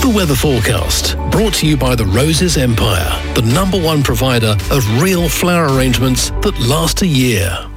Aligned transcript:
The 0.00 0.08
weather 0.08 0.34
forecast, 0.34 1.16
brought 1.30 1.54
to 1.54 1.66
you 1.66 1.76
by 1.76 1.94
the 1.94 2.06
Roses 2.06 2.56
Empire, 2.56 3.34
the 3.34 3.42
number 3.42 3.78
one 3.78 4.02
provider 4.02 4.56
of 4.70 5.02
real 5.02 5.28
flower 5.28 5.68
arrangements 5.74 6.30
that 6.40 6.58
last 6.58 7.02
a 7.02 7.06
year. 7.06 7.69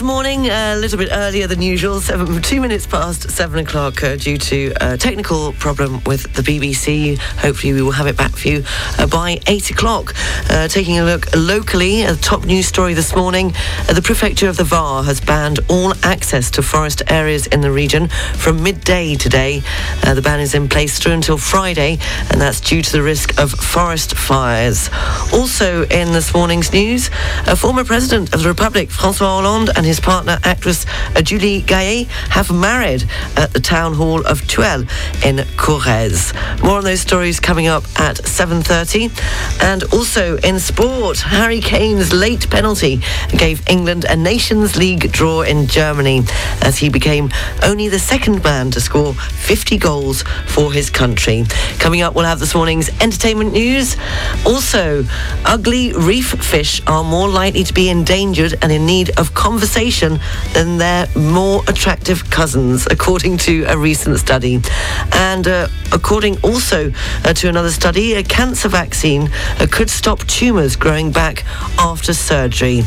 Good 0.01 0.07
morning, 0.07 0.47
a 0.47 0.77
little 0.77 0.97
bit 0.97 1.09
earlier 1.11 1.45
than 1.45 1.61
usual, 1.61 2.01
seven, 2.01 2.41
two 2.41 2.59
minutes 2.59 2.87
past 2.87 3.29
seven 3.29 3.59
o'clock 3.59 4.03
uh, 4.03 4.15
due 4.15 4.35
to 4.35 4.73
a 4.81 4.97
technical 4.97 5.53
problem 5.53 6.01
with 6.07 6.23
the 6.33 6.41
BBC. 6.41 7.19
Hopefully, 7.19 7.73
we 7.73 7.83
will 7.83 7.91
have 7.91 8.07
it 8.07 8.17
back 8.17 8.31
for 8.31 8.47
you 8.47 8.63
uh, 8.97 9.05
by 9.05 9.37
eight 9.45 9.69
o'clock. 9.69 10.15
Uh, 10.49 10.67
taking 10.67 10.97
a 10.97 11.03
look 11.03 11.27
locally, 11.35 12.01
a 12.01 12.15
top 12.15 12.45
news 12.45 12.65
story 12.65 12.95
this 12.95 13.15
morning 13.15 13.53
uh, 13.87 13.93
the 13.93 14.01
Prefecture 14.01 14.49
of 14.49 14.57
the 14.57 14.63
Var 14.63 15.03
has 15.03 15.21
banned 15.21 15.59
all 15.69 15.93
access 16.03 16.49
to 16.49 16.63
forest 16.63 17.03
areas 17.07 17.45
in 17.45 17.61
the 17.61 17.71
region 17.71 18.07
from 18.37 18.63
midday 18.63 19.13
today. 19.13 19.61
Uh, 20.03 20.15
the 20.15 20.21
ban 20.23 20.39
is 20.39 20.55
in 20.55 20.67
place 20.67 20.97
through 20.97 21.13
until 21.13 21.37
Friday, 21.37 21.99
and 22.31 22.41
that's 22.41 22.59
due 22.59 22.81
to 22.81 22.91
the 22.91 23.03
risk 23.03 23.37
of 23.37 23.51
forest 23.51 24.17
fires. 24.17 24.89
Also, 25.31 25.83
in 25.83 26.11
this 26.11 26.33
morning's 26.33 26.73
news, 26.73 27.11
a 27.45 27.55
former 27.55 27.83
president 27.83 28.33
of 28.33 28.41
the 28.41 28.49
Republic, 28.49 28.89
Francois 28.89 29.27
Hollande, 29.27 29.69
and 29.75 29.85
his 29.90 29.90
partner, 29.99 30.37
actress 30.43 30.85
uh, 31.15 31.21
Julie 31.21 31.61
Gayet, 31.61 32.07
have 32.29 32.51
married 32.51 33.03
at 33.35 33.51
the 33.53 33.59
town 33.59 33.93
hall 33.93 34.25
of 34.25 34.41
Tulle 34.41 34.81
in 35.25 35.37
Corrèze. 35.57 36.33
More 36.63 36.77
on 36.77 36.83
those 36.83 37.01
stories 37.01 37.39
coming 37.39 37.67
up 37.67 37.83
at 37.99 38.17
7.30. 38.17 39.11
And 39.63 39.83
also 39.93 40.37
in 40.37 40.59
sport, 40.59 41.19
Harry 41.19 41.59
Kane's 41.59 42.13
late 42.13 42.49
penalty 42.49 43.01
gave 43.37 43.67
England 43.67 44.05
a 44.05 44.15
Nations 44.15 44.75
League 44.75 45.11
draw 45.11 45.41
in 45.41 45.67
Germany 45.67 46.21
as 46.61 46.77
he 46.77 46.89
became 46.89 47.29
only 47.63 47.89
the 47.89 47.99
second 47.99 48.43
man 48.43 48.71
to 48.71 48.79
score 48.79 49.13
50 49.13 49.77
goals 49.77 50.23
for 50.47 50.71
his 50.71 50.89
country. 50.89 51.43
Coming 51.79 52.01
up, 52.01 52.15
we'll 52.15 52.25
have 52.25 52.39
this 52.39 52.55
morning's 52.55 52.89
entertainment 53.01 53.53
news. 53.53 53.97
Also, 54.45 55.03
ugly 55.45 55.93
reef 55.93 56.29
fish 56.43 56.81
are 56.87 57.03
more 57.03 57.27
likely 57.27 57.63
to 57.63 57.73
be 57.73 57.89
endangered 57.89 58.53
and 58.61 58.71
in 58.71 58.85
need 58.85 59.09
of 59.19 59.33
conversation 59.33 59.80
than 60.53 60.77
their 60.77 61.07
more 61.15 61.63
attractive 61.67 62.29
cousins, 62.29 62.87
according 62.91 63.35
to 63.35 63.63
a 63.63 63.75
recent 63.75 64.19
study. 64.19 64.61
And 65.13 65.47
uh, 65.47 65.69
according 65.91 66.37
also 66.43 66.91
uh, 67.25 67.33
to 67.33 67.49
another 67.49 67.71
study, 67.71 68.13
a 68.13 68.23
cancer 68.23 68.69
vaccine 68.69 69.31
uh, 69.59 69.65
could 69.71 69.89
stop 69.89 70.19
tumours 70.27 70.75
growing 70.75 71.11
back 71.11 71.45
after 71.79 72.13
surgery. 72.13 72.83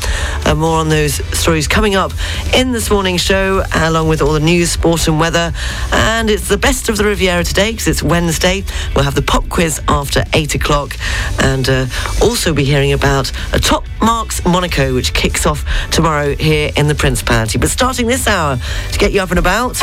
Uh, 0.46 0.54
more 0.54 0.78
on 0.78 0.88
those 0.88 1.14
stories 1.36 1.66
coming 1.66 1.96
up 1.96 2.12
in 2.54 2.70
this 2.70 2.90
morning's 2.90 3.22
show, 3.22 3.64
along 3.74 4.08
with 4.08 4.22
all 4.22 4.32
the 4.32 4.38
news, 4.40 4.70
sport, 4.70 5.08
and 5.08 5.18
weather. 5.18 5.52
And 5.90 6.30
it's 6.30 6.48
the 6.48 6.58
best 6.58 6.88
of 6.88 6.96
the 6.96 7.04
Riviera 7.04 7.42
today 7.42 7.72
because 7.72 7.88
it's 7.88 8.04
Wednesday. 8.04 8.62
We'll 8.94 9.04
have 9.04 9.16
the 9.16 9.22
pop 9.22 9.48
quiz 9.48 9.80
after 9.88 10.22
8 10.32 10.54
o'clock 10.54 10.96
and 11.40 11.68
uh, 11.68 11.86
also 12.22 12.54
be 12.54 12.64
hearing 12.64 12.92
about 12.92 13.32
a 13.52 13.58
Top 13.58 13.84
Marks 14.00 14.44
Monaco, 14.44 14.94
which 14.94 15.12
kicks 15.12 15.46
off 15.46 15.64
tomorrow 15.90 16.36
here 16.36 16.70
in 16.76 16.83
the 16.88 16.94
Principality. 16.94 17.58
But 17.58 17.68
starting 17.70 18.06
this 18.06 18.26
hour 18.26 18.58
to 18.92 18.98
get 18.98 19.12
you 19.12 19.20
up 19.20 19.30
and 19.30 19.38
about, 19.38 19.80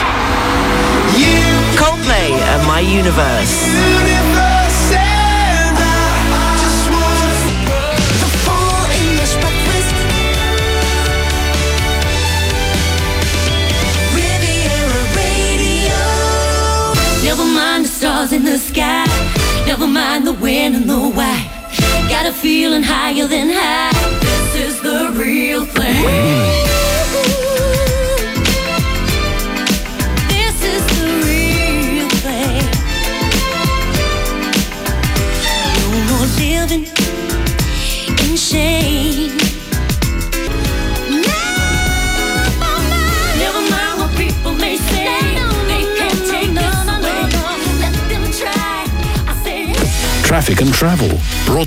you 1.17 1.41
Coldplay 1.77 2.31
and 2.31 2.67
My 2.67 2.79
Universe. 2.79 3.67
Never 3.67 4.50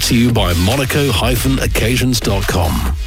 to 0.08 0.14
you 0.14 0.32
by 0.32 0.54
monaco-occasions.com. 0.54 3.03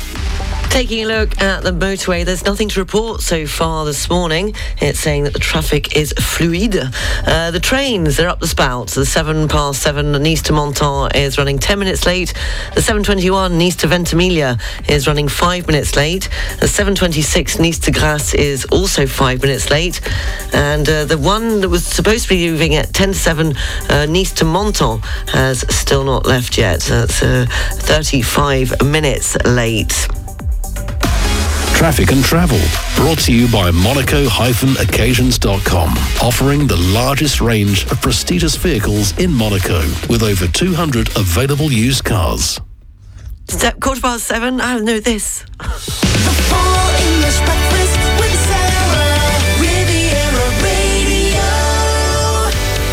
Taking 0.78 1.06
a 1.06 1.08
look 1.08 1.42
at 1.42 1.64
the 1.64 1.72
motorway, 1.72 2.24
there's 2.24 2.46
nothing 2.46 2.70
to 2.70 2.80
report 2.80 3.22
so 3.22 3.48
far 3.48 3.84
this 3.84 4.12
morning. 4.12 4.54
It's 4.80 5.00
saying 5.00 5.24
that 5.24 5.34
the 5.34 5.40
traffic 5.40 5.96
is 5.96 6.14
fluid. 6.20 6.78
Uh, 7.26 7.50
the 7.50 7.60
trains, 7.60 8.16
they're 8.16 8.30
up 8.30 8.40
the 8.40 8.48
spout. 8.48 8.90
The 8.90 9.04
7 9.04 9.48
past 9.48 9.82
7 9.82 10.12
Nice 10.12 10.44
to 10.44 10.54
Menton 10.54 11.10
is 11.16 11.40
running 11.40 11.58
10 11.58 11.80
minutes 11.80 12.06
late. 12.06 12.32
The 12.76 12.84
721 12.84 13.58
Nice 13.58 13.76
to 13.78 13.88
Ventimiglia 13.88 14.60
is 14.88 15.08
running 15.08 15.28
5 15.28 15.66
minutes 15.66 15.96
late. 15.96 16.30
The 16.60 16.68
726 16.68 17.58
Nice 17.58 17.80
to 17.80 17.92
Grasse 17.92 18.36
is 18.36 18.66
also 18.66 19.08
5 19.08 19.42
minutes 19.42 19.72
late. 19.72 20.00
And 20.54 20.88
uh, 20.88 21.06
the 21.06 21.18
one 21.18 21.62
that 21.62 21.70
was 21.70 21.88
supposed 21.88 22.26
to 22.26 22.30
be 22.30 22.52
moving 22.52 22.76
at 22.76 22.94
10 22.94 23.14
to 23.14 23.16
7 23.16 23.56
uh, 23.90 24.06
Nice 24.06 24.32
to 24.34 24.46
Menton 24.46 25.00
has 25.30 25.62
still 25.76 26.04
not 26.04 26.28
left 26.28 26.56
yet. 26.56 26.82
That's 26.82 27.24
uh, 27.24 27.48
35 27.50 28.84
minutes 28.86 29.36
late. 29.44 30.08
Traffic 31.78 32.12
and 32.12 32.24
travel, 32.24 32.58
brought 32.96 33.20
to 33.20 33.32
you 33.32 33.48
by 33.52 33.70
monaco-occasions.com, 33.70 35.90
offering 36.24 36.66
the 36.66 36.76
largest 36.76 37.40
range 37.40 37.84
of 37.92 38.02
prestigious 38.02 38.56
vehicles 38.56 39.16
in 39.20 39.32
Monaco, 39.32 39.82
with 40.10 40.24
over 40.24 40.48
200 40.48 41.16
available 41.16 41.72
used 41.72 42.04
cars. 42.04 42.60
Step 43.48 43.80
quarter 43.80 44.02
past 44.02 44.26
seven. 44.26 44.60
I 44.60 44.74
don't 44.74 44.86
know 44.86 45.00
this. 45.00 45.46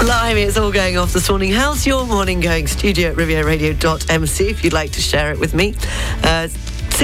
Blimey, 0.00 0.42
it's 0.42 0.58
all 0.58 0.70
going 0.70 0.98
off 0.98 1.14
this 1.14 1.30
morning. 1.30 1.52
How's 1.52 1.86
your 1.86 2.04
morning 2.04 2.40
going? 2.40 2.66
Studio 2.66 3.12
at 3.12 3.16
rivieradio.mc 3.16 4.46
if 4.46 4.62
you'd 4.62 4.74
like 4.74 4.90
to 4.92 5.00
share 5.00 5.32
it 5.32 5.38
with 5.38 5.54
me. 5.54 5.74
Uh, 6.22 6.48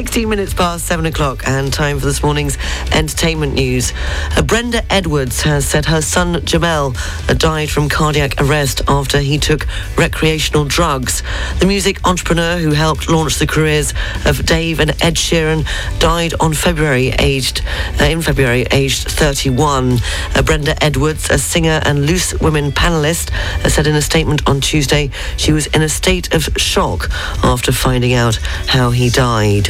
16 0.00 0.30
minutes 0.30 0.54
past 0.54 0.86
7 0.86 1.04
o'clock 1.04 1.46
and 1.46 1.70
time 1.70 2.00
for 2.00 2.06
this 2.06 2.22
morning's 2.22 2.56
entertainment 2.90 3.52
news. 3.52 3.92
Uh, 4.34 4.40
Brenda 4.40 4.82
Edwards 4.90 5.42
has 5.42 5.66
said 5.66 5.84
her 5.84 6.00
son 6.00 6.42
Jamal 6.46 6.94
uh, 7.28 7.34
died 7.34 7.68
from 7.68 7.90
cardiac 7.90 8.40
arrest 8.40 8.80
after 8.88 9.18
he 9.18 9.36
took 9.36 9.66
recreational 9.98 10.64
drugs. 10.64 11.22
The 11.58 11.66
music 11.66 12.00
entrepreneur 12.08 12.56
who 12.56 12.70
helped 12.70 13.10
launch 13.10 13.38
the 13.38 13.46
careers 13.46 13.92
of 14.24 14.46
Dave 14.46 14.80
and 14.80 14.92
Ed 15.02 15.16
Sheeran 15.16 15.66
died 15.98 16.32
on 16.40 16.54
February 16.54 17.08
aged 17.18 17.60
uh, 18.00 18.04
in 18.04 18.22
February 18.22 18.64
aged 18.70 19.06
31. 19.06 19.98
Uh, 20.34 20.40
Brenda 20.40 20.82
Edwards, 20.82 21.28
a 21.28 21.36
singer 21.36 21.82
and 21.84 22.06
Loose 22.06 22.32
Women 22.40 22.72
panelist, 22.72 23.34
uh, 23.66 23.68
said 23.68 23.86
in 23.86 23.94
a 23.96 24.02
statement 24.02 24.48
on 24.48 24.62
Tuesday 24.62 25.10
she 25.36 25.52
was 25.52 25.66
in 25.66 25.82
a 25.82 25.90
state 25.90 26.34
of 26.34 26.44
shock 26.56 27.10
after 27.44 27.70
finding 27.70 28.14
out 28.14 28.36
how 28.66 28.88
he 28.88 29.10
died. 29.10 29.68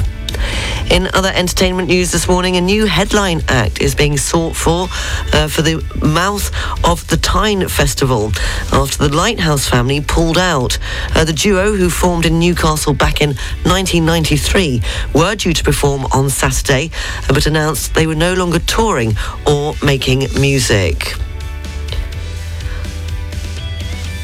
In 0.91 1.09
other 1.15 1.31
entertainment 1.33 1.89
news 1.89 2.11
this 2.11 2.29
morning, 2.29 2.57
a 2.57 2.61
new 2.61 2.87
headline 2.87 3.43
act 3.49 3.81
is 3.81 3.95
being 3.95 4.17
sought 4.17 4.57
for 4.57 4.89
uh, 5.33 5.49
for 5.49 5.63
the 5.63 5.83
Mouth 6.03 6.51
of 6.85 7.07
the 7.09 7.17
Tyne 7.17 7.69
Festival 7.69 8.33
after 8.73 9.09
the 9.09 9.15
Lighthouse 9.15 9.69
family 9.69 10.01
pulled 10.01 10.39
out. 10.39 10.79
Uh, 11.15 11.25
the 11.25 11.33
duo, 11.33 11.73
who 11.73 11.89
formed 11.89 12.27
in 12.27 12.39
Newcastle 12.39 12.93
back 12.93 13.21
in 13.21 13.31
1993, 13.65 14.83
were 15.15 15.35
due 15.37 15.53
to 15.53 15.63
perform 15.63 16.07
on 16.13 16.29
Saturday, 16.29 16.91
uh, 17.29 17.33
but 17.33 17.47
announced 17.47 17.95
they 17.95 18.07
were 18.07 18.15
no 18.15 18.35
longer 18.35 18.59
touring 18.59 19.15
or 19.47 19.75
making 19.83 20.27
music. 20.41 21.15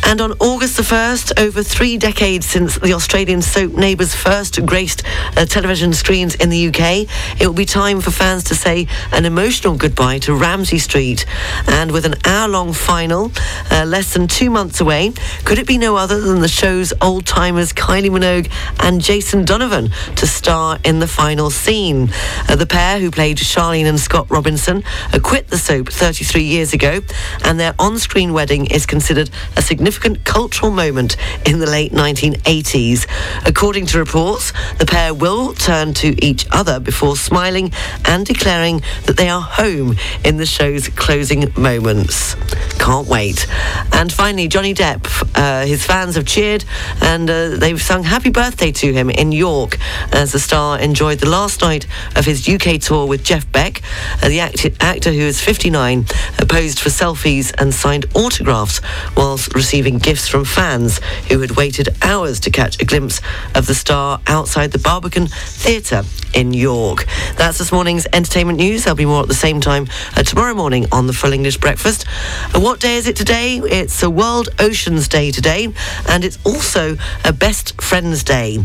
And 0.07 0.21
on 0.21 0.35
August 0.39 0.77
the 0.77 0.85
1st, 0.85 1.33
over 1.37 1.65
three 1.65 1.99
decades 1.99 2.47
since 2.47 2.79
the 2.79 2.93
Australian 2.93 3.43
soap 3.43 3.73
Neighbours 3.73 4.15
first 4.15 4.65
graced 4.65 5.03
uh, 5.37 5.45
television 5.47 5.93
screens 5.93 6.37
in 6.37 6.49
the 6.49 6.69
UK, 6.69 7.41
it 7.41 7.47
will 7.49 7.53
be 7.53 7.65
time 7.65 8.01
for 8.01 8.13
fans 8.13 8.45
to 8.45 8.55
say 8.55 8.87
an 9.11 9.25
emotional 9.25 9.75
goodbye 9.75 10.21
to 10.21 10.33
Ramsay 10.33 10.79
Street. 10.79 11.27
And 11.67 11.91
with 11.91 12.07
an 12.07 12.15
hour 12.25 12.49
long 12.49 12.73
final, 12.73 13.33
uh, 13.77 13.85
less 13.85 14.13
than 14.13 14.27
two 14.27 14.51
months 14.51 14.81
away, 14.81 15.13
could 15.45 15.59
it 15.59 15.67
be 15.67 15.79
no 15.79 15.97
other 15.97 16.21
than 16.21 16.41
the 16.41 16.49
show's 16.49 16.93
old 17.01 17.27
timers 17.27 17.73
Kylie 17.73 18.11
Minogue 18.11 18.51
and 18.81 19.01
Jason 19.01 19.45
Donovan 19.45 19.91
to 20.17 20.27
star 20.27 20.79
in 20.85 20.99
the 20.99 21.09
final 21.09 21.51
scene? 21.51 22.11
Uh, 22.49 22.57
the 22.57 22.67
pair, 22.67 22.99
who 22.99 23.11
played 23.11 23.39
Charlene 23.39 23.87
and 23.87 24.01
Scott 24.01 24.31
Robinson, 24.31 24.83
uh, 25.13 25.19
quit 25.23 25.49
the 25.49 25.59
soap 25.59 25.91
33 25.91 26.43
years 26.43 26.73
ago, 26.73 27.01
and 27.45 27.61
their 27.61 27.75
on 27.79 27.99
screen 27.99 28.33
wedding 28.33 28.67
is 28.67 28.87
considered 28.87 29.31
a 29.57 29.63
significant 29.63 29.87
significant 29.87 30.25
cultural 30.25 30.73
moment 30.73 31.17
in 31.47 31.59
the 31.59 31.67
late 31.67 31.93
1980s. 31.93 33.07
According 33.47 33.87
to 33.87 33.99
reports, 33.99 34.53
the 34.79 34.87
pair 34.87 35.15
will 35.15 35.55
turn 35.55 35.95
to 35.95 36.09
each 36.25 36.47
other 36.51 36.81
before 36.81 37.17
smiling 37.17 37.73
and 38.05 38.27
declaring 38.27 38.83
that 39.07 39.17
they 39.17 39.29
are 39.29 39.41
home 39.41 39.97
in 40.25 40.39
the 40.39 40.47
show's 40.47 40.89
closing 40.89 41.53
moments. 41.57 42.35
Can't 42.79 43.07
wait. 43.07 43.47
And 43.93 44.13
finally, 44.13 44.49
Johnny 44.49 44.75
Depp, 44.75 45.07
uh, 45.35 45.67
his 45.67 45.85
fans 45.85 46.17
have 46.17 46.27
cheered 46.27 46.65
and 47.01 47.29
uh, 47.31 47.57
they've 47.57 47.81
sung 47.81 48.03
happy 48.03 48.31
birthday 48.31 48.73
to 48.73 48.93
him 48.93 49.11
in 49.11 49.33
York 49.33 49.79
as 50.13 50.33
the 50.33 50.41
star 50.41 50.79
enjoyed 50.79 51.21
the 51.21 51.29
last 51.29 51.63
night 51.63 51.87
of 52.17 52.25
his 52.25 52.49
UK 52.49 52.81
tour 52.81 53.07
with 53.07 53.25
Jeff 53.25 53.51
Beck. 53.53 53.83
Uh, 54.23 54.29
the 54.29 54.41
act- 54.41 54.67
actor, 54.81 55.13
who 55.13 55.21
is 55.21 55.41
59, 55.41 56.07
uh, 56.41 56.45
posed 56.47 56.81
for 56.81 56.91
selfies 56.91 57.55
and 57.59 57.73
signed 57.73 58.07
autographs 58.15 58.81
whilst 59.17 59.55
receiving 59.55 59.77
receiving 59.77 59.99
gifts 59.99 60.27
from 60.27 60.45
fans 60.45 61.01
who 61.29 61.39
had 61.41 61.51
waited 61.53 61.89
hours 62.03 62.41
to 62.41 62.51
catch 62.51 62.81
a 62.81 62.85
glimpse 62.85 63.21
of 63.55 63.67
the 63.67 63.75
star 63.75 64.21
outside 64.27 64.73
the 64.73 64.79
Barbican 64.79 65.27
Theatre 65.27 66.03
in 66.35 66.53
York. 66.53 67.05
That's 67.37 67.59
this 67.59 67.71
morning's 67.71 68.07
entertainment 68.13 68.59
news. 68.59 68.85
There'll 68.85 68.97
be 68.97 69.07
more 69.07 69.23
at 69.23 69.29
the 69.29 69.35
same 69.35 69.61
time 69.61 69.87
uh, 70.17 70.23
tomorrow 70.23 70.55
morning 70.55 70.87
on 70.93 71.07
the 71.07 71.13
Full 71.13 71.33
English 71.33 71.59
Breakfast. 71.59 72.07
Uh, 72.55 72.61
what 72.61 72.81
day 72.81 72.97
is 72.97 73.07
it 73.07 73.17
today? 73.17 73.56
It's 73.65 74.03
a 74.03 74.11
World 74.11 74.49
Oceans 74.59 75.09
Day 75.09 75.31
today, 75.31 75.73
and 76.09 76.25
it's 76.25 76.39
also 76.45 76.97
a 77.25 77.33
Best 77.33 77.81
Friends 77.81 78.23
Day. 78.23 78.59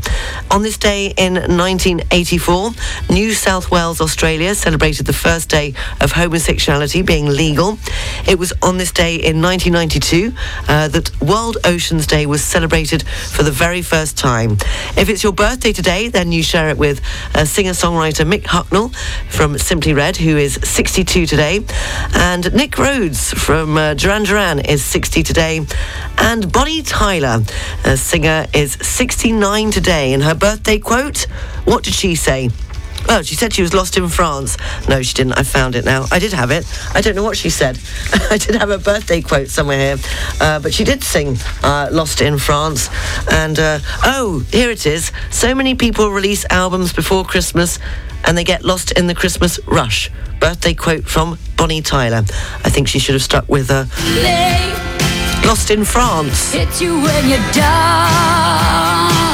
On 0.49 0.61
this 0.61 0.77
day 0.77 1.13
in 1.17 1.33
1984, 1.33 2.71
New 3.09 3.33
South 3.33 3.71
Wales, 3.71 4.01
Australia 4.01 4.53
celebrated 4.53 5.05
the 5.05 5.13
first 5.13 5.49
day 5.49 5.73
of 6.01 6.11
homosexuality 6.11 7.01
being 7.01 7.27
legal. 7.27 7.77
It 8.27 8.37
was 8.37 8.53
on 8.61 8.77
this 8.77 8.91
day 8.91 9.15
in 9.15 9.41
1992 9.41 10.33
uh, 10.67 10.87
that 10.89 11.21
World 11.21 11.57
Oceans 11.63 12.05
Day 12.05 12.25
was 12.25 12.43
celebrated 12.43 13.03
for 13.03 13.43
the 13.43 13.51
very 13.51 13.81
first 13.81 14.17
time. 14.17 14.57
If 14.97 15.09
it's 15.09 15.23
your 15.23 15.33
birthday 15.33 15.71
today, 15.71 16.09
then 16.09 16.31
you 16.31 16.43
share 16.43 16.69
it 16.69 16.77
with 16.77 17.01
uh, 17.33 17.45
singer-songwriter 17.45 18.29
Mick 18.29 18.43
Hucknall 18.43 18.93
from 19.29 19.57
Simply 19.57 19.93
Red, 19.93 20.17
who 20.17 20.37
is 20.37 20.59
62 20.63 21.25
today, 21.25 21.63
and 22.13 22.53
Nick 22.53 22.77
Rhodes 22.77 23.31
from 23.33 23.77
uh, 23.77 23.93
Duran 23.93 24.23
Duran 24.23 24.59
is 24.71 24.83
60 24.85 25.23
today, 25.23 25.65
and 26.17 26.49
Bonnie 26.49 26.81
Tyler, 26.81 27.43
a 27.83 27.97
singer, 27.97 28.45
is 28.53 28.71
69 28.81 29.69
today. 29.69 30.13
And 30.13 30.23
her 30.23 30.33
birthday 30.33 30.79
quote, 30.79 31.23
what 31.65 31.83
did 31.83 31.93
she 31.93 32.15
say? 32.15 32.49
Oh, 33.09 33.21
she 33.21 33.35
said 33.35 33.51
she 33.51 33.61
was 33.61 33.73
lost 33.73 33.97
in 33.97 34.07
France. 34.07 34.57
No, 34.87 35.01
she 35.01 35.13
didn't. 35.13 35.33
I 35.33 35.43
found 35.43 35.75
it 35.75 35.83
now. 35.83 36.05
I 36.09 36.19
did 36.19 36.31
have 36.31 36.51
it. 36.51 36.65
I 36.93 37.01
don't 37.01 37.15
know 37.15 37.23
what 37.23 37.35
she 37.35 37.49
said. 37.49 37.77
I 38.31 38.37
did 38.37 38.55
have 38.55 38.69
a 38.69 38.77
birthday 38.77 39.21
quote 39.21 39.49
somewhere 39.49 39.97
here. 39.97 40.05
Uh, 40.39 40.59
but 40.59 40.73
she 40.73 40.85
did 40.85 41.03
sing 41.03 41.37
uh, 41.63 41.89
Lost 41.91 42.21
in 42.21 42.37
France. 42.37 42.89
And, 43.29 43.59
uh, 43.59 43.79
oh, 44.05 44.45
here 44.51 44.69
it 44.69 44.85
is. 44.85 45.11
So 45.31 45.53
many 45.53 45.75
people 45.75 46.11
release 46.11 46.45
albums 46.49 46.93
before 46.93 47.25
Christmas 47.25 47.77
and 48.25 48.37
they 48.37 48.43
get 48.43 48.63
lost 48.63 48.91
in 48.91 49.07
the 49.07 49.15
Christmas 49.15 49.59
rush. 49.67 50.09
Birthday 50.39 50.73
quote 50.73 51.05
from 51.05 51.37
Bonnie 51.57 51.81
Tyler. 51.81 52.23
I 52.63 52.69
think 52.69 52.87
she 52.87 52.99
should 52.99 53.13
have 53.13 53.23
stuck 53.23 53.47
with 53.47 53.69
uh, 53.69 53.85
Lost 55.45 55.71
in 55.71 55.83
France. 55.83 56.53
Hit 56.53 56.81
you 56.81 57.01
when 57.01 57.29
you're 57.29 57.51
down. 57.51 59.30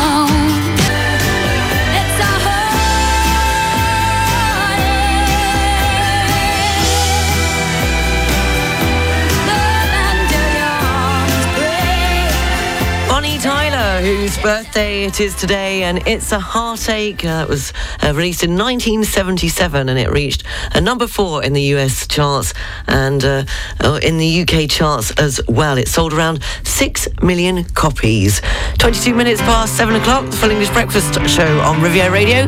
Whose 14.16 14.38
birthday 14.38 15.04
it 15.04 15.20
is 15.20 15.36
today, 15.36 15.84
and 15.84 16.08
it's 16.08 16.32
a 16.32 16.40
heartache. 16.40 17.26
Uh, 17.26 17.44
it 17.46 17.50
was 17.50 17.74
uh, 18.02 18.14
released 18.16 18.42
in 18.42 18.52
1977, 18.52 19.90
and 19.90 20.00
it 20.00 20.10
reached 20.10 20.46
a 20.74 20.80
number 20.80 21.08
four 21.08 21.44
in 21.44 21.52
the 21.52 21.62
US 21.76 22.08
charts 22.08 22.54
and 22.88 23.26
uh, 23.26 23.44
uh 23.84 24.00
in 24.02 24.18
the 24.18 24.42
UK 24.44 24.70
charts 24.70 25.12
as 25.20 25.42
well. 25.50 25.78
It 25.78 25.90
sold 25.90 26.14
around 26.14 26.42
six 26.64 27.10
million 27.22 27.66
copies. 27.66 28.42
22 28.78 29.14
minutes 29.14 29.42
past 29.42 29.76
seven 29.76 29.96
o'clock, 29.96 30.26
the 30.26 30.38
Full 30.38 30.52
English 30.52 30.70
Breakfast 30.70 31.14
Show 31.28 31.60
on 31.60 31.82
Riviera 31.82 32.10
Radio. 32.10 32.44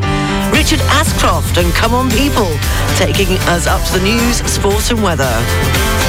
Richard 0.51 0.79
Ashcroft 0.95 1.57
and 1.57 1.73
Come 1.73 1.93
On 1.93 2.09
People, 2.11 2.47
taking 2.95 3.35
us 3.49 3.67
up 3.67 3.85
to 3.87 3.99
the 3.99 4.05
news, 4.05 4.37
sport, 4.49 4.89
and 4.91 5.03
weather. 5.03 6.08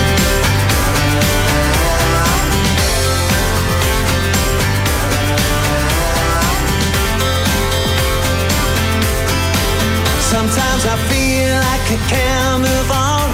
Sometimes 10.80 11.00
I 11.00 11.12
feel 11.12 11.52
like 11.68 11.86
I 11.92 12.00
can't 12.08 12.60
move 12.64 12.90
on. 12.90 13.28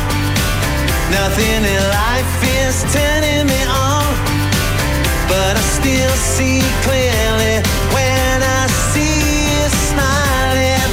Nothing 1.14 1.62
in 1.62 1.82
life 1.94 2.34
is 2.42 2.82
turning 2.92 3.46
me 3.46 3.62
on. 3.70 4.06
But 5.28 5.54
I 5.54 5.62
still 5.78 6.16
see 6.34 6.58
clearly 6.82 7.62
when 7.94 8.42
I 8.42 8.66
see 8.90 9.18
you 9.46 9.62
smiling. 9.86 10.90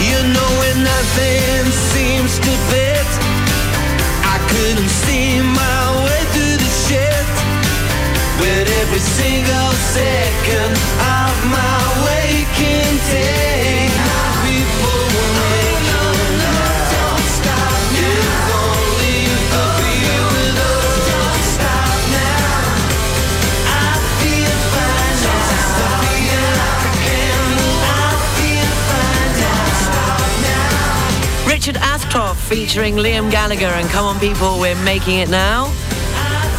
You 0.00 0.18
know 0.32 0.50
when 0.60 0.76
nothing 0.84 1.64
seems 1.92 2.38
to 2.38 2.52
fit. 2.72 3.08
I 4.24 4.38
couldn't 4.48 4.92
see 5.04 5.42
my 5.42 5.82
way 6.04 6.22
through 6.32 6.56
the 6.64 6.72
shit. 6.88 7.26
With 8.40 8.68
every 8.80 9.04
single 9.04 9.72
second 9.92 10.81
featuring 32.52 32.96
Liam 32.96 33.30
Gallagher 33.30 33.64
and 33.64 33.88
Come 33.88 34.04
On 34.04 34.20
People, 34.20 34.60
we're 34.60 34.76
making 34.84 35.20
it 35.20 35.30
now. 35.30 35.72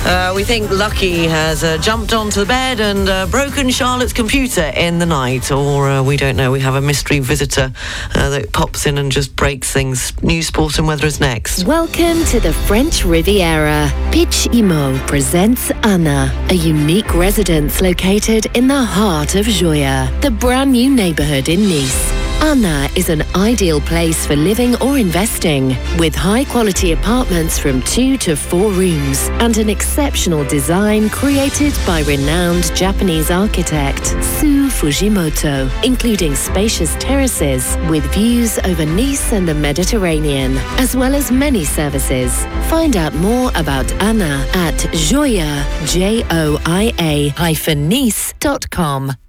Uh, 0.07 0.33
we 0.35 0.43
think 0.43 0.71
Lucky 0.71 1.27
has 1.27 1.63
uh, 1.63 1.77
jumped 1.77 2.13
onto 2.13 2.39
the 2.39 2.47
bed 2.47 2.79
and 2.79 3.07
uh, 3.07 3.27
broken 3.27 3.69
Charlotte's 3.69 4.11
computer 4.11 4.71
in 4.75 4.97
the 4.97 5.05
night, 5.05 5.51
or 5.51 5.87
uh, 5.87 6.01
we 6.01 6.17
don't 6.17 6.35
know. 6.35 6.51
We 6.51 6.61
have 6.61 6.73
a 6.73 6.81
mystery 6.81 7.19
visitor 7.19 7.71
uh, 8.15 8.29
that 8.31 8.51
pops 8.51 8.87
in 8.87 8.97
and 8.97 9.11
just 9.11 9.35
breaks 9.35 9.71
things. 9.71 10.19
New 10.23 10.41
sport, 10.41 10.79
and 10.79 10.87
weather 10.87 11.05
is 11.05 11.19
next. 11.19 11.63
Welcome 11.65 12.25
to 12.25 12.39
the 12.39 12.53
French 12.65 13.05
Riviera. 13.05 13.91
Pitch 14.11 14.47
Immo 14.51 14.97
presents 15.05 15.69
Anna, 15.83 16.31
a 16.49 16.55
unique 16.55 17.13
residence 17.13 17.81
located 17.81 18.47
in 18.57 18.67
the 18.67 18.83
heart 18.83 19.35
of 19.35 19.45
Joia, 19.45 20.09
the 20.21 20.31
brand 20.31 20.71
new 20.71 20.89
neighborhood 20.89 21.49
in 21.49 21.69
Nice. 21.69 22.22
Anna 22.43 22.89
is 22.97 23.07
an 23.07 23.23
ideal 23.35 23.79
place 23.79 24.27
for 24.27 24.35
living 24.35 24.75
or 24.81 24.97
investing, 24.97 25.77
with 25.97 26.13
high 26.13 26.43
quality 26.43 26.91
apartments 26.91 27.57
from 27.57 27.81
two 27.83 28.17
to 28.17 28.35
four 28.35 28.69
rooms 28.69 29.29
and 29.39 29.57
an 29.57 29.69
exceptional 29.69 30.43
design 30.49 31.09
created 31.09 31.73
by 31.87 32.01
renowned 32.01 32.75
Japanese 32.75 33.31
architect 33.31 34.07
Sou 34.21 34.67
Fujimoto, 34.67 35.71
including 35.85 36.35
spacious 36.35 36.95
terraces 36.99 37.77
with 37.89 38.03
views 38.13 38.59
over 38.59 38.85
Nice 38.85 39.31
and 39.31 39.47
the 39.47 39.55
Mediterranean, 39.55 40.57
as 40.77 40.97
well 40.97 41.15
as 41.15 41.31
many 41.31 41.63
services. 41.63 42.43
Find 42.69 42.97
out 42.97 43.15
more 43.15 43.51
about 43.55 43.89
Anna 43.93 44.45
at 44.53 44.75
Joia, 44.91 45.63
J-O-I-A 45.87 47.29
hyphen 47.29 47.87
Nice.com. 47.87 49.22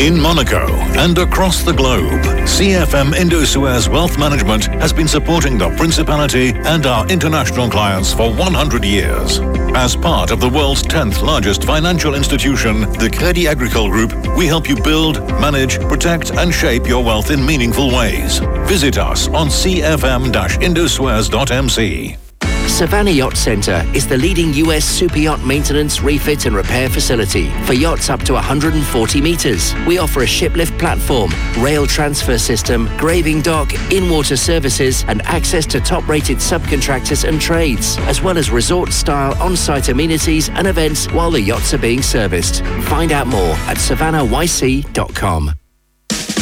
in 0.00 0.18
Monaco 0.18 0.66
and 0.96 1.18
across 1.18 1.62
the 1.62 1.72
globe, 1.72 2.22
CFM 2.48 3.12
Indosuez 3.12 3.86
Wealth 3.86 4.18
Management 4.18 4.64
has 4.80 4.94
been 4.94 5.06
supporting 5.06 5.58
the 5.58 5.68
Principality 5.76 6.54
and 6.64 6.86
our 6.86 7.06
international 7.08 7.68
clients 7.68 8.14
for 8.14 8.32
100 8.32 8.82
years. 8.82 9.40
As 9.74 9.94
part 9.94 10.30
of 10.30 10.40
the 10.40 10.48
world's 10.48 10.82
10th 10.82 11.20
largest 11.22 11.64
financial 11.64 12.14
institution, 12.14 12.80
the 12.80 13.10
Crédit 13.10 13.46
Agricole 13.46 13.90
Group, 13.90 14.14
we 14.36 14.46
help 14.46 14.70
you 14.70 14.76
build, 14.82 15.18
manage, 15.38 15.78
protect 15.80 16.32
and 16.32 16.50
shape 16.52 16.86
your 16.86 17.04
wealth 17.04 17.30
in 17.30 17.44
meaningful 17.44 17.94
ways. 17.94 18.38
Visit 18.66 18.96
us 18.96 19.28
on 19.28 19.48
cfm-indosuez.mc. 19.48 22.19
Savannah 22.70 23.10
Yacht 23.10 23.36
Centre 23.36 23.84
is 23.92 24.06
the 24.06 24.16
leading 24.16 24.54
US 24.54 24.86
super 24.86 25.18
yacht 25.18 25.44
maintenance, 25.44 26.00
refit 26.00 26.46
and 26.46 26.56
repair 26.56 26.88
facility 26.88 27.50
for 27.64 27.74
yachts 27.74 28.08
up 28.08 28.22
to 28.22 28.32
140 28.32 29.20
metres. 29.20 29.74
We 29.86 29.98
offer 29.98 30.22
a 30.22 30.26
shiplift 30.26 30.78
platform, 30.78 31.30
rail 31.58 31.86
transfer 31.86 32.38
system, 32.38 32.88
graving 32.96 33.42
dock, 33.42 33.74
in-water 33.92 34.36
services 34.36 35.04
and 35.08 35.20
access 35.26 35.66
to 35.66 35.80
top-rated 35.80 36.38
subcontractors 36.38 37.28
and 37.28 37.38
trades, 37.38 37.98
as 38.08 38.22
well 38.22 38.38
as 38.38 38.50
resort-style 38.50 39.34
on-site 39.42 39.90
amenities 39.90 40.48
and 40.48 40.66
events 40.66 41.06
while 41.12 41.30
the 41.30 41.40
yachts 41.40 41.74
are 41.74 41.78
being 41.78 42.00
serviced. 42.00 42.64
Find 42.84 43.12
out 43.12 43.26
more 43.26 43.54
at 43.68 43.76
savannahYC.com. 43.76 45.59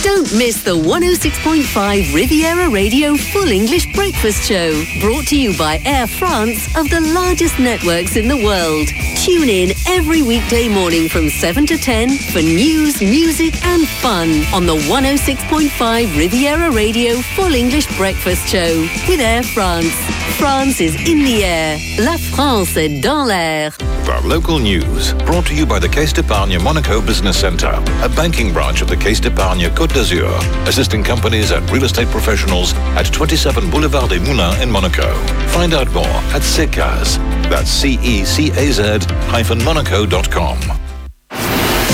Don't 0.02 0.32
miss 0.32 0.62
the 0.62 0.76
106.5 0.76 2.14
Riviera 2.14 2.70
Radio 2.70 3.16
Full 3.16 3.50
English 3.50 3.92
Breakfast 3.94 4.48
Show, 4.48 4.70
brought 5.00 5.26
to 5.26 5.36
you 5.36 5.58
by 5.58 5.80
Air 5.84 6.06
France 6.06 6.68
of 6.76 6.88
the 6.88 7.00
largest 7.00 7.58
networks 7.58 8.14
in 8.14 8.28
the 8.28 8.36
world. 8.36 8.86
Tune 9.16 9.48
in 9.48 9.72
every 9.88 10.22
weekday 10.22 10.68
morning 10.68 11.08
from 11.08 11.28
7 11.28 11.66
to 11.66 11.76
10 11.76 12.16
for 12.32 12.40
news, 12.40 13.00
music, 13.00 13.64
and 13.64 13.88
fun 13.88 14.44
on 14.54 14.66
the 14.66 14.76
106.5 14.76 16.16
Riviera 16.16 16.70
Radio 16.70 17.16
Full 17.34 17.54
English 17.54 17.88
Breakfast 17.96 18.46
Show 18.46 18.86
with 19.08 19.18
Air 19.18 19.42
France. 19.42 19.92
France 20.38 20.80
is 20.80 20.94
in 20.94 21.24
the 21.24 21.44
air. 21.44 21.76
La 21.98 22.16
France 22.16 22.76
est 22.76 23.02
dans 23.02 23.26
l'air. 23.26 23.76
The 24.04 24.26
local 24.26 24.58
news 24.58 25.12
brought 25.26 25.46
to 25.48 25.54
you 25.54 25.66
by 25.66 25.78
the 25.78 25.88
Caisse 25.88 26.12
d'Epargne 26.14 26.58
Monaco 26.62 27.02
Business 27.02 27.38
Centre, 27.38 27.82
a 28.02 28.08
banking 28.08 28.52
branch 28.54 28.80
of 28.80 28.88
the 28.88 28.96
Caisse 28.96 29.20
d'Epargne 29.20 29.68
Côte 29.74 29.87
d'Azur, 29.88 30.30
assisting 30.66 31.02
companies 31.02 31.50
and 31.50 31.68
real 31.70 31.84
estate 31.84 32.08
professionals 32.08 32.74
at 32.96 33.06
27 33.12 33.70
Boulevard 33.70 34.10
des 34.10 34.18
Moulins 34.18 34.60
in 34.60 34.70
Monaco. 34.70 35.14
Find 35.48 35.74
out 35.74 35.90
more 35.92 36.06
at 36.34 36.42
CECAZ. 36.42 37.18
That's 37.48 37.70
C-E-C-A-Z 37.70 38.98
hyphen 39.28 39.62
monaco.com. 39.64 40.58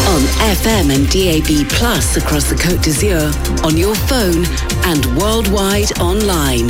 On 0.07 0.23
FM 0.55 0.95
and 0.95 1.09
DAB 1.11 1.69
Plus 1.71 2.17
across 2.17 2.49
the 2.49 2.55
Côte 2.55 2.83
d'Azur, 2.83 3.33
on 3.65 3.77
your 3.77 3.95
phone 3.95 4.45
and 4.85 5.05
worldwide 5.19 5.99
online. 5.99 6.69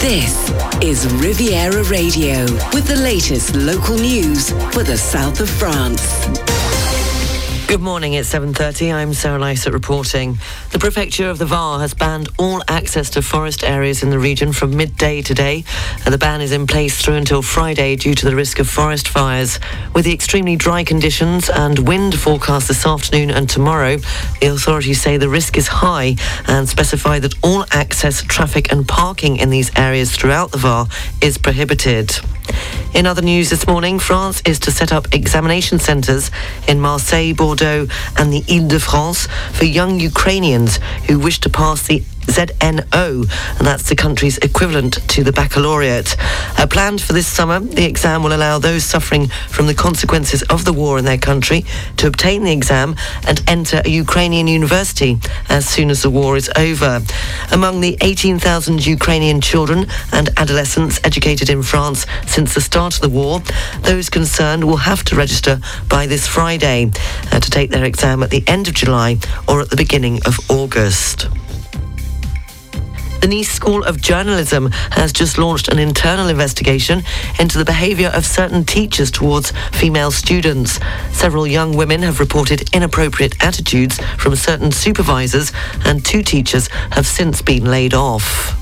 This 0.00 0.50
is 0.82 1.06
Riviera 1.14 1.82
Radio 1.84 2.44
with 2.72 2.86
the 2.86 2.96
latest 2.96 3.54
local 3.54 3.96
news 3.96 4.50
for 4.72 4.82
the 4.82 4.96
south 4.96 5.40
of 5.40 5.50
France. 5.50 6.59
Good 7.70 7.80
morning, 7.80 8.14
it's 8.14 8.34
7.30. 8.34 8.92
I'm 8.92 9.14
Sarah 9.14 9.38
Lysett 9.38 9.72
reporting. 9.72 10.38
The 10.72 10.80
Prefecture 10.80 11.30
of 11.30 11.38
the 11.38 11.46
Var 11.46 11.78
has 11.78 11.94
banned 11.94 12.28
all 12.36 12.64
access 12.66 13.10
to 13.10 13.22
forest 13.22 13.62
areas 13.62 14.02
in 14.02 14.10
the 14.10 14.18
region 14.18 14.52
from 14.52 14.76
midday 14.76 15.22
today. 15.22 15.62
The 16.04 16.18
ban 16.18 16.40
is 16.40 16.50
in 16.50 16.66
place 16.66 17.00
through 17.00 17.14
until 17.14 17.42
Friday 17.42 17.94
due 17.94 18.16
to 18.16 18.26
the 18.26 18.34
risk 18.34 18.58
of 18.58 18.68
forest 18.68 19.06
fires. 19.06 19.60
With 19.94 20.04
the 20.04 20.12
extremely 20.12 20.56
dry 20.56 20.82
conditions 20.82 21.48
and 21.48 21.86
wind 21.86 22.18
forecast 22.18 22.66
this 22.66 22.84
afternoon 22.84 23.30
and 23.30 23.48
tomorrow, 23.48 23.98
the 24.40 24.48
authorities 24.48 25.00
say 25.00 25.16
the 25.16 25.28
risk 25.28 25.56
is 25.56 25.68
high 25.68 26.16
and 26.48 26.68
specify 26.68 27.20
that 27.20 27.34
all 27.44 27.64
access, 27.70 28.20
traffic 28.20 28.72
and 28.72 28.88
parking 28.88 29.36
in 29.36 29.48
these 29.48 29.70
areas 29.78 30.10
throughout 30.10 30.50
the 30.50 30.58
Var 30.58 30.88
is 31.22 31.38
prohibited. 31.38 32.18
In 32.92 33.06
other 33.06 33.22
news 33.22 33.50
this 33.50 33.66
morning, 33.66 33.98
France 33.98 34.42
is 34.44 34.58
to 34.60 34.70
set 34.70 34.92
up 34.92 35.14
examination 35.14 35.78
centres 35.78 36.30
in 36.66 36.80
Marseille, 36.80 37.32
Bordeaux 37.32 37.86
and 38.16 38.32
the 38.32 38.44
Ile-de-France 38.48 39.28
for 39.52 39.64
young 39.64 40.00
Ukrainians 40.00 40.78
who 41.06 41.18
wish 41.18 41.38
to 41.40 41.50
pass 41.50 41.86
the 41.86 42.02
ZNO, 42.26 43.58
and 43.58 43.66
that's 43.66 43.88
the 43.88 43.96
country's 43.96 44.38
equivalent 44.38 45.06
to 45.08 45.24
the 45.24 45.32
baccalaureate. 45.32 46.16
Uh, 46.58 46.66
planned 46.66 47.00
for 47.00 47.12
this 47.12 47.26
summer, 47.26 47.60
the 47.60 47.84
exam 47.84 48.22
will 48.22 48.34
allow 48.34 48.58
those 48.58 48.84
suffering 48.84 49.28
from 49.48 49.66
the 49.66 49.74
consequences 49.74 50.42
of 50.44 50.64
the 50.64 50.72
war 50.72 50.98
in 50.98 51.04
their 51.04 51.18
country 51.18 51.64
to 51.96 52.06
obtain 52.06 52.44
the 52.44 52.52
exam 52.52 52.94
and 53.26 53.42
enter 53.48 53.82
a 53.84 53.88
Ukrainian 53.90 54.46
university 54.46 55.18
as 55.48 55.68
soon 55.68 55.90
as 55.90 56.02
the 56.02 56.10
war 56.10 56.36
is 56.36 56.50
over. 56.56 57.00
Among 57.52 57.80
the 57.80 57.96
18,000 58.00 58.86
Ukrainian 58.86 59.40
children 59.40 59.86
and 60.12 60.30
adolescents 60.36 61.00
educated 61.04 61.50
in 61.50 61.62
France 61.62 62.06
since 62.26 62.54
the 62.54 62.60
start 62.60 62.94
of 62.94 63.00
the 63.00 63.08
war, 63.08 63.40
those 63.82 64.08
concerned 64.08 64.64
will 64.64 64.78
have 64.78 65.04
to 65.04 65.16
register 65.16 65.60
by 65.88 66.06
this 66.06 66.26
Friday 66.26 66.90
uh, 67.32 67.40
to 67.40 67.50
take 67.50 67.70
their 67.70 67.84
exam 67.84 68.22
at 68.22 68.30
the 68.30 68.44
end 68.46 68.68
of 68.68 68.74
July 68.74 69.18
or 69.48 69.60
at 69.60 69.70
the 69.70 69.76
beginning 69.76 70.20
of 70.26 70.38
August. 70.50 71.28
The 73.20 73.28
Nice 73.28 73.50
School 73.50 73.84
of 73.84 74.00
Journalism 74.00 74.70
has 74.92 75.12
just 75.12 75.36
launched 75.36 75.68
an 75.68 75.78
internal 75.78 76.28
investigation 76.28 77.02
into 77.38 77.58
the 77.58 77.64
behaviour 77.64 78.08
of 78.08 78.24
certain 78.24 78.64
teachers 78.64 79.10
towards 79.10 79.52
female 79.72 80.10
students. 80.10 80.80
Several 81.12 81.46
young 81.46 81.76
women 81.76 82.02
have 82.02 82.18
reported 82.18 82.74
inappropriate 82.74 83.42
attitudes 83.44 84.00
from 84.18 84.36
certain 84.36 84.72
supervisors, 84.72 85.52
and 85.84 86.04
two 86.04 86.22
teachers 86.22 86.68
have 86.92 87.06
since 87.06 87.42
been 87.42 87.66
laid 87.66 87.92
off. 87.92 88.59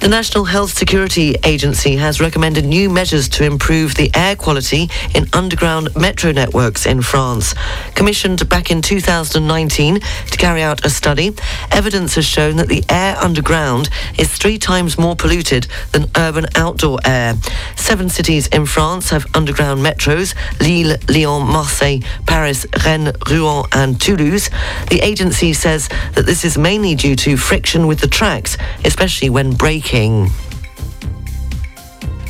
The 0.00 0.06
National 0.06 0.44
Health 0.44 0.70
Security 0.78 1.34
Agency 1.42 1.96
has 1.96 2.20
recommended 2.20 2.64
new 2.64 2.88
measures 2.88 3.28
to 3.30 3.44
improve 3.44 3.96
the 3.96 4.12
air 4.14 4.36
quality 4.36 4.88
in 5.12 5.26
underground 5.32 5.88
metro 5.96 6.30
networks 6.30 6.86
in 6.86 7.02
France. 7.02 7.52
Commissioned 7.96 8.48
back 8.48 8.70
in 8.70 8.80
2019 8.80 9.98
to 9.98 10.38
carry 10.38 10.62
out 10.62 10.84
a 10.84 10.88
study, 10.88 11.34
evidence 11.72 12.14
has 12.14 12.24
shown 12.24 12.56
that 12.56 12.68
the 12.68 12.84
air 12.88 13.16
underground 13.16 13.90
is 14.16 14.32
three 14.32 14.56
times 14.56 14.98
more 14.98 15.16
polluted 15.16 15.66
than 15.90 16.08
urban 16.16 16.46
outdoor 16.54 17.00
air. 17.04 17.34
Seven 17.74 18.08
cities 18.08 18.46
in 18.46 18.66
France 18.66 19.10
have 19.10 19.26
underground 19.34 19.84
metros 19.84 20.32
Lille, 20.60 20.96
Lyon, 21.08 21.44
Marseille, 21.48 21.98
Paris, 22.24 22.66
Rennes, 22.84 23.16
Rouen, 23.28 23.64
and 23.72 24.00
Toulouse. 24.00 24.48
The 24.90 25.00
agency 25.02 25.52
says 25.52 25.88
that 26.14 26.24
this 26.24 26.44
is 26.44 26.56
mainly 26.56 26.94
due 26.94 27.16
to 27.16 27.36
friction 27.36 27.88
with 27.88 27.98
the 27.98 28.08
tracks, 28.08 28.56
especially 28.84 29.28
when 29.28 29.54
braking. 29.54 29.87
King. 29.88 30.47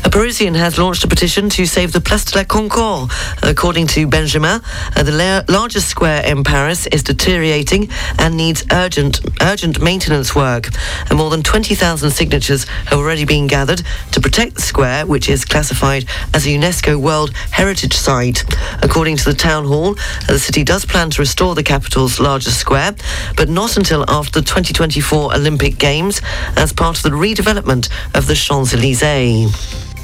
A 0.05 0.11
Parisian 0.11 0.55
has 0.55 0.79
launched 0.79 1.05
a 1.05 1.09
petition 1.09 1.51
to 1.51 1.67
save 1.67 1.93
the 1.93 2.01
Place 2.01 2.25
de 2.25 2.39
la 2.39 2.45
Concorde. 2.45 3.11
According 3.43 3.89
to 3.89 4.07
Benjamin, 4.07 4.63
uh, 4.97 5.03
the 5.03 5.13
la- 5.13 5.43
largest 5.55 5.89
square 5.89 6.25
in 6.25 6.45
Paris 6.45 6.87
is 6.87 7.03
deteriorating 7.03 7.91
and 8.19 8.37
needs 8.37 8.65
urgent 8.73 9.21
urgent 9.43 9.83
maintenance 9.83 10.35
work. 10.35 10.71
And 11.11 11.19
more 11.19 11.29
than 11.31 11.43
20,000 11.43 12.11
signatures 12.11 12.65
have 12.87 12.99
already 12.99 13.25
been 13.27 13.47
gathered 13.49 13.83
to 14.13 14.21
protect 14.21 14.55
the 14.55 14.63
square, 14.63 15.05
which 15.05 15.29
is 15.29 15.45
classified 15.45 16.07
as 16.33 16.47
a 16.47 16.51
UNESCO 16.51 16.97
World 16.97 17.33
Heritage 17.51 17.95
Site. 17.95 18.45
According 18.83 19.19
to 19.19 19.25
the 19.25 19.35
town 19.35 19.67
hall, 19.67 19.91
uh, 20.23 20.33
the 20.33 20.39
city 20.39 20.65
does 20.65 20.87
plan 20.87 21.11
to 21.11 21.21
restore 21.23 21.55
the 21.55 21.63
capital's 21.63 22.19
largest 22.19 22.59
square, 22.59 22.95
but 23.37 23.49
not 23.51 23.77
until 23.77 24.05
after 24.09 24.41
the 24.41 24.47
2024 24.47 25.35
Olympic 25.35 25.77
Games 25.77 26.23
as 26.57 26.73
part 26.73 26.97
of 26.97 27.03
the 27.03 27.11
redevelopment 27.11 27.91
of 28.15 28.27
the 28.27 28.35
Champs-Élysées. 28.35 29.98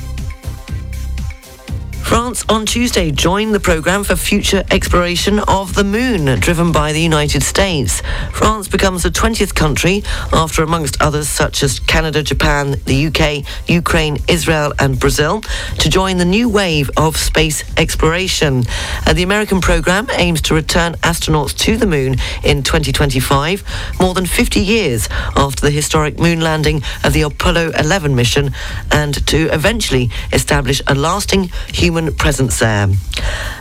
France 2.04 2.44
on 2.50 2.66
Tuesday 2.66 3.10
joined 3.10 3.54
the 3.54 3.60
programme 3.60 4.04
for 4.04 4.14
future 4.14 4.62
exploration 4.70 5.38
of 5.48 5.74
the 5.74 5.82
moon, 5.82 6.38
driven 6.38 6.70
by 6.70 6.92
the 6.92 7.00
United 7.00 7.42
States. 7.42 8.02
France 8.30 8.68
becomes 8.68 9.02
the 9.02 9.08
20th 9.08 9.54
country, 9.54 10.04
after 10.30 10.62
amongst 10.62 11.00
others 11.00 11.30
such 11.30 11.62
as 11.62 11.80
Canada, 11.80 12.22
Japan, 12.22 12.76
the 12.84 13.06
UK, 13.06 13.42
Ukraine, 13.70 14.18
Israel, 14.28 14.74
and 14.78 15.00
Brazil, 15.00 15.40
to 15.78 15.88
join 15.88 16.18
the 16.18 16.26
new 16.26 16.46
wave 16.46 16.90
of 16.98 17.16
space 17.16 17.64
exploration. 17.78 18.64
Uh, 19.06 19.14
the 19.14 19.22
American 19.22 19.62
programme 19.62 20.06
aims 20.12 20.42
to 20.42 20.54
return 20.54 20.92
astronauts 20.96 21.56
to 21.56 21.78
the 21.78 21.86
moon 21.86 22.16
in 22.44 22.62
2025, 22.62 23.64
more 23.98 24.12
than 24.12 24.26
50 24.26 24.60
years 24.60 25.08
after 25.36 25.62
the 25.62 25.70
historic 25.70 26.18
moon 26.18 26.40
landing 26.40 26.82
of 27.02 27.14
the 27.14 27.22
Apollo 27.22 27.72
11 27.78 28.14
mission, 28.14 28.52
and 28.92 29.26
to 29.26 29.48
eventually 29.54 30.10
establish 30.32 30.82
a 30.86 30.94
lasting 30.94 31.50
human 31.68 31.93
presence 32.16 32.58
there. 32.58 32.88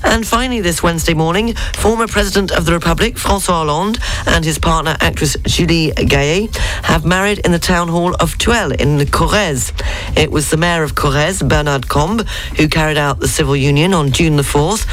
And 0.04 0.28
finally, 0.28 0.60
this 0.60 0.84
Wednesday 0.84 1.14
morning, 1.14 1.54
former 1.76 2.08
President 2.08 2.52
of 2.52 2.66
the 2.66 2.74
Republic, 2.74 3.18
Francois 3.18 3.64
Hollande, 3.64 4.00
and 4.28 4.44
his 4.44 4.60
partner, 4.60 4.98
actress 5.00 5.38
Julie 5.44 5.92
Gayet, 5.92 6.56
have 6.84 7.06
married 7.06 7.40
in 7.40 7.52
the 7.52 7.60
town 7.60 7.88
hall 7.88 8.14
of 8.16 8.38
Tulle 8.38 8.74
in 8.74 8.98
the 8.98 9.06
Corrèze. 9.06 9.72
It 10.18 10.32
was 10.32 10.50
the 10.50 10.58
mayor 10.58 10.84
of 10.84 10.96
Corrèze, 10.96 11.48
Bernard 11.48 11.88
Combes, 11.88 12.26
who 12.58 12.68
carried 12.68 12.98
out 12.98 13.20
the 13.20 13.28
civil 13.28 13.56
union 13.56 13.94
on 13.94 14.12
June 14.12 14.36
the 14.36 14.44
4th. 14.44 14.86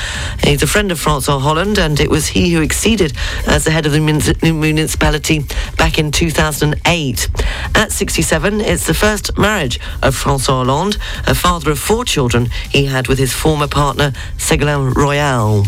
He's 0.45 0.63
a 0.63 0.67
friend 0.67 0.93
of 0.93 1.01
Francois 1.01 1.39
Hollande, 1.39 1.79
and 1.79 1.99
it 1.99 2.11
was 2.11 2.29
he 2.29 2.53
who 2.53 2.63
acceded 2.63 3.13
as 3.47 3.65
the 3.65 3.71
head 3.71 3.87
of 3.87 3.93
the 3.93 4.01
municipality 4.01 5.45
back 5.77 5.99
in 5.99 6.13
2008. 6.13 7.29
At 7.75 7.93
67, 7.93 8.61
it's 8.61 8.87
the 8.87 8.95
first 8.95 9.37
marriage 9.37 9.81
of 10.03 10.15
Francois 10.15 10.65
Hollande, 10.65 10.99
a 11.27 11.35
father 11.35 11.73
of 11.73 11.79
four 11.79 12.05
children 12.05 12.49
he 12.71 12.87
had 12.87 13.09
with 13.09 13.19
his 13.19 13.30
former 13.33 13.69
partner, 13.69 14.13
Ségolène 14.39 14.93
Royal. 14.95 15.63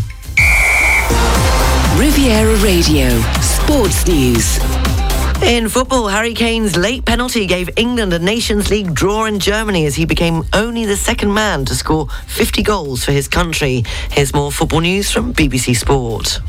Riviera 1.97 2.55
Radio, 2.61 3.21
Sports 3.41 4.05
News. 4.07 4.92
In 5.43 5.67
football, 5.67 6.07
Harry 6.07 6.33
Kane's 6.33 6.77
late 6.77 7.03
penalty 7.03 7.45
gave 7.45 7.69
England 7.75 8.13
a 8.13 8.19
Nations 8.19 8.69
League 8.69 8.93
draw 8.93 9.25
in 9.25 9.39
Germany 9.39 9.85
as 9.85 9.93
he 9.93 10.05
became 10.05 10.45
only 10.53 10.85
the 10.85 10.95
second 10.95 11.33
man 11.33 11.65
to 11.65 11.75
score 11.75 12.07
50 12.27 12.63
goals 12.63 13.03
for 13.03 13.11
his 13.11 13.27
country. 13.27 13.83
Here's 14.09 14.33
more 14.33 14.53
football 14.53 14.79
news 14.79 15.11
from 15.11 15.33
BBC 15.33 15.75
Sport. 15.75 16.39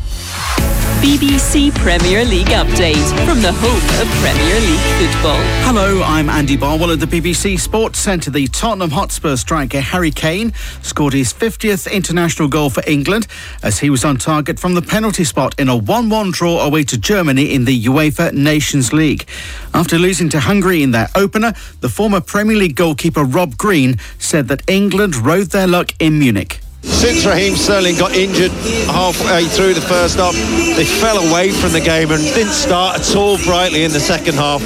BBC 1.03 1.75
Premier 1.75 2.25
League 2.25 2.47
update 2.47 3.27
from 3.27 3.43
the 3.43 3.53
home 3.53 4.01
of 4.01 4.09
Premier 4.23 4.61
League 4.61 5.13
football. 5.13 5.41
Hello, 5.67 6.03
I'm 6.03 6.31
Andy 6.31 6.57
Barwell 6.57 6.93
at 6.93 7.01
the 7.01 7.07
BBC 7.07 7.59
Sports 7.59 7.99
Centre. 7.99 8.31
The 8.31 8.47
Tottenham 8.47 8.91
Hotspur 8.91 9.37
striker 9.37 9.81
Harry 9.81 10.13
Kane 10.13 10.53
scored 10.83 11.13
his 11.13 11.33
50th 11.35 11.93
international 11.93 12.49
goal 12.49 12.71
for 12.71 12.83
England 12.87 13.27
as 13.63 13.81
he 13.81 13.91
was 13.91 14.05
on 14.05 14.17
target 14.17 14.59
from 14.59 14.75
the 14.75 14.83
penalty 14.83 15.25
spot 15.25 15.59
in 15.59 15.69
a 15.69 15.77
1-1 15.79 16.33
draw 16.33 16.61
away 16.65 16.85
to 16.85 16.97
Germany 16.97 17.53
in 17.53 17.65
the 17.67 17.85
UEFA 17.85 18.33
Nations 18.33 18.84
League. 18.93 19.25
After 19.73 19.99
losing 19.99 20.29
to 20.31 20.41
Hungary 20.41 20.83
in 20.83 20.91
their 20.91 21.09
opener, 21.15 21.53
the 21.81 21.89
former 21.89 22.21
Premier 22.21 22.57
League 22.57 22.77
goalkeeper 22.77 23.25
Rob 23.25 23.57
Green 23.57 23.97
said 24.19 24.49
that 24.49 24.63
England 24.69 25.17
rode 25.17 25.49
their 25.49 25.67
luck 25.67 25.93
in 25.99 26.19
Munich. 26.19 26.61
Since 26.83 27.25
Raheem 27.25 27.57
Sterling 27.57 27.97
got 27.97 28.15
injured 28.15 28.51
halfway 28.93 29.47
through 29.47 29.73
the 29.73 29.81
first 29.81 30.19
half, 30.19 30.35
they 30.77 30.85
fell 30.85 31.17
away 31.17 31.51
from 31.51 31.73
the 31.73 31.81
game 31.81 32.11
and 32.11 32.23
didn't 32.35 32.53
start 32.53 33.01
at 33.01 33.17
all 33.17 33.39
brightly 33.39 33.85
in 33.85 33.93
the 33.93 34.01
second 34.01 34.35
half. 34.35 34.61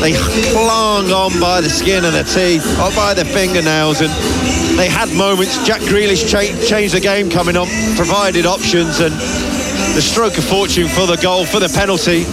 They 0.00 0.12
clung 0.52 1.10
on 1.10 1.40
by 1.40 1.60
the 1.60 1.68
skin 1.68 2.04
of 2.04 2.12
their 2.12 2.24
teeth 2.24 2.64
or 2.78 2.94
by 2.94 3.14
their 3.14 3.24
fingernails 3.24 4.00
and 4.00 4.12
they 4.78 4.88
had 4.88 5.12
moments. 5.12 5.64
Jack 5.66 5.80
Grealish 5.82 6.28
cha- 6.30 6.54
changed 6.66 6.94
the 6.94 7.00
game 7.00 7.30
coming 7.30 7.56
on, 7.56 7.66
provided 7.96 8.46
options 8.46 9.00
and 9.00 9.12
the 9.96 10.02
stroke 10.02 10.36
of 10.36 10.44
fortune 10.44 10.88
for 10.88 11.06
the 11.06 11.16
goal, 11.16 11.46
for 11.46 11.58
the 11.58 11.70
penalty. 11.70 12.24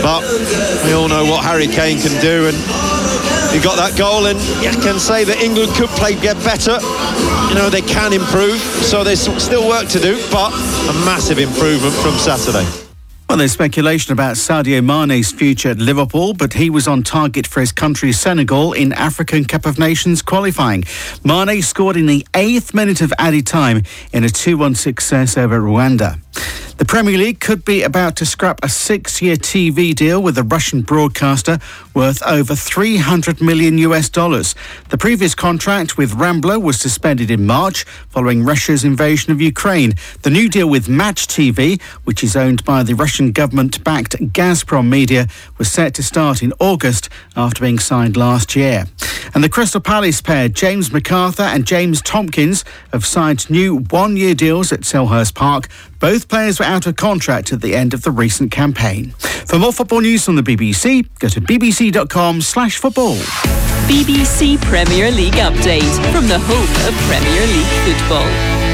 But 0.00 0.24
we 0.86 0.94
all 0.94 1.08
know 1.08 1.26
what 1.26 1.44
Harry 1.44 1.66
Kane 1.66 2.00
can 2.00 2.18
do 2.22 2.48
and 2.48 2.56
he 3.52 3.60
got 3.60 3.76
that 3.76 3.98
goal 3.98 4.24
and 4.24 4.40
you 4.64 4.72
can 4.80 4.98
say 4.98 5.22
that 5.24 5.36
England 5.44 5.74
could 5.74 5.90
play 5.90 6.14
get 6.14 6.40
better 6.42 6.80
you 7.50 7.54
know 7.54 7.68
they 7.68 7.82
can 7.82 8.14
improve 8.14 8.58
so 8.80 9.04
there's 9.04 9.20
still 9.42 9.68
work 9.68 9.88
to 9.88 10.00
do 10.00 10.16
but 10.32 10.54
a 10.88 10.94
massive 11.04 11.38
improvement 11.38 11.92
from 11.96 12.16
Saturday 12.16 12.64
well, 13.28 13.38
there's 13.38 13.52
speculation 13.52 14.12
about 14.12 14.36
Sadio 14.36 14.84
Mane's 14.84 15.32
future 15.32 15.70
at 15.70 15.78
Liverpool, 15.78 16.34
but 16.34 16.52
he 16.52 16.68
was 16.68 16.86
on 16.86 17.02
target 17.02 17.46
for 17.46 17.60
his 17.60 17.72
country 17.72 18.12
Senegal 18.12 18.74
in 18.74 18.92
African 18.92 19.46
Cup 19.46 19.64
of 19.64 19.78
Nations 19.78 20.20
qualifying. 20.20 20.84
Mane 21.24 21.62
scored 21.62 21.96
in 21.96 22.04
the 22.04 22.26
eighth 22.34 22.74
minute 22.74 23.00
of 23.00 23.10
added 23.18 23.46
time 23.46 23.84
in 24.12 24.24
a 24.24 24.26
2-1 24.26 24.76
success 24.76 25.38
over 25.38 25.58
Rwanda. 25.62 26.20
The 26.78 26.86
Premier 26.86 27.18
League 27.18 27.38
could 27.38 27.64
be 27.64 27.82
about 27.82 28.16
to 28.16 28.26
scrap 28.26 28.58
a 28.64 28.68
six 28.68 29.20
year 29.20 29.36
TV 29.36 29.94
deal 29.94 30.22
with 30.22 30.38
a 30.38 30.42
Russian 30.42 30.80
broadcaster 30.80 31.58
worth 31.94 32.22
over 32.22 32.54
300 32.54 33.42
million 33.42 33.76
US 33.78 34.08
dollars. 34.08 34.54
The 34.88 34.96
previous 34.96 35.34
contract 35.34 35.98
with 35.98 36.14
Rambler 36.14 36.58
was 36.58 36.80
suspended 36.80 37.30
in 37.30 37.46
March 37.46 37.84
following 38.08 38.42
Russia's 38.42 38.84
invasion 38.84 39.32
of 39.32 39.40
Ukraine. 39.40 39.94
The 40.22 40.30
new 40.30 40.48
deal 40.48 40.68
with 40.68 40.88
Match 40.88 41.26
TV, 41.26 41.80
which 42.04 42.24
is 42.24 42.36
owned 42.36 42.64
by 42.64 42.82
the 42.82 42.94
Russian 42.94 43.32
government 43.32 43.84
backed 43.84 44.16
Gazprom 44.32 44.88
Media, 44.88 45.28
was 45.58 45.70
set 45.70 45.94
to 45.94 46.02
start 46.02 46.42
in 46.42 46.54
August 46.58 47.10
after 47.36 47.60
being 47.60 47.78
signed 47.78 48.16
last 48.16 48.56
year. 48.56 48.86
And 49.34 49.44
the 49.44 49.48
Crystal 49.48 49.80
Palace 49.80 50.20
pair, 50.20 50.48
James 50.48 50.90
McArthur 50.90 51.44
and 51.54 51.66
James 51.66 52.02
Tomkins, 52.02 52.64
have 52.92 53.06
signed 53.06 53.48
new 53.48 53.78
one 53.78 54.16
year 54.16 54.34
deals 54.34 54.72
at 54.72 54.80
Selhurst 54.80 55.34
Park. 55.34 55.68
Both 56.02 56.26
players 56.28 56.58
were 56.58 56.64
out 56.64 56.88
of 56.88 56.96
contract 56.96 57.52
at 57.52 57.60
the 57.60 57.76
end 57.76 57.94
of 57.94 58.02
the 58.02 58.10
recent 58.10 58.50
campaign. 58.50 59.10
For 59.46 59.56
more 59.56 59.72
football 59.72 60.00
news 60.00 60.24
from 60.24 60.34
the 60.34 60.42
BBC, 60.42 61.06
go 61.20 61.28
to 61.28 61.40
bbc.com 61.40 62.40
slash 62.40 62.76
football. 62.78 63.14
BBC 63.86 64.60
Premier 64.62 65.12
League 65.12 65.34
update 65.34 65.94
from 66.12 66.26
the 66.26 66.40
home 66.40 66.88
of 66.88 66.94
Premier 67.06 67.46
League 67.46 67.96
football. 67.96 68.71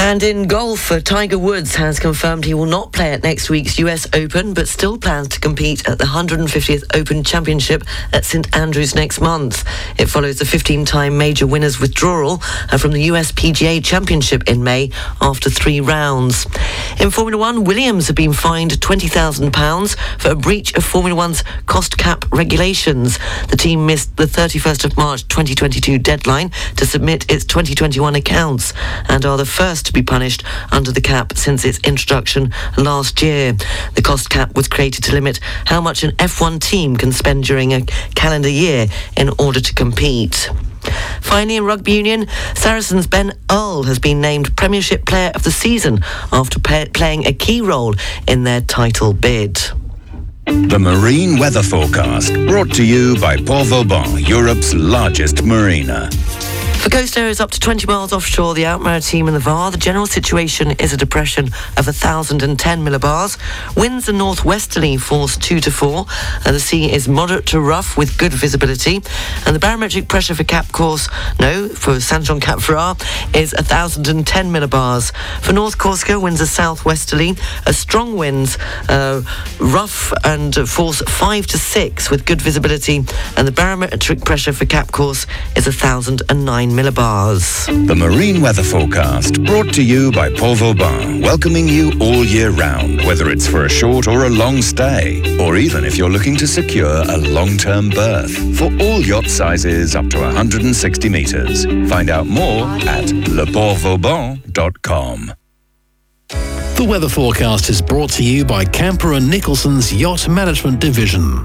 And 0.00 0.22
in 0.22 0.46
golf, 0.46 0.92
uh, 0.92 1.00
Tiger 1.00 1.38
Woods 1.38 1.74
has 1.74 1.98
confirmed 1.98 2.44
he 2.44 2.54
will 2.54 2.66
not 2.66 2.92
play 2.92 3.12
at 3.12 3.24
next 3.24 3.50
week's 3.50 3.78
US 3.80 4.06
Open, 4.14 4.54
but 4.54 4.68
still 4.68 4.96
plans 4.96 5.28
to 5.28 5.40
compete 5.40 5.86
at 5.88 5.98
the 5.98 6.04
150th 6.04 6.84
Open 6.94 7.24
Championship 7.24 7.82
at 8.12 8.24
St 8.24 8.56
Andrews 8.56 8.94
next 8.94 9.20
month. 9.20 9.64
It 9.98 10.06
follows 10.06 10.38
the 10.38 10.44
15-time 10.44 11.18
major 11.18 11.48
winner's 11.48 11.80
withdrawal 11.80 12.40
uh, 12.70 12.78
from 12.78 12.92
the 12.92 13.02
US 13.10 13.32
PGA 13.32 13.84
Championship 13.84 14.48
in 14.48 14.62
May 14.62 14.92
after 15.20 15.50
three 15.50 15.80
rounds. 15.80 16.46
In 17.00 17.10
Formula 17.10 17.36
One, 17.36 17.64
Williams 17.64 18.06
have 18.06 18.16
been 18.16 18.32
fined 18.32 18.70
£20,000 18.70 19.96
for 20.20 20.30
a 20.30 20.36
breach 20.36 20.74
of 20.74 20.84
Formula 20.84 21.16
One's 21.16 21.42
cost 21.66 21.98
cap 21.98 22.24
regulations. 22.32 23.18
The 23.48 23.56
team 23.56 23.84
missed 23.84 24.16
the 24.16 24.26
31st 24.26 24.84
of 24.84 24.96
March 24.96 25.26
2022 25.28 25.98
deadline 25.98 26.50
to 26.76 26.86
submit 26.86 27.30
its 27.30 27.44
2021 27.44 28.14
accounts 28.14 28.72
and 29.08 29.26
are 29.26 29.36
the 29.36 29.44
first 29.44 29.87
to 29.88 29.92
be 29.92 30.02
punished 30.02 30.44
under 30.70 30.92
the 30.92 31.00
cap 31.00 31.36
since 31.36 31.64
its 31.64 31.80
introduction 31.80 32.52
last 32.76 33.20
year. 33.22 33.54
The 33.94 34.02
cost 34.02 34.30
cap 34.30 34.54
was 34.54 34.68
created 34.68 35.02
to 35.04 35.12
limit 35.12 35.40
how 35.66 35.80
much 35.80 36.04
an 36.04 36.12
F1 36.12 36.60
team 36.60 36.96
can 36.96 37.10
spend 37.10 37.44
during 37.44 37.72
a 37.72 37.82
calendar 38.14 38.48
year 38.48 38.86
in 39.16 39.30
order 39.38 39.60
to 39.60 39.74
compete. 39.74 40.50
Finally, 41.20 41.56
in 41.56 41.64
rugby 41.64 41.92
union, 41.92 42.26
Saracens' 42.54 43.06
Ben 43.06 43.32
Earl 43.50 43.82
has 43.84 43.98
been 43.98 44.20
named 44.20 44.56
Premiership 44.56 45.04
Player 45.04 45.32
of 45.34 45.42
the 45.42 45.50
Season 45.50 46.02
after 46.32 46.60
playing 46.60 47.26
a 47.26 47.32
key 47.32 47.60
role 47.60 47.94
in 48.26 48.44
their 48.44 48.60
title 48.60 49.12
bid. 49.12 49.58
The 50.44 50.78
Marine 50.78 51.38
Weather 51.38 51.62
Forecast, 51.62 52.32
brought 52.46 52.72
to 52.74 52.84
you 52.84 53.20
by 53.20 53.36
Port 53.36 53.66
Vauban, 53.66 54.18
Europe's 54.18 54.72
largest 54.72 55.42
marina. 55.42 56.08
For 56.78 56.90
coast 56.90 57.18
areas 57.18 57.40
up 57.40 57.50
to 57.50 57.60
20 57.60 57.86
miles 57.88 58.12
offshore, 58.12 58.54
the 58.54 58.64
Alpes-Maritimes 58.64 59.28
and 59.28 59.34
the 59.34 59.40
VAR, 59.40 59.72
the 59.72 59.76
general 59.76 60.06
situation 60.06 60.70
is 60.78 60.92
a 60.92 60.96
depression 60.96 61.46
of 61.76 61.86
1,010 61.86 62.84
millibars. 62.84 63.36
Winds 63.76 64.08
are 64.08 64.12
northwesterly, 64.12 64.96
force 64.96 65.36
2 65.36 65.58
to 65.60 65.70
4. 65.72 66.06
And 66.46 66.54
the 66.54 66.60
sea 66.60 66.90
is 66.90 67.08
moderate 67.08 67.46
to 67.46 67.60
rough 67.60 67.96
with 67.96 68.16
good 68.16 68.32
visibility. 68.32 69.02
And 69.44 69.56
the 69.56 69.58
barometric 69.58 70.08
pressure 70.08 70.36
for 70.36 70.44
Cap 70.44 70.70
Corse, 70.70 71.08
no, 71.40 71.68
for 71.68 71.98
Saint 72.00 72.24
Jean 72.24 72.38
Cap 72.38 72.58
Ferrat, 72.58 73.04
is 73.34 73.52
1,010 73.54 74.50
millibars. 74.50 75.12
For 75.42 75.52
North 75.52 75.78
Corsica, 75.78 76.20
winds 76.20 76.40
are 76.40 76.46
southwesterly, 76.46 77.34
a 77.66 77.72
strong 77.72 78.16
winds, 78.16 78.56
uh, 78.88 79.22
rough 79.58 80.12
and 80.24 80.54
force 80.54 81.02
5 81.02 81.46
to 81.48 81.58
6 81.58 82.08
with 82.08 82.24
good 82.24 82.40
visibility. 82.40 83.04
And 83.36 83.48
the 83.48 83.52
barometric 83.52 84.24
pressure 84.24 84.52
for 84.52 84.64
Cap 84.64 84.92
Corse 84.92 85.26
is 85.56 85.66
1,009 85.66 86.67
millibars. 86.70 87.66
The 87.86 87.94
Marine 87.94 88.40
Weather 88.40 88.62
Forecast, 88.62 89.44
brought 89.44 89.72
to 89.74 89.82
you 89.82 90.10
by 90.12 90.30
Port 90.30 90.58
Vauban, 90.58 91.20
welcoming 91.20 91.68
you 91.68 91.92
all 92.00 92.24
year 92.24 92.50
round, 92.50 93.04
whether 93.06 93.30
it's 93.30 93.46
for 93.46 93.64
a 93.64 93.68
short 93.68 94.06
or 94.06 94.24
a 94.24 94.30
long 94.30 94.62
stay, 94.62 95.38
or 95.38 95.56
even 95.56 95.84
if 95.84 95.96
you're 95.96 96.10
looking 96.10 96.36
to 96.36 96.46
secure 96.46 97.02
a 97.08 97.16
long-term 97.16 97.90
berth. 97.90 98.36
For 98.56 98.70
all 98.80 99.00
yacht 99.00 99.28
sizes 99.28 99.94
up 99.94 100.08
to 100.10 100.20
160 100.20 101.08
metres. 101.08 101.64
Find 101.88 102.10
out 102.10 102.26
more 102.26 102.66
at 102.86 103.06
leportvauban.com. 103.06 105.32
The 106.78 106.86
weather 106.88 107.08
forecast 107.08 107.70
is 107.70 107.82
brought 107.82 108.10
to 108.12 108.22
you 108.22 108.44
by 108.44 108.64
Camper 108.64 109.14
and 109.14 109.28
Nicholsons 109.28 109.92
Yacht 109.92 110.28
Management 110.28 110.78
Division. 110.78 111.44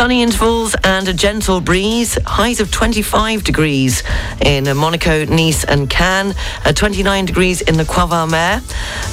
Sunny 0.00 0.22
intervals 0.22 0.74
and 0.82 1.06
a 1.08 1.12
gentle 1.12 1.60
breeze. 1.60 2.16
Highs 2.24 2.58
of 2.60 2.70
25 2.70 3.44
degrees 3.44 4.02
in 4.40 4.64
Monaco, 4.74 5.26
Nice, 5.26 5.62
and 5.62 5.90
Cannes. 5.90 6.34
Uh, 6.64 6.72
29 6.72 7.26
degrees 7.26 7.60
in 7.60 7.76
the 7.76 7.84
Croix 7.84 8.24
Mer 8.24 8.62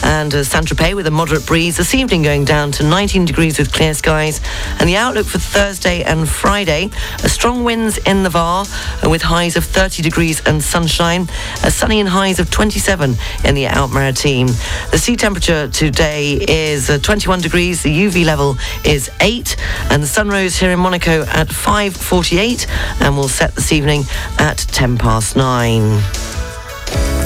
and 0.04 0.34
uh, 0.34 0.46
Saint-Tropez 0.46 0.96
with 0.96 1.06
a 1.06 1.12
moderate 1.12 1.46
breeze. 1.46 1.76
This 1.76 1.94
evening 1.94 2.24
going 2.24 2.46
down 2.46 2.72
to 2.72 2.84
19 2.84 3.26
degrees 3.26 3.60
with 3.60 3.74
clear 3.74 3.94
skies. 3.94 4.40
And 4.80 4.88
the 4.88 4.96
outlook 4.96 5.26
for 5.26 5.40
Thursday 5.40 6.04
and 6.04 6.26
Friday: 6.26 6.90
a 7.22 7.28
strong 7.28 7.66
winds 7.66 7.98
in 7.98 8.24
the 8.24 8.30
Var 8.30 8.66
uh, 9.04 9.10
with 9.10 9.24
highs 9.24 9.58
of 9.58 9.66
30 9.66 10.02
degrees 10.02 10.42
and 10.46 10.64
sunshine. 10.64 11.28
A 11.66 11.70
sunny 11.70 12.00
and 12.00 12.08
highs 12.08 12.40
of 12.40 12.50
27 12.50 13.14
in 13.44 13.56
the 13.56 13.66
Alpes-Maritimes. 13.66 14.58
The 14.92 14.98
sea 14.98 15.18
temperature 15.18 15.68
today 15.68 16.36
is 16.48 16.90
uh, 16.90 16.98
21 17.00 17.42
degrees. 17.42 17.84
The 17.84 17.94
UV 17.94 18.24
level 18.24 18.56
is 18.86 19.12
8, 19.20 19.58
and 19.92 20.02
the 20.02 20.08
sun 20.08 20.30
rose 20.30 20.58
here 20.58 20.72
in 20.72 20.77
Monaco 20.78 21.24
at 21.24 21.48
5.48 21.48 22.68
and 23.02 23.18
will 23.18 23.28
set 23.28 23.56
this 23.56 23.72
evening 23.72 24.04
at 24.40 24.58
10 24.58 24.98
past 24.98 25.36
9. 25.36 25.82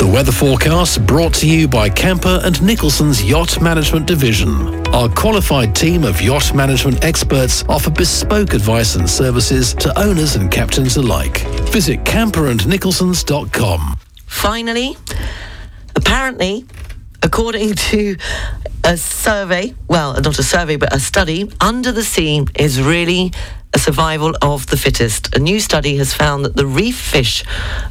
The 0.01 0.09
weather 0.11 0.31
forecast 0.31 1.05
brought 1.05 1.33
to 1.35 1.47
you 1.47 1.67
by 1.67 1.87
Camper 1.87 2.39
and 2.43 2.59
Nicholsons 2.63 3.23
Yacht 3.23 3.61
Management 3.61 4.07
Division. 4.07 4.87
Our 4.87 5.07
qualified 5.09 5.75
team 5.75 6.03
of 6.03 6.19
yacht 6.21 6.55
management 6.55 7.03
experts 7.05 7.63
offer 7.69 7.91
bespoke 7.91 8.55
advice 8.55 8.95
and 8.95 9.07
services 9.07 9.75
to 9.75 9.97
owners 9.99 10.35
and 10.35 10.49
captains 10.49 10.97
alike. 10.97 11.45
Visit 11.69 12.03
camperandnicholsons.com. 12.03 13.99
Finally, 14.25 14.97
apparently, 15.95 16.65
according 17.23 17.73
to 17.75 18.17
a 18.83 18.97
survey, 18.97 19.73
well, 19.87 20.13
not 20.13 20.39
a 20.39 20.43
survey, 20.43 20.75
but 20.75 20.93
a 20.93 20.99
study, 20.99 21.49
under 21.59 21.91
the 21.91 22.03
sea 22.03 22.45
is 22.55 22.81
really 22.81 23.31
a 23.73 23.79
survival 23.79 24.35
of 24.41 24.67
the 24.67 24.77
fittest. 24.77 25.35
A 25.35 25.39
new 25.39 25.59
study 25.59 25.95
has 25.97 26.13
found 26.13 26.43
that 26.43 26.55
the 26.55 26.65
reef 26.65 26.97
fish 26.97 27.43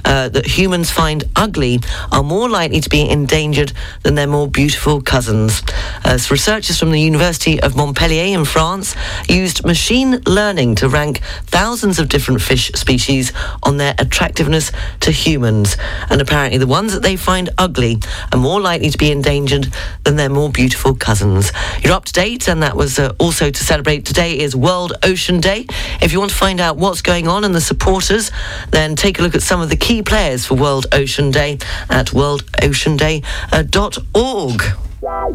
uh, 0.05 0.29
that 0.29 0.47
humans 0.47 0.91
find 0.91 1.25
ugly 1.37 1.81
are 2.13 2.23
more 2.23 2.49
likely 2.51 2.81
to 2.81 2.89
be 2.89 3.09
endangered 3.09 3.73
than 4.03 4.15
their 4.15 4.27
more 4.27 4.47
beautiful 4.47 5.01
cousins. 5.01 5.63
As 6.05 6.31
researchers 6.31 6.79
from 6.79 6.91
the 6.91 7.01
University 7.01 7.61
of 7.61 7.77
Montpellier 7.77 8.37
in 8.37 8.45
France 8.45 8.95
used 9.29 9.65
machine 9.65 10.21
learning 10.27 10.75
to 10.77 10.89
rank 10.89 11.21
thousands 11.47 11.99
of 11.99 12.09
different 12.09 12.43
fish 12.43 12.71
species 12.75 13.33
on 13.63 13.79
their 13.79 13.95
attractiveness 13.99 14.73
to 15.01 15.11
humans. 15.11 15.77
And 16.11 16.21
apparently, 16.21 16.59
the 16.59 16.67
ones 16.67 16.93
that 16.93 17.03
they 17.03 17.17
find 17.17 17.49
ugly 17.57 17.99
are 18.33 18.39
more 18.39 18.61
likely 18.61 18.91
to 18.91 18.99
be 18.99 19.11
endangered 19.11 19.73
than 20.05 20.17
their 20.17 20.29
more 20.29 20.51
beautiful 20.51 20.95
cousins. 20.95 21.53
You're 21.83 21.95
up 21.95 22.05
to 22.07 22.13
date, 22.13 22.49
and 22.49 22.63
that 22.63 22.77
was 22.77 22.99
uh, 22.99 23.15
also 23.19 23.51
to 23.51 23.65
celebrate 23.65 24.05
today 24.05 24.39
is 24.39 24.55
World 24.55 24.93
Ocean 25.03 25.41
Day. 25.41 25.67
If 26.01 26.13
you 26.13 26.19
want 26.19 26.31
to 26.31 26.37
find 26.37 26.61
out 26.61 26.77
what's 26.77 27.03
going 27.03 27.29
on 27.29 27.45
and 27.45 27.55
the 27.55 27.61
supporters, 27.61 28.31
then 28.71 28.97
take 28.97 29.19
a 29.19 29.23
look 29.23 29.35
at 29.35 29.43
some 29.43 29.61
of 29.61 29.69
the 29.71 29.77
key 29.77 30.03
players 30.03 30.47
for 30.47 30.55
World 30.55 30.87
Ocean 30.93 31.31
Day 31.31 31.59
at 31.89 32.09
worldoceanday.org. 32.09 34.63
Uh, 35.03 35.31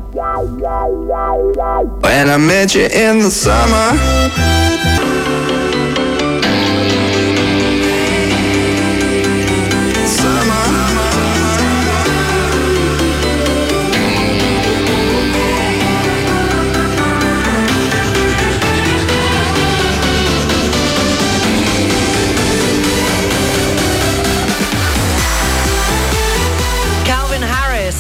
when 2.02 2.30
I 2.30 2.38
met 2.38 2.76
you 2.76 2.86
in 2.86 3.18
the 3.20 3.32
summer. 3.32 3.94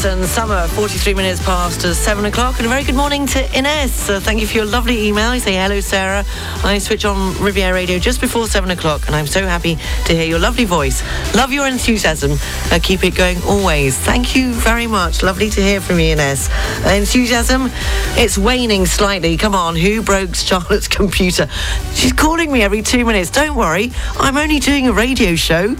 And 0.05 0.25
Summer, 0.25 0.67
43 0.67 1.15
minutes 1.15 1.43
past 1.43 1.81
7 1.81 2.25
o'clock. 2.25 2.57
And 2.57 2.67
a 2.67 2.69
very 2.69 2.83
good 2.83 2.95
morning 2.95 3.25
to 3.27 3.57
Ines. 3.57 4.09
Uh, 4.09 4.19
thank 4.19 4.39
you 4.39 4.45
for 4.45 4.55
your 4.55 4.65
lovely 4.65 5.07
email. 5.07 5.33
You 5.33 5.39
say, 5.39 5.53
hello, 5.53 5.79
Sarah. 5.79 6.23
I 6.63 6.77
switch 6.77 7.05
on 7.05 7.35
Riviera 7.41 7.73
Radio 7.73 7.97
just 7.97 8.21
before 8.21 8.47
7 8.47 8.69
o'clock, 8.69 9.07
and 9.07 9.15
I'm 9.15 9.25
so 9.25 9.45
happy 9.47 9.77
to 10.05 10.13
hear 10.13 10.25
your 10.25 10.37
lovely 10.37 10.65
voice. 10.65 11.01
Love 11.33 11.51
your 11.51 11.67
enthusiasm. 11.67 12.37
Uh, 12.71 12.79
keep 12.81 13.03
it 13.03 13.15
going 13.15 13.41
always. 13.43 13.97
Thank 13.97 14.35
you 14.35 14.53
very 14.53 14.85
much. 14.85 15.23
Lovely 15.23 15.49
to 15.49 15.61
hear 15.61 15.81
from 15.81 15.99
you, 15.99 16.11
Ines. 16.11 16.49
Uh, 16.85 16.89
enthusiasm, 16.89 17.71
it's 18.15 18.37
waning 18.37 18.85
slightly. 18.85 19.37
Come 19.37 19.55
on, 19.55 19.75
who 19.75 20.03
broke 20.03 20.35
Charlotte's 20.35 20.87
computer? 20.99 21.47
She's 21.93 22.13
calling 22.13 22.51
me 22.51 22.61
every 22.61 22.83
two 22.83 23.05
minutes. 23.05 23.31
Don't 23.31 23.55
worry, 23.55 23.91
I'm 24.17 24.37
only 24.37 24.59
doing 24.59 24.87
a 24.87 24.93
radio 24.93 25.35
show. 25.35 25.75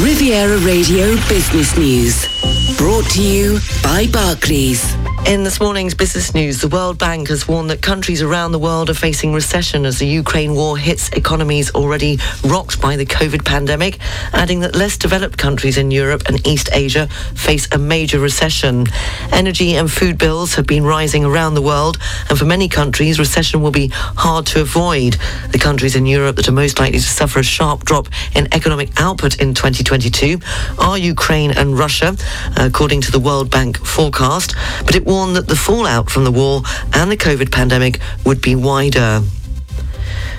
Riviera 0.00 0.58
Radio 0.58 1.16
Business 1.28 1.76
News. 1.78 2.26
Brought 2.96 3.10
to 3.10 3.22
you 3.22 3.58
by 3.82 4.06
Barclays. 4.10 5.15
In 5.26 5.42
this 5.42 5.58
morning's 5.58 5.94
business 5.94 6.34
news, 6.34 6.60
the 6.60 6.68
World 6.68 6.98
Bank 6.98 7.26
has 7.30 7.48
warned 7.48 7.68
that 7.70 7.82
countries 7.82 8.22
around 8.22 8.52
the 8.52 8.60
world 8.60 8.88
are 8.88 8.94
facing 8.94 9.32
recession 9.32 9.84
as 9.84 9.98
the 9.98 10.06
Ukraine 10.06 10.54
war 10.54 10.78
hits 10.78 11.08
economies 11.08 11.74
already 11.74 12.20
rocked 12.44 12.80
by 12.80 12.94
the 12.94 13.04
COVID 13.04 13.44
pandemic, 13.44 13.98
adding 14.32 14.60
that 14.60 14.76
less 14.76 14.96
developed 14.96 15.36
countries 15.36 15.78
in 15.78 15.90
Europe 15.90 16.22
and 16.28 16.46
East 16.46 16.68
Asia 16.72 17.08
face 17.34 17.66
a 17.72 17.76
major 17.78 18.20
recession. 18.20 18.86
Energy 19.32 19.74
and 19.74 19.90
food 19.90 20.16
bills 20.16 20.54
have 20.54 20.66
been 20.68 20.84
rising 20.84 21.24
around 21.24 21.54
the 21.54 21.62
world, 21.62 21.98
and 22.30 22.38
for 22.38 22.44
many 22.44 22.68
countries, 22.68 23.18
recession 23.18 23.60
will 23.60 23.72
be 23.72 23.88
hard 23.88 24.46
to 24.46 24.60
avoid. 24.60 25.16
The 25.50 25.58
countries 25.58 25.96
in 25.96 26.06
Europe 26.06 26.36
that 26.36 26.46
are 26.46 26.52
most 26.52 26.78
likely 26.78 27.00
to 27.00 27.04
suffer 27.04 27.40
a 27.40 27.42
sharp 27.42 27.84
drop 27.84 28.06
in 28.36 28.46
economic 28.54 28.90
output 29.00 29.40
in 29.40 29.54
2022 29.54 30.38
are 30.78 30.96
Ukraine 30.96 31.50
and 31.50 31.76
Russia, 31.76 32.14
according 32.56 33.00
to 33.00 33.10
the 33.10 33.18
World 33.18 33.50
Bank 33.50 33.76
forecast, 33.78 34.54
but 34.84 34.94
it 34.94 35.04
warned 35.16 35.34
that 35.34 35.48
the 35.48 35.56
fallout 35.56 36.10
from 36.10 36.24
the 36.24 36.30
war 36.30 36.60
and 36.92 37.10
the 37.10 37.16
COVID 37.16 37.50
pandemic 37.50 38.00
would 38.26 38.42
be 38.42 38.54
wider. 38.54 39.22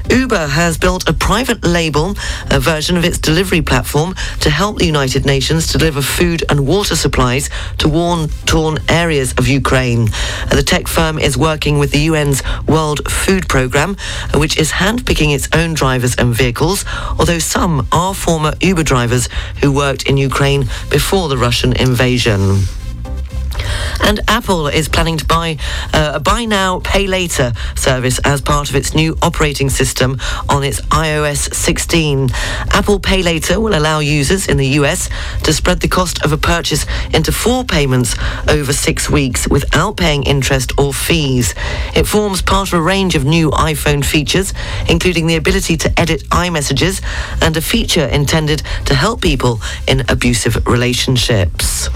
Uber 0.08 0.46
has 0.46 0.78
built 0.78 1.10
a 1.10 1.14
private 1.14 1.64
label, 1.64 2.16
a 2.52 2.60
version 2.60 2.96
of 2.96 3.04
its 3.04 3.18
delivery 3.18 3.64
platform, 3.64 4.14
to 4.42 4.52
help 4.52 4.78
the 4.78 4.86
United 4.86 5.26
Nations 5.26 5.72
deliver 5.72 6.04
food 6.04 6.44
and 6.48 6.68
water 6.68 6.96
supplies 6.96 7.50
to 7.80 7.90
war-torn 7.90 8.78
areas 8.88 9.34
of 9.40 9.48
Ukraine. 9.48 10.06
The 10.52 10.64
tech 10.64 10.88
firm 10.88 11.18
is 11.18 11.36
working 11.36 11.80
with 11.80 11.90
the 11.90 12.06
UN's 12.10 12.44
World 12.68 13.12
Food 13.12 13.50
Programme, 13.50 13.98
which 14.36 14.60
is 14.60 14.74
handpicking 14.74 15.34
its 15.34 15.50
own 15.54 15.74
drivers 15.74 16.16
and 16.18 16.36
vehicles, 16.36 16.86
although 17.18 17.40
some 17.40 17.88
are 17.92 18.14
former 18.14 18.54
Uber 18.62 18.84
drivers 18.84 19.28
who 19.62 19.72
worked 19.72 20.04
in 20.08 20.18
Ukraine 20.18 20.66
before 20.92 21.30
the 21.30 21.38
Russian 21.38 21.74
invasion. 21.74 22.68
And 24.02 24.20
Apple 24.28 24.68
is 24.68 24.88
planning 24.88 25.18
to 25.18 25.26
buy 25.26 25.58
uh, 25.94 26.14
a 26.16 26.20
buy 26.20 26.46
now, 26.46 26.80
pay 26.80 27.08
later 27.08 27.54
service 27.76 28.20
as 28.24 28.42
part 28.42 28.70
of 28.70 28.76
its 28.76 28.94
new 28.94 29.18
operating 29.22 29.70
system 29.70 30.18
on 30.50 30.64
its 30.64 30.82
iOS 30.82 31.54
16. 31.54 32.30
Apple 32.72 33.00
Pay 33.00 33.24
Later 33.24 33.60
will 33.60 33.76
allow 33.76 34.00
users 34.00 34.48
in 34.48 34.58
the 34.58 34.68
US 34.80 35.10
to 35.44 35.54
spread 35.54 35.80
the 35.80 35.88
cost 35.88 36.24
of 36.24 36.32
a 36.32 36.38
purchase 36.38 36.86
into 37.14 37.32
four 37.32 37.64
payments 37.64 38.16
over 38.48 38.74
six 38.74 39.10
weeks 39.10 39.48
without 39.48 39.98
paying 39.98 40.24
interest 40.24 40.72
or 40.78 40.94
fees. 40.94 41.54
It 41.96 42.08
forms 42.08 42.42
part 42.42 42.70
of 42.70 42.80
a 42.80 42.82
range 42.82 43.16
of 43.16 43.26
new 43.26 43.52
iPhone 43.52 44.06
features, 44.06 44.54
including 44.90 45.28
the 45.28 45.36
ability 45.36 45.78
to 45.78 46.00
edit 46.00 46.24
iMessages 46.30 47.02
and 47.42 47.56
a 47.58 47.62
feature 47.62 48.06
intended 48.06 48.62
to 48.86 48.96
help 48.96 49.22
people 49.22 49.60
in 49.88 50.04
abusive 50.10 50.66
relationships. 50.68 51.90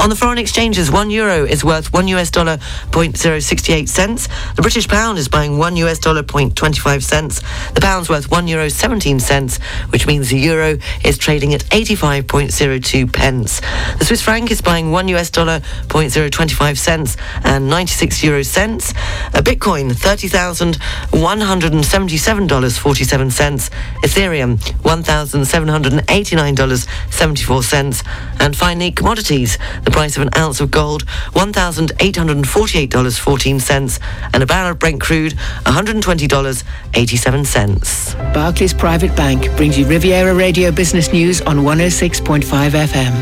On 0.00 0.10
the 0.10 0.16
foreign 0.16 0.38
exchanges, 0.74 0.90
one 0.90 1.10
euro 1.10 1.44
is 1.44 1.64
worth 1.64 1.92
one 1.92 2.08
US 2.08 2.32
dollar 2.32 2.58
point 2.90 3.16
zero 3.16 3.38
sixty 3.38 3.72
eight 3.72 3.88
cents. 3.88 4.28
The 4.56 4.62
British 4.62 4.88
pound 4.88 5.18
is 5.18 5.28
buying 5.28 5.56
one 5.56 5.76
US 5.76 6.00
dollar 6.00 6.24
point 6.24 6.56
twenty 6.56 6.80
five 6.80 7.04
cents. 7.04 7.40
The 7.74 7.80
pound's 7.80 8.08
worth 8.08 8.28
one 8.28 8.48
euro 8.48 8.68
seventeen 8.68 9.20
cents, 9.20 9.58
which 9.90 10.04
means 10.08 10.30
the 10.30 10.38
euro 10.38 10.78
is 11.04 11.16
trading 11.16 11.54
at 11.54 11.62
eighty 11.72 11.94
five 11.94 12.26
point 12.26 12.50
zero 12.50 12.80
two 12.80 13.06
pence. 13.06 13.60
The 13.98 14.04
Swiss 14.04 14.20
franc 14.20 14.50
is 14.50 14.60
buying 14.62 14.90
one 14.90 15.06
US 15.14 15.30
dollar 15.30 15.60
point 15.88 16.10
zero 16.10 16.28
twenty 16.28 16.54
five 16.54 16.76
cents 16.76 17.16
and 17.44 17.70
ninety 17.70 17.92
six 17.92 18.24
euro 18.24 18.42
cents. 18.42 18.90
A 19.32 19.42
Bitcoin 19.42 19.94
thirty 19.94 20.26
thousand 20.26 20.76
one 21.12 21.40
hundred 21.40 21.72
and 21.72 21.84
seventy 21.84 22.16
seven 22.16 22.48
dollars 22.48 22.76
forty 22.76 23.04
seven 23.04 23.30
cents. 23.30 23.70
Ethereum 24.02 24.58
one 24.82 25.04
thousand 25.04 25.44
seven 25.44 25.68
hundred 25.68 25.92
and 25.92 26.04
eighty 26.10 26.34
nine 26.34 26.56
dollars 26.56 26.88
seventy 27.10 27.44
four 27.44 27.62
cents. 27.62 28.02
And 28.40 28.56
finally, 28.56 28.90
commodities. 28.90 29.56
The 29.84 29.92
price 29.92 30.16
of 30.16 30.22
an 30.22 30.30
ounce 30.36 30.60
of 30.60 30.63
gold, 30.66 31.06
$1,848.14, 31.32 34.00
and 34.32 34.42
a 34.42 34.46
barrel 34.46 34.70
of 34.72 34.78
Brent 34.78 35.00
crude, 35.00 35.32
$120.87. 35.64 38.34
Barclays 38.34 38.74
Private 38.74 39.16
Bank 39.16 39.50
brings 39.56 39.78
you 39.78 39.86
Riviera 39.86 40.34
Radio 40.34 40.70
Business 40.70 41.10
News 41.12 41.40
on 41.42 41.58
106.5 41.58 42.42
FM. 42.42 43.12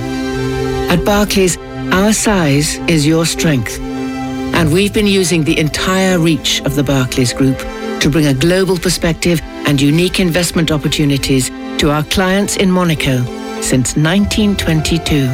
At 0.91 1.05
Barclays, 1.05 1.57
our 1.93 2.13
size 2.13 2.79
is 2.89 3.07
your 3.07 3.25
strength. 3.27 3.79
And 3.81 4.73
we've 4.73 4.93
been 4.93 5.07
using 5.07 5.45
the 5.45 5.57
entire 5.59 6.19
reach 6.19 6.61
of 6.63 6.75
the 6.75 6.83
Barclays 6.83 7.33
Group 7.33 7.59
to 8.01 8.11
bring 8.11 8.27
a 8.27 8.35
global 8.35 8.77
perspective 8.77 9.41
and 9.67 9.81
unique 9.81 10.21
investment 10.21 10.71
opportunities 10.71 11.51
to 11.79 11.91
our 11.91 12.05
clients 12.05 12.57
in 12.57 12.71
Monaco 12.71 13.25
since 13.63 13.97
1922. 13.97 15.27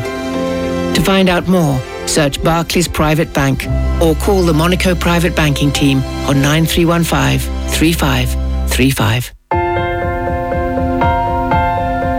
To 0.94 1.02
find 1.02 1.28
out 1.28 1.48
more, 1.48 1.80
search 2.08 2.42
Barclays 2.42 2.88
Private 2.88 3.32
Bank 3.32 3.66
or 4.02 4.14
call 4.16 4.42
the 4.42 4.54
Monaco 4.54 4.94
Private 4.94 5.36
Banking 5.36 5.70
Team 5.70 5.98
on 6.26 6.40
9315 6.40 7.38
3535. 7.70 9.32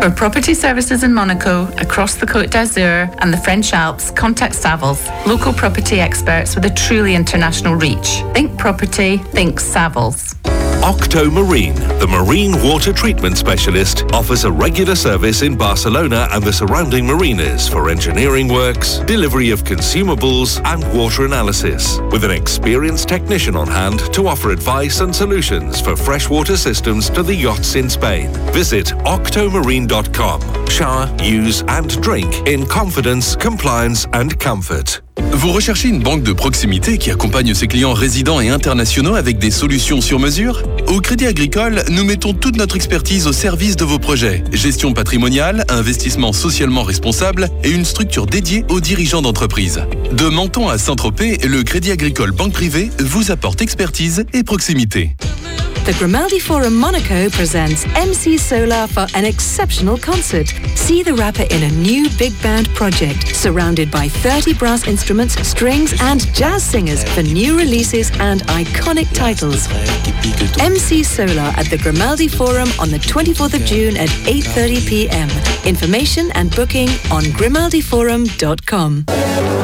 For 0.02 0.10
property 0.12 0.54
services 0.54 1.04
in 1.04 1.14
Monaco, 1.14 1.68
across 1.74 2.16
the 2.16 2.26
Côte 2.26 2.50
d'Azur 2.50 3.14
and 3.20 3.34
the 3.34 3.38
French 3.38 3.74
Alps, 3.74 4.12
contact 4.12 4.56
Savills, 4.56 5.06
local 5.28 5.52
property 5.52 6.00
experts 6.00 6.56
with 6.56 6.66
a 6.66 6.70
truly 6.70 7.16
international 7.16 7.76
reach. 7.76 8.24
Think 8.34 8.58
property, 8.58 9.18
think 9.18 9.60
Savills. 9.60 10.36
Octo 10.82 11.30
Marine, 11.30 11.76
the 12.00 12.08
marine 12.08 12.54
water 12.64 12.94
treatment 12.94 13.38
specialist, 13.38 14.04
offers 14.14 14.46
a 14.46 14.52
regular 14.52 14.96
service 14.96 15.42
in 15.42 15.58
Barcelona 15.58 16.28
and 16.32 16.42
the 16.42 16.54
surrounding 16.54 17.06
marinas 17.06 17.68
for 17.68 17.90
engineering 17.90 18.48
works, 18.48 19.00
delivery 19.00 19.52
of 19.52 19.64
consumables, 19.64 20.64
and 20.66 20.82
water 20.98 21.26
analysis. 21.26 22.00
With 22.12 22.24
an 22.24 22.32
experienced 22.32 23.10
technician 23.10 23.56
on 23.56 23.68
hand 23.68 24.00
to 24.14 24.28
offer 24.28 24.52
advice 24.52 25.02
and 25.02 25.14
solutions 25.14 25.82
for 25.82 25.98
freshwater 25.98 26.56
systems 26.56 27.10
to 27.10 27.24
the 27.24 27.36
yachts 27.36 27.76
in 27.76 27.90
Spain. 27.90 28.30
Visit 28.54 28.88
octomarine.com. 29.06 30.68
Shower, 30.68 31.16
use, 31.22 31.62
and 31.64 32.02
drink 32.02 32.48
in 32.48 32.66
confidence, 32.66 33.36
compliance, 33.36 34.08
and 34.14 34.40
comfort. 34.40 35.02
Vous 35.32 35.52
recherchez 35.52 35.88
une 35.88 36.00
banque 36.00 36.24
de 36.24 36.34
proximité 36.34 36.98
qui 36.98 37.12
accompagne 37.12 37.54
ses 37.54 37.68
clients 37.68 37.94
résidents 37.94 38.42
et 38.42 38.50
internationaux 38.50 39.16
avec 39.16 39.38
des 39.38 39.52
solutions 39.52 40.02
sur 40.02 40.20
mesure 40.20 40.64
Au 40.88 41.00
Crédit 41.00 41.28
Agricole, 41.28 41.84
nous 41.90 42.04
mettons 42.04 42.34
toute 42.34 42.58
notre 42.58 42.76
expertise 42.76 43.28
au 43.28 43.32
service 43.32 43.76
de 43.76 43.86
vos 43.86 44.00
projets. 44.00 44.44
Gestion 44.52 44.94
patrimoniale, 44.94 45.66
investissement 45.70 46.34
socialement 46.34 46.84
responsable 46.84 47.50
et 47.64 47.70
une 47.70 47.86
structure 47.86 48.26
dédiée 48.26 48.66
aux 48.70 48.82
dirigeants 48.82 49.22
d'entreprise. 49.22 49.82
De 50.12 50.26
Menton 50.26 50.68
à 50.68 50.78
Saint-Tropez, 50.78 51.38
le 51.48 51.64
Crédit 51.64 51.92
Agricole 51.92 52.32
Banque 52.32 52.54
Privée 52.54 52.90
vous 53.00 53.32
apporte 53.32 53.62
expertise 53.62 54.26
et 54.34 54.44
proximité. 54.44 55.16
The 55.90 55.98
Grimaldi 55.98 56.38
Forum 56.38 56.80
Monaco 56.80 57.32
presents 57.32 57.84
MC 57.96 58.38
Solaar 58.38 58.88
for 58.88 59.08
an 59.18 59.26
exceptional 59.26 59.98
concert. 59.98 60.48
See 60.76 61.02
the 61.02 61.16
rapper 61.16 61.46
in 61.50 61.64
a 61.64 61.76
new 61.78 62.08
big 62.16 62.40
band 62.44 62.70
project 62.76 63.36
surrounded 63.36 63.90
by 63.90 64.08
30 64.08 64.54
brass 64.54 64.88
instruments, 64.88 65.34
strings, 65.48 66.00
and 66.00 66.32
jazz 66.32 66.64
singers 66.64 67.04
for 67.16 67.24
new 67.24 67.58
releases 67.58 68.12
and 68.20 68.42
iconic 68.42 69.12
titles. 69.16 69.68
MC 70.62 71.02
Solaar 71.02 71.58
at 71.58 71.66
the 71.72 71.80
Grimaldi 71.80 72.28
Forum 72.28 72.70
on 72.80 72.92
the 72.92 73.00
24th 73.00 73.56
of 73.56 73.66
June 73.66 73.98
at 73.98 74.10
8:30 74.30 74.88
p.m. 74.88 75.30
Information 75.66 76.30
and 76.36 76.56
booking 76.56 76.90
on 77.10 77.24
grimaldiforum.com. 77.34 79.59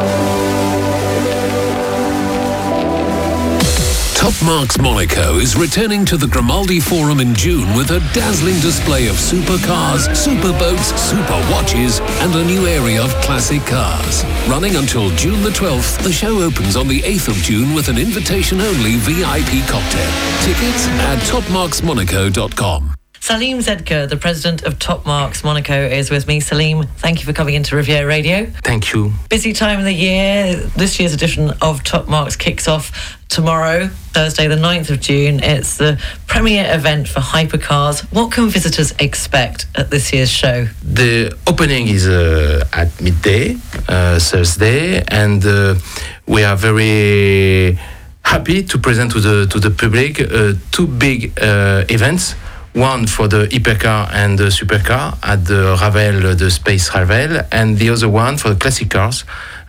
Top 4.26 4.44
Marks 4.44 4.80
Monaco 4.80 5.36
is 5.36 5.56
returning 5.56 6.04
to 6.04 6.18
the 6.18 6.26
Grimaldi 6.26 6.80
Forum 6.80 7.20
in 7.20 7.36
June 7.36 7.72
with 7.76 7.92
a 7.92 8.00
dazzling 8.12 8.60
display 8.60 9.06
of 9.06 9.18
supercars, 9.18 10.10
superboats, 10.16 10.98
super 10.98 11.54
watches, 11.54 12.00
and 12.24 12.34
a 12.34 12.44
new 12.44 12.66
area 12.66 13.04
of 13.04 13.14
classic 13.22 13.62
cars. 13.68 14.26
Running 14.50 14.78
until 14.78 15.12
June 15.12 15.44
the 15.44 15.52
12th, 15.52 16.02
the 16.02 16.12
show 16.12 16.40
opens 16.42 16.76
on 16.76 16.88
the 16.88 17.02
8th 17.02 17.28
of 17.28 17.36
June 17.36 17.76
with 17.76 17.88
an 17.88 18.00
invitation-only 18.00 18.96
VIP 18.96 19.64
cocktail. 19.70 20.12
Tickets 20.42 20.88
at 21.06 21.20
topmarksmonaco.com. 21.30 22.95
Salim 23.26 23.58
Zeghdar, 23.58 24.08
the 24.08 24.18
president 24.18 24.62
of 24.66 24.78
Top 24.78 25.04
Marks 25.04 25.44
Monaco, 25.44 25.74
is 25.74 26.12
with 26.12 26.28
me. 26.28 26.40
Salim, 26.40 26.84
thank 26.84 27.22
you 27.22 27.26
for 27.26 27.34
coming 27.34 27.56
into 27.56 27.76
Riviera 27.76 28.06
Radio. 28.06 28.46
Thank 28.64 28.94
you. 28.94 29.14
Busy 29.32 29.52
time 29.52 29.80
of 29.80 29.86
the 29.86 29.92
year. 29.92 30.58
This 30.78 31.00
year's 31.00 31.16
edition 31.16 31.50
of 31.60 31.84
Top 31.84 32.08
Marks 32.08 32.36
kicks 32.36 32.68
off 32.68 33.18
tomorrow, 33.28 33.88
Thursday, 34.14 34.48
the 34.48 34.56
9th 34.58 34.92
of 34.92 35.00
June. 35.00 35.40
It's 35.42 35.78
the 35.78 36.00
premier 36.28 36.72
event 36.72 37.08
for 37.08 37.20
hypercars. 37.20 38.02
What 38.14 38.32
can 38.32 38.48
visitors 38.48 38.94
expect 39.00 39.66
at 39.74 39.90
this 39.90 40.14
year's 40.14 40.30
show? 40.30 40.68
The 40.84 41.36
opening 41.48 41.88
is 41.88 42.08
uh, 42.08 42.64
at 42.74 43.02
midday, 43.02 43.58
uh, 43.90 44.20
Thursday, 44.20 45.04
and 45.08 45.44
uh, 45.44 45.74
we 46.28 46.44
are 46.44 46.56
very 46.56 47.80
happy 48.22 48.62
to 48.66 48.78
present 48.78 49.14
to 49.14 49.20
the 49.20 49.48
to 49.48 49.60
the 49.60 49.72
public 49.72 50.22
uh, 50.22 50.54
two 50.70 50.86
big 50.86 51.34
uh, 51.42 51.86
events. 51.90 52.36
One 52.76 53.08
for 53.08 53.30
the 53.30 53.48
hypercar 53.48 54.10
and 54.12 54.38
the 54.38 54.50
supercar 54.52 55.18
at 55.24 55.46
the 55.46 55.78
Ravel, 55.82 56.36
the 56.36 56.52
Space 56.52 56.94
Ravel, 56.94 57.40
and 57.50 57.78
the 57.78 57.90
other 57.90 58.10
one 58.10 58.36
for 58.38 58.50
the 58.50 58.56
classic 58.58 58.90
cars 58.90 59.24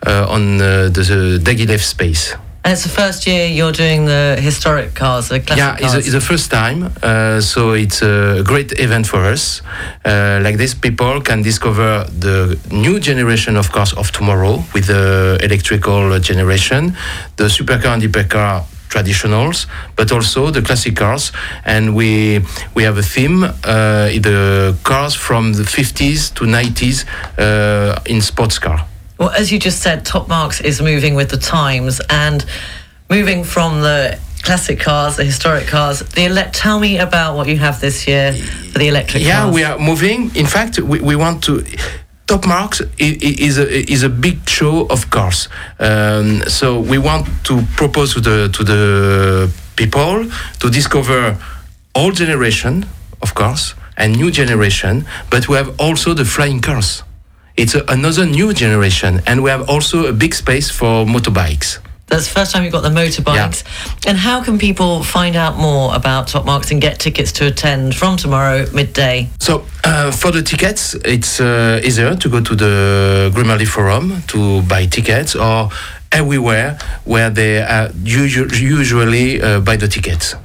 uh, 0.05 0.27
on 0.29 0.61
uh, 0.61 0.89
the, 0.89 1.03
the 1.03 1.39
Diaghilev 1.41 1.81
Space. 1.81 2.35
And 2.65 2.73
it's 2.73 2.83
the 2.83 2.89
first 2.89 3.25
year 3.29 3.47
you're 3.47 3.71
doing 3.71 4.07
the 4.07 4.37
historic 4.41 4.97
cars, 4.97 5.29
the 5.29 5.39
classic 5.39 5.57
yeah, 5.57 5.77
cars. 5.79 5.83
it's, 5.83 5.93
the- 5.93 5.99
it's 6.01 6.13
the 6.15 6.21
first 6.21 6.51
time, 6.51 6.91
uh, 7.01 7.41
so 7.41 7.75
it's 7.75 8.03
a 8.03 8.43
great 8.45 8.73
event 8.81 9.07
for 9.07 9.21
us. 9.25 9.63
Uh, 10.05 10.41
like 10.43 10.57
this, 10.57 10.75
people 10.75 11.21
can 11.21 11.43
discover 11.43 12.07
the 12.19 12.59
new 12.73 12.99
generation 12.99 13.57
of 13.57 13.71
cars 13.71 13.93
of 13.93 14.11
tomorrow 14.11 14.65
with 14.75 14.89
the 14.89 15.39
electrical 15.45 16.19
generation, 16.19 16.97
the 17.37 17.45
supercar 17.45 17.95
and 17.95 18.03
hypercar 18.03 18.65
traditionals, 18.97 19.67
but 19.97 20.11
also 20.13 20.51
the 20.51 20.63
classic 20.63 20.97
cars. 20.97 21.33
And 21.65 21.95
we 21.95 22.41
we 22.75 22.85
have 22.85 22.99
a 22.99 23.03
theme, 23.03 23.45
uh, 23.45 23.51
the 24.21 24.75
cars 24.83 25.15
from 25.15 25.53
the 25.55 25.65
50s 25.65 26.33
to 26.35 26.45
90s 26.45 27.05
uh, 27.39 28.13
in 28.13 28.21
sports 28.23 28.59
car. 28.59 28.79
Well, 29.19 29.31
as 29.31 29.51
you 29.51 29.59
just 29.59 29.83
said, 29.83 30.05
Top 30.05 30.29
Marks 30.29 30.61
is 30.61 30.81
moving 30.81 31.17
with 31.17 31.31
the 31.31 31.39
times 31.39 32.01
and 32.11 32.45
moving 33.09 33.45
from 33.45 33.81
the 33.81 34.19
classic 34.43 34.79
cars, 34.79 35.17
the 35.17 35.25
historic 35.25 35.67
cars. 35.67 36.01
The 36.01 36.25
ele- 36.27 36.51
tell 36.53 36.79
me 36.79 36.99
about 36.99 37.37
what 37.37 37.49
you 37.49 37.59
have 37.59 37.81
this 37.81 38.07
year 38.07 38.33
for 38.73 38.79
the 38.79 38.89
electric 38.89 39.23
cars. 39.23 39.27
yeah, 39.27 39.43
cars. 39.43 39.55
we 39.55 39.65
are 39.65 39.79
moving. 39.79 40.31
In 40.37 40.47
fact, 40.47 40.79
we, 40.79 41.01
we 41.01 41.17
want 41.17 41.43
to. 41.45 41.65
Top 42.27 42.45
Marks 42.45 42.83
is 42.99 43.57
a 43.57 43.67
is 43.93 44.03
a 44.03 44.09
big 44.09 44.49
show 44.49 44.87
of 44.91 45.11
cars. 45.11 45.49
Um, 45.79 46.43
so 46.49 46.81
we 46.81 46.99
want 46.99 47.29
to 47.45 47.63
propose 47.77 48.15
to 48.15 48.21
the 48.21 48.49
to 48.53 48.65
the 48.65 49.49
people 49.77 50.27
to 50.59 50.71
discover 50.71 51.39
old 51.95 52.17
generation 52.17 52.85
of 53.23 53.35
cars 53.35 53.75
and 53.97 54.17
new 54.17 54.33
generation, 54.33 55.07
but 55.31 55.49
we 55.49 55.57
have 55.57 55.73
also 55.79 56.15
the 56.15 56.25
flying 56.25 56.61
cars. 56.61 57.05
It's 57.57 57.77
a, 57.77 57.85
another 57.89 58.27
new 58.27 58.53
generation, 58.53 59.23
and 59.27 59.45
we 59.45 59.51
have 59.51 59.71
also 59.71 60.07
a 60.07 60.13
big 60.13 60.35
space 60.35 60.69
for 60.69 61.07
motorbikes. 61.07 61.79
That's 62.09 62.29
the 62.29 62.35
first 62.35 62.53
time 62.53 62.63
you've 62.63 62.73
got 62.73 62.83
the 62.83 62.89
motorbikes. 62.91 63.65
And 64.07 64.17
how 64.17 64.43
can 64.43 64.59
people 64.59 65.03
find 65.03 65.35
out 65.35 65.57
more 65.57 65.93
about 65.95 66.29
Top 66.29 66.45
Marks 66.45 66.71
and 66.71 66.81
get 66.81 67.01
tickets 67.01 67.33
to 67.33 67.47
attend 67.47 67.97
from 67.97 68.17
tomorrow 68.17 68.65
midday? 68.73 69.29
So 69.41 69.65
uh, 69.83 70.13
for 70.13 70.31
the 70.31 70.43
tickets, 70.43 70.95
it's 71.05 71.41
uh, 71.41 71.81
easier 71.83 72.15
to 72.15 72.29
go 72.29 72.41
to 72.41 72.55
the 72.55 73.31
Grimaldi 73.35 73.65
Forum 73.65 74.23
to 74.29 74.63
buy 74.63 74.87
tickets 74.87 75.35
or 75.35 75.71
everywhere 76.13 76.79
where 77.05 77.29
they 77.29 77.61
uh, 77.61 77.91
usu- 78.05 78.49
usually 78.55 79.43
uh, 79.43 79.59
buy 79.61 79.77
the 79.77 79.89
tickets. 79.89 80.37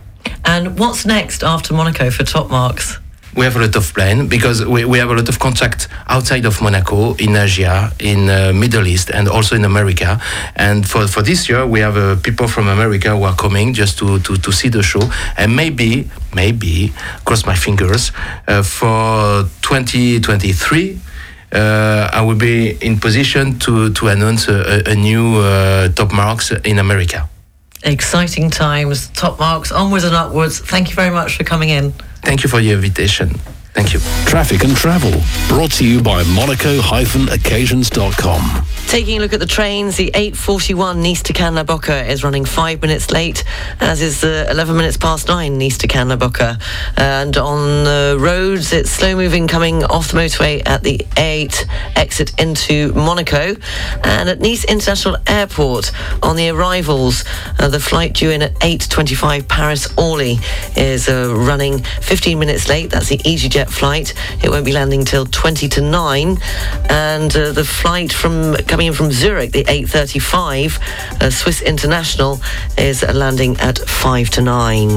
And 0.43 0.79
what's 0.79 1.05
next 1.05 1.43
after 1.43 1.75
Monaco 1.75 2.09
for 2.09 2.23
Top 2.23 2.49
Marks? 2.49 2.97
We 3.35 3.45
have 3.45 3.55
a 3.55 3.59
lot 3.59 3.75
of 3.75 3.93
plan 3.93 4.27
because 4.27 4.65
we, 4.65 4.83
we 4.83 4.97
have 4.97 5.09
a 5.09 5.13
lot 5.13 5.29
of 5.29 5.39
contact 5.39 5.87
outside 6.07 6.45
of 6.45 6.61
Monaco, 6.61 7.13
in 7.15 7.35
Asia, 7.35 7.91
in 7.99 8.29
uh, 8.29 8.51
Middle 8.53 8.85
East, 8.87 9.09
and 9.09 9.29
also 9.29 9.55
in 9.55 9.63
America. 9.63 10.19
And 10.55 10.87
for, 10.87 11.07
for 11.07 11.21
this 11.21 11.47
year, 11.47 11.65
we 11.65 11.79
have 11.79 11.95
uh, 11.95 12.17
people 12.17 12.47
from 12.47 12.67
America 12.67 13.15
who 13.15 13.23
are 13.23 13.35
coming 13.35 13.73
just 13.73 13.97
to, 13.99 14.19
to, 14.19 14.35
to 14.35 14.51
see 14.51 14.67
the 14.69 14.83
show. 14.83 15.01
And 15.37 15.55
maybe, 15.55 16.09
maybe, 16.35 16.93
cross 17.23 17.45
my 17.45 17.55
fingers, 17.55 18.11
uh, 18.47 18.63
for 18.63 19.43
2023, 19.61 20.99
uh, 21.53 22.09
I 22.11 22.21
will 22.21 22.35
be 22.35 22.71
in 22.81 22.99
position 22.99 23.59
to, 23.59 23.91
to 23.93 24.07
announce 24.07 24.47
a, 24.47 24.83
a, 24.85 24.95
new 24.95 25.37
uh, 25.37 25.89
top 25.89 26.13
marks 26.13 26.51
in 26.51 26.79
America. 26.79 27.29
Exciting 27.83 28.49
times, 28.49 29.07
Top 29.09 29.39
Marks, 29.39 29.71
onwards 29.71 30.03
and 30.03 30.15
upwards. 30.15 30.59
Thank 30.59 30.89
you 30.89 30.95
very 30.95 31.09
much 31.09 31.37
for 31.37 31.43
coming 31.43 31.69
in. 31.69 31.93
Thank 32.21 32.43
you 32.43 32.49
for 32.49 32.59
your 32.59 32.75
invitation. 32.75 33.31
Thank 33.81 33.95
you. 33.95 33.99
Traffic 34.29 34.63
and 34.63 34.75
travel 34.75 35.11
brought 35.47 35.71
to 35.73 35.87
you 35.87 36.01
by 36.03 36.23
monaco-occasions.com. 36.23 38.65
Taking 38.87 39.17
a 39.17 39.21
look 39.21 39.33
at 39.33 39.39
the 39.39 39.47
trains, 39.47 39.97
the 39.97 40.11
8.41 40.11 41.01
Nice 41.01 41.23
to 41.23 41.33
Cannes 41.33 41.55
La 41.55 41.63
Bocca 41.63 42.07
is 42.07 42.23
running 42.23 42.45
five 42.45 42.79
minutes 42.81 43.09
late, 43.09 43.43
as 43.79 44.01
is 44.01 44.21
the 44.21 44.45
11 44.51 44.75
minutes 44.75 44.97
past 44.97 45.29
nine 45.29 45.57
Nice 45.57 45.79
to 45.79 45.87
Cannes 45.87 46.09
La 46.09 46.17
Bocca. 46.17 46.61
And 46.97 47.35
on 47.37 47.85
the 47.85 48.17
roads, 48.19 48.71
it's 48.73 48.91
slow 48.91 49.15
moving 49.15 49.47
coming 49.47 49.83
off 49.85 50.11
the 50.11 50.17
motorway 50.17 50.61
at 50.67 50.83
the 50.83 51.07
8 51.17 51.65
exit 51.95 52.39
into 52.39 52.93
Monaco. 52.93 53.55
And 54.03 54.29
at 54.29 54.41
Nice 54.41 54.63
International 54.65 55.17
Airport, 55.25 55.91
on 56.21 56.35
the 56.35 56.49
arrivals, 56.49 57.23
uh, 57.59 57.69
the 57.69 57.79
flight 57.79 58.13
due 58.13 58.29
in 58.29 58.43
at 58.43 58.53
8.25 58.55 59.47
Paris 59.47 59.87
Orly 59.97 60.37
is 60.75 61.07
uh, 61.07 61.33
running 61.33 61.81
15 62.01 62.37
minutes 62.37 62.67
late. 62.67 62.91
That's 62.91 63.07
the 63.07 63.19
EasyJet 63.19 63.70
flight. 63.71 64.13
It 64.43 64.49
won't 64.49 64.65
be 64.65 64.73
landing 64.73 65.05
till 65.05 65.25
20 65.25 65.67
to 65.69 65.81
9. 65.81 66.37
And 66.89 67.35
uh, 67.35 67.51
the 67.51 67.65
flight 67.65 68.13
from 68.13 68.55
coming 68.67 68.85
in 68.87 68.93
from 68.93 69.11
Zurich, 69.11 69.51
the 69.51 69.63
8.35 69.63 70.79
uh, 71.21 71.29
Swiss 71.29 71.61
International, 71.61 72.39
is 72.77 73.03
uh, 73.03 73.11
landing 73.13 73.57
at 73.59 73.77
5 73.79 74.29
to 74.31 74.41
9. 74.41 74.89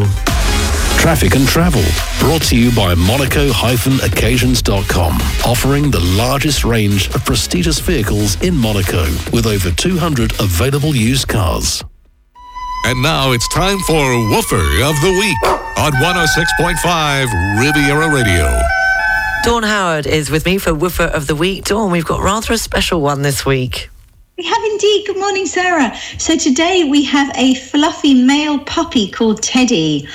Traffic 0.99 1.37
and 1.37 1.47
travel 1.47 1.85
brought 2.19 2.43
to 2.45 2.57
you 2.57 2.75
by 2.75 2.95
monaco-occasions.com, 2.95 5.21
offering 5.45 5.91
the 5.91 6.01
largest 6.01 6.65
range 6.65 7.15
of 7.15 7.23
prestigious 7.25 7.79
vehicles 7.79 8.41
in 8.43 8.57
Monaco 8.57 9.05
with 9.33 9.47
over 9.47 9.71
200 9.71 10.33
available 10.41 10.97
used 10.97 11.29
cars. 11.29 11.85
And 12.87 13.03
now 13.03 13.33
it's 13.33 13.49
time 13.49 13.79
for 13.81 14.17
Woofer 14.31 14.83
of 14.83 14.99
the 15.01 15.11
Week 15.21 15.64
on 15.77 15.93
106.5 15.93 17.61
Riviera 17.61 18.13
Radio. 18.13 18.61
Dawn 19.43 19.63
Howard 19.63 20.07
is 20.07 20.31
with 20.31 20.47
me 20.47 20.59
for 20.59 20.73
Woofer 20.73 21.05
of 21.05 21.27
the 21.27 21.35
Week. 21.35 21.65
Dawn, 21.65 21.91
we've 21.91 22.05
got 22.05 22.21
rather 22.23 22.55
a 22.55 22.59
special 22.59 23.01
one 23.01 23.23
this 23.23 23.45
week. 23.45 23.91
We 24.39 24.45
have 24.45 24.65
indeed. 24.65 25.07
Good 25.07 25.19
morning, 25.19 25.47
Sarah. 25.47 25.95
So 26.19 26.37
today 26.37 26.85
we 26.85 27.05
have 27.05 27.31
a 27.37 27.55
fluffy 27.55 28.15
male 28.15 28.59
puppy 28.61 29.11
called 29.11 29.43
Teddy, 29.43 30.09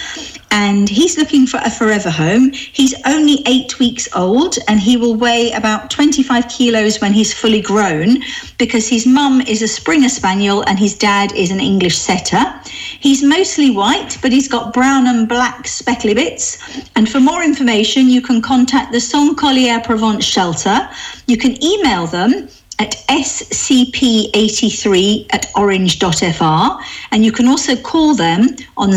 and 0.52 0.88
he's 0.90 1.18
looking 1.18 1.46
for 1.46 1.60
a 1.64 1.70
forever 1.70 2.10
home. 2.10 2.52
He's 2.52 2.94
only 3.06 3.44
eight 3.46 3.80
weeks 3.80 4.08
old, 4.16 4.58
and 4.68 4.80
he 4.80 4.98
will 4.98 5.16
weigh 5.16 5.52
about 5.52 5.92
25 5.92 6.48
kilos 6.48 7.00
when 7.02 7.14
he's 7.14 7.34
fully 7.34 7.62
grown 7.62 8.18
because 8.58 8.88
his 8.88 9.06
mum 9.06 9.42
is 9.42 9.62
a 9.62 9.68
Springer 9.68 10.10
Spaniel 10.10 10.64
and 10.68 10.80
his 10.80 10.96
dad 10.96 11.32
is 11.36 11.52
an 11.52 11.60
English 11.60 11.98
setter. 11.98 12.44
He's 13.00 13.22
mostly 13.24 13.72
white, 13.72 14.18
but 14.22 14.32
he's 14.32 14.48
got 14.48 14.74
brown 14.74 15.08
and 15.08 15.28
black 15.28 15.68
speckly 15.68 16.14
bits. 16.14 16.58
And 16.96 17.10
for 17.10 17.20
more 17.20 17.44
information, 17.44 18.10
you 18.10 18.22
can 18.22 18.42
contact 18.42 18.92
the 18.92 19.00
Saint 19.00 19.38
Collier 19.38 19.80
Provence 19.82 20.26
shelter. 20.26 20.90
You 21.28 21.38
can 21.38 21.64
email 21.64 22.08
them 22.08 22.50
at 22.80 22.96
scp83 23.10 25.28
at 25.34 25.52
orange.fr 25.56 26.84
and 27.12 27.26
you 27.26 27.32
can 27.32 27.48
also 27.48 27.76
call 27.76 28.16
them 28.16 28.48
on 28.78 28.92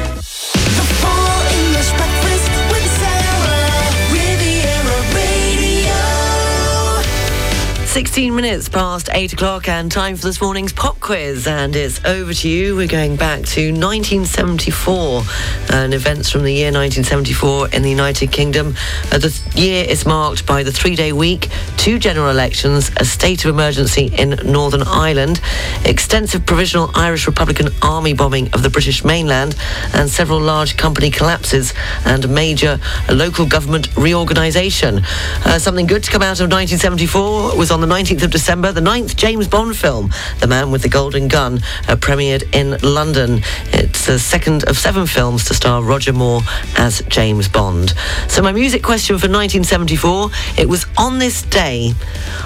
16 7.94 8.36
minutes 8.36 8.70
past 8.70 9.08
8 9.12 9.34
o'clock 9.34 9.70
and 9.70 9.92
time 9.92 10.16
for 10.16 10.24
this 10.24 10.42
morning's 10.42 10.74
pop 10.74 11.00
quiz. 11.00 11.46
And 11.46 11.76
it's 11.76 12.04
over 12.04 12.34
to 12.34 12.50
you. 12.50 12.76
We're 12.76 12.88
going 12.88 13.18
back 13.18 13.44
to 13.50 13.72
1974 13.72 15.22
and 15.70 15.94
events 15.94 16.32
from 16.32 16.42
the 16.42 16.52
year 16.52 16.72
1974 16.72 17.68
in 17.70 17.84
the 17.84 17.92
United 17.92 18.32
Kingdom. 18.32 18.74
Uh, 19.12 19.20
the 19.20 19.40
year 19.54 19.86
is 19.88 20.08
marked 20.08 20.48
by 20.48 20.64
the 20.64 20.72
three 20.72 20.96
day 20.96 21.14
week, 21.14 21.50
two 21.78 22.00
general 22.00 22.32
elections, 22.32 22.90
a 22.98 23.06
state 23.06 23.46
of 23.46 23.54
emergency 23.54 24.08
in 24.18 24.40
Northern 24.44 24.82
Ireland, 24.82 25.40
extensive 25.86 26.48
provisional 26.48 26.90
Irish 26.96 27.28
Republican 27.28 27.68
army 27.84 28.14
bombing 28.14 28.52
of 28.56 28.64
the 28.64 28.72
British 28.72 29.06
mainland, 29.06 29.56
and 29.94 30.10
several 30.10 30.42
large 30.42 30.78
company 30.78 31.12
collapses 31.12 31.76
and 32.06 32.28
major 32.28 32.80
local 33.08 33.46
government 33.46 33.96
reorganisation. 33.96 35.04
Uh, 35.46 35.60
something 35.60 35.86
good 35.86 36.04
to 36.04 36.10
come 36.10 36.24
out 36.24 36.40
of 36.40 36.50
1974 36.50 37.56
was 37.56 37.70
on 37.70 37.83
the 37.84 37.94
19th 37.94 38.24
of 38.24 38.32
December, 38.32 38.72
the 38.72 38.80
ninth 38.80 39.18
James 39.18 39.46
Bond 39.46 39.76
film, 39.76 40.10
The 40.40 40.48
Man 40.48 40.72
with 40.72 40.84
the 40.84 40.88
Golden 40.88 41.28
Gun, 41.28 41.60
uh, 41.90 41.98
premiered 41.98 42.44
in 42.56 42.78
London. 42.82 43.42
It's 43.74 44.06
the 44.06 44.18
second 44.18 44.64
of 44.70 44.78
seven 44.78 45.06
films 45.06 45.44
to 45.46 45.54
star 45.54 45.84
Roger 45.84 46.14
Moore 46.14 46.42
as 46.78 47.02
James 47.10 47.50
Bond. 47.50 47.94
So 48.30 48.42
my 48.42 48.54
music 48.54 48.84
question 48.84 49.18
for 49.18 49.28
1974, 49.28 50.30
it 50.58 50.70
was 50.70 50.86
on 50.98 51.20
this 51.20 51.42
day. 51.42 51.92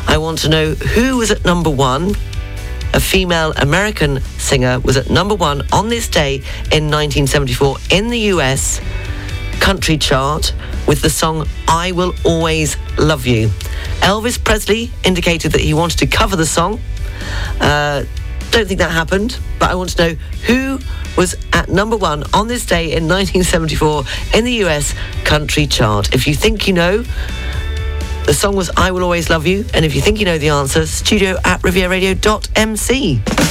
I 0.08 0.18
want 0.18 0.40
to 0.40 0.50
know 0.50 0.74
who 0.74 1.18
was 1.18 1.30
at 1.30 1.46
number 1.46 1.70
one 1.70 2.16
a 2.94 3.00
female 3.00 3.54
American 3.58 4.22
singer 4.40 4.80
was 4.80 4.98
at 4.98 5.10
number 5.10 5.36
one 5.36 5.62
on 5.72 5.90
this 5.90 6.08
day 6.08 6.36
in 6.72 6.90
1974 6.90 7.78
in 7.92 8.08
the 8.08 8.20
US 8.34 8.82
country 9.68 9.98
chart 9.98 10.54
with 10.88 11.02
the 11.02 11.10
song 11.10 11.46
I 11.68 11.92
Will 11.92 12.14
Always 12.24 12.78
Love 12.98 13.28
You. 13.28 13.50
Elvis 14.00 14.42
Presley 14.42 14.92
indicated 15.04 15.52
that 15.52 15.60
he 15.60 15.74
wanted 15.74 16.00
to 16.00 16.08
cover 16.08 16.38
the 16.38 16.46
song. 16.46 16.80
Uh, 17.60 18.06
don't 18.52 18.66
think 18.66 18.80
that 18.80 18.92
happened, 18.92 19.38
but 19.60 19.70
I 19.70 19.76
want 19.76 19.90
to 19.90 20.02
know 20.02 20.14
who 20.46 20.80
was 21.18 21.36
at 21.52 21.68
number 21.68 21.98
one 21.98 22.24
on 22.34 22.48
this 22.48 22.66
day 22.66 22.94
in 22.94 23.10
1974 23.10 24.06
in 24.36 24.46
the 24.46 24.54
US 24.64 24.96
country 25.26 25.68
chart. 25.68 26.14
If 26.14 26.28
you 26.28 26.34
think 26.34 26.70
you 26.70 26.74
know, 26.74 27.04
the 28.24 28.34
song 28.34 28.56
was 28.56 28.72
I 28.78 28.92
Will 28.92 29.04
Always 29.04 29.30
Love 29.30 29.46
You, 29.46 29.66
and 29.74 29.84
if 29.84 29.96
you 29.96 30.02
think 30.02 30.20
you 30.20 30.26
know 30.26 30.38
the 30.38 30.48
answer, 30.48 30.86
studio 30.86 31.36
at 31.44 31.62
rivieraradio.mc. 31.64 33.47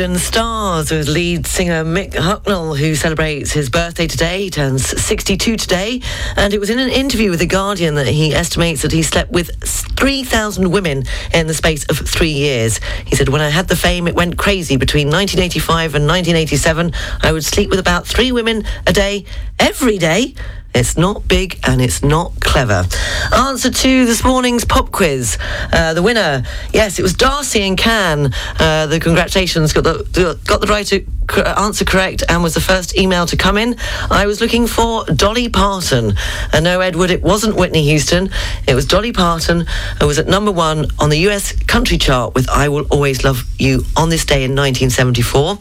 And 0.00 0.18
Stars 0.18 0.90
with 0.90 1.06
lead 1.06 1.46
singer 1.46 1.84
Mick 1.84 2.12
Hucknall, 2.12 2.78
who 2.78 2.94
celebrates 2.94 3.52
his 3.52 3.68
birthday 3.68 4.06
today. 4.06 4.44
He 4.44 4.50
turns 4.50 4.86
62 4.86 5.58
today. 5.58 6.00
And 6.34 6.54
it 6.54 6.58
was 6.58 6.70
in 6.70 6.78
an 6.78 6.88
interview 6.88 7.28
with 7.28 7.40
The 7.40 7.46
Guardian 7.46 7.96
that 7.96 8.06
he 8.06 8.32
estimates 8.34 8.80
that 8.82 8.92
he 8.92 9.02
slept 9.02 9.32
with 9.32 9.50
3,000 9.62 10.70
women 10.70 11.04
in 11.34 11.46
the 11.46 11.52
space 11.52 11.84
of 11.90 11.98
three 11.98 12.32
years. 12.32 12.80
He 13.04 13.16
said, 13.16 13.28
When 13.28 13.42
I 13.42 13.50
had 13.50 13.68
the 13.68 13.76
fame, 13.76 14.08
it 14.08 14.14
went 14.14 14.38
crazy. 14.38 14.78
Between 14.78 15.08
1985 15.08 15.94
and 15.94 16.06
1987, 16.06 16.92
I 17.20 17.30
would 17.30 17.44
sleep 17.44 17.68
with 17.68 17.78
about 17.78 18.06
three 18.06 18.32
women 18.32 18.64
a 18.86 18.94
day, 18.94 19.26
every 19.58 19.98
day. 19.98 20.34
It's 20.74 20.96
not 20.96 21.28
big 21.28 21.58
and 21.64 21.82
it's 21.82 22.02
not 22.02 22.40
clever. 22.40 22.86
Answer 23.34 23.70
to 23.70 24.06
this 24.06 24.24
morning's 24.24 24.64
pop 24.64 24.90
quiz. 24.90 25.36
Uh, 25.72 25.92
the 25.94 26.02
winner, 26.02 26.44
yes, 26.72 26.98
it 26.98 27.02
was 27.02 27.12
Darcy 27.12 27.62
in 27.62 27.76
Cannes. 27.76 28.32
Uh, 28.58 28.86
the 28.86 28.98
congratulations 28.98 29.72
got 29.72 29.84
the 29.84 30.38
got 30.46 30.60
the 30.60 30.66
right 30.66 30.90
answer 31.38 31.84
correct 31.84 32.22
and 32.28 32.42
was 32.42 32.54
the 32.54 32.60
first 32.60 32.96
email 32.96 33.26
to 33.26 33.36
come 33.36 33.56
in. 33.56 33.76
I 34.10 34.26
was 34.26 34.40
looking 34.40 34.66
for 34.66 35.04
Dolly 35.04 35.48
Parton. 35.48 36.14
And 36.52 36.64
no, 36.64 36.80
Edward, 36.80 37.10
it 37.10 37.22
wasn't 37.22 37.56
Whitney 37.56 37.82
Houston. 37.84 38.30
It 38.66 38.74
was 38.74 38.86
Dolly 38.86 39.12
Parton, 39.12 39.66
who 40.00 40.06
was 40.06 40.18
at 40.18 40.26
number 40.26 40.52
one 40.52 40.86
on 40.98 41.10
the 41.10 41.18
US 41.28 41.52
country 41.52 41.98
chart 41.98 42.34
with 42.34 42.48
"I 42.48 42.68
Will 42.68 42.86
Always 42.90 43.24
Love 43.24 43.44
You" 43.58 43.84
on 43.96 44.08
this 44.08 44.24
day 44.24 44.44
in 44.44 44.54
1974, 44.54 45.58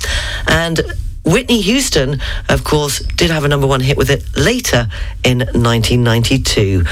and 0.47 0.82
Whitney 1.24 1.61
Houston, 1.61 2.19
of 2.49 2.63
course, 2.63 2.99
did 2.99 3.30
have 3.30 3.43
a 3.43 3.47
number 3.47 3.67
one 3.67 3.80
hit 3.80 3.95
with 3.95 4.09
it 4.09 4.24
later 4.36 4.88
in 5.24 5.39
1992. 5.39 6.84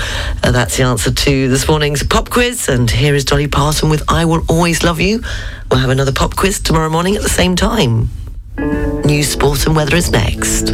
Uh, 0.43 0.51
that's 0.51 0.77
the 0.77 0.83
answer 0.83 1.11
to 1.11 1.47
this 1.49 1.67
morning's 1.67 2.03
pop 2.03 2.29
quiz. 2.29 2.69
And 2.69 2.89
here 2.89 3.15
is 3.15 3.25
Dolly 3.25 3.47
Parton 3.47 3.89
with 3.89 4.03
I 4.07 4.25
Will 4.25 4.43
Always 4.47 4.83
Love 4.83 5.01
You. 5.01 5.23
We'll 5.71 5.79
have 5.79 5.89
another 5.89 6.11
pop 6.11 6.35
quiz 6.35 6.59
tomorrow 6.59 6.89
morning 6.89 7.15
at 7.15 7.23
the 7.23 7.29
same 7.29 7.55
time. 7.55 8.09
News, 8.57 9.29
sport, 9.29 9.65
and 9.65 9.75
weather 9.75 9.95
is 9.95 10.11
next. 10.11 10.69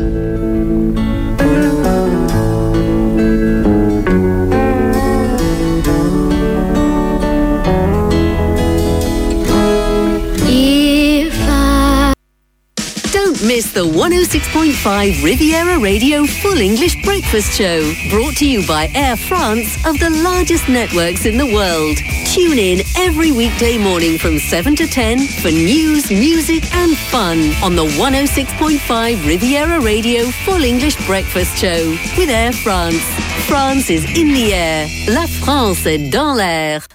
Miss 13.45 13.71
the 13.71 13.85
106.5 13.85 15.23
Riviera 15.23 15.77
Radio 15.77 16.25
Full 16.25 16.59
English 16.61 17.01
Breakfast 17.03 17.53
Show, 17.53 17.93
brought 18.09 18.35
to 18.37 18.45
you 18.45 18.65
by 18.65 18.89
Air 18.95 19.15
France 19.15 19.75
of 19.85 19.99
the 19.99 20.09
largest 20.09 20.67
networks 20.67 21.25
in 21.25 21.37
the 21.37 21.45
world. 21.45 21.97
Tune 22.33 22.57
in 22.57 22.81
every 22.97 23.31
weekday 23.31 23.77
morning 23.77 24.17
from 24.17 24.39
7 24.39 24.75
to 24.77 24.87
10 24.87 25.27
for 25.41 25.51
news, 25.51 26.09
music, 26.09 26.63
and 26.73 26.97
fun 26.97 27.37
on 27.63 27.75
the 27.75 27.85
106.5 27.85 29.27
Riviera 29.27 29.79
Radio 29.79 30.25
Full 30.45 30.63
English 30.63 30.95
Breakfast 31.05 31.55
Show 31.57 31.89
with 32.17 32.29
Air 32.29 32.51
France. 32.51 33.03
France 33.47 33.91
is 33.91 34.03
in 34.17 34.33
the 34.33 34.53
air. 34.53 34.87
La 35.07 35.27
France 35.27 35.85
est 35.85 36.09
dans 36.11 36.35
l'air. 36.35 36.85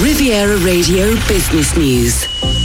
Riviera 0.00 0.56
Radio 0.64 1.14
Business 1.28 1.76
News. 1.76 2.59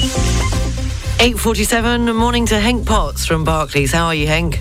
8.47, 1.19 2.13
morning 2.13 2.45
to 2.45 2.55
Henk 2.55 2.85
Potts 2.85 3.25
from 3.25 3.45
Barclays. 3.45 3.93
How 3.93 4.07
are 4.07 4.15
you, 4.15 4.27
Henk? 4.27 4.59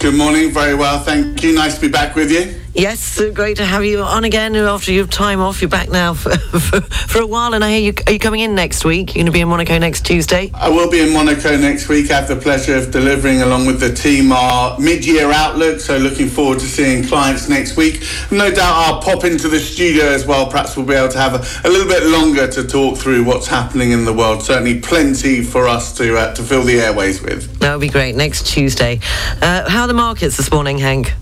Good 0.00 0.14
morning, 0.14 0.50
very 0.50 0.74
well, 0.74 0.98
thank 0.98 1.42
you. 1.44 1.54
Nice 1.54 1.76
to 1.76 1.80
be 1.80 1.88
back 1.88 2.16
with 2.16 2.30
you. 2.30 2.60
Yes, 2.76 3.22
great 3.32 3.56
to 3.56 3.64
have 3.64 3.86
you 3.86 4.02
on 4.02 4.24
again 4.24 4.54
after 4.54 4.92
your 4.92 5.06
time 5.06 5.40
off. 5.40 5.62
You're 5.62 5.70
back 5.70 5.88
now 5.88 6.12
for, 6.12 6.36
for, 6.60 6.82
for 6.82 7.22
a 7.22 7.26
while, 7.26 7.54
and 7.54 7.64
I 7.64 7.70
hear 7.70 7.80
you 7.80 7.94
are 8.06 8.12
you 8.12 8.18
coming 8.18 8.40
in 8.40 8.54
next 8.54 8.84
week? 8.84 9.14
You're 9.14 9.22
going 9.22 9.26
to 9.26 9.32
be 9.32 9.40
in 9.40 9.48
Monaco 9.48 9.78
next 9.78 10.04
Tuesday. 10.04 10.50
I 10.52 10.68
will 10.68 10.90
be 10.90 11.00
in 11.00 11.10
Monaco 11.10 11.56
next 11.56 11.88
week. 11.88 12.10
I 12.10 12.16
have 12.20 12.28
the 12.28 12.36
pleasure 12.36 12.76
of 12.76 12.90
delivering, 12.90 13.40
along 13.40 13.64
with 13.64 13.80
the 13.80 13.94
team, 13.94 14.30
our 14.30 14.78
mid-year 14.78 15.32
outlook. 15.32 15.80
So 15.80 15.96
looking 15.96 16.28
forward 16.28 16.58
to 16.58 16.66
seeing 16.66 17.02
clients 17.02 17.48
next 17.48 17.78
week. 17.78 18.02
No 18.30 18.50
doubt 18.50 18.74
I'll 18.74 19.00
pop 19.00 19.24
into 19.24 19.48
the 19.48 19.58
studio 19.58 20.04
as 20.04 20.26
well. 20.26 20.50
Perhaps 20.50 20.76
we'll 20.76 20.84
be 20.84 20.92
able 20.92 21.08
to 21.08 21.18
have 21.18 21.32
a, 21.32 21.66
a 21.66 21.70
little 21.70 21.88
bit 21.88 22.02
longer 22.02 22.46
to 22.46 22.62
talk 22.62 22.98
through 22.98 23.24
what's 23.24 23.46
happening 23.46 23.92
in 23.92 24.04
the 24.04 24.12
world. 24.12 24.42
Certainly, 24.42 24.80
plenty 24.80 25.42
for 25.42 25.66
us 25.66 25.96
to 25.96 26.18
uh, 26.18 26.34
to 26.34 26.42
fill 26.42 26.62
the 26.62 26.78
airways 26.78 27.22
with. 27.22 27.58
That 27.60 27.72
would 27.72 27.80
be 27.80 27.88
great 27.88 28.16
next 28.16 28.46
Tuesday. 28.48 29.00
Uh, 29.40 29.66
how 29.66 29.82
are 29.82 29.88
the 29.88 29.94
markets 29.94 30.36
this 30.36 30.52
morning, 30.52 30.76
Henk? 30.76 31.14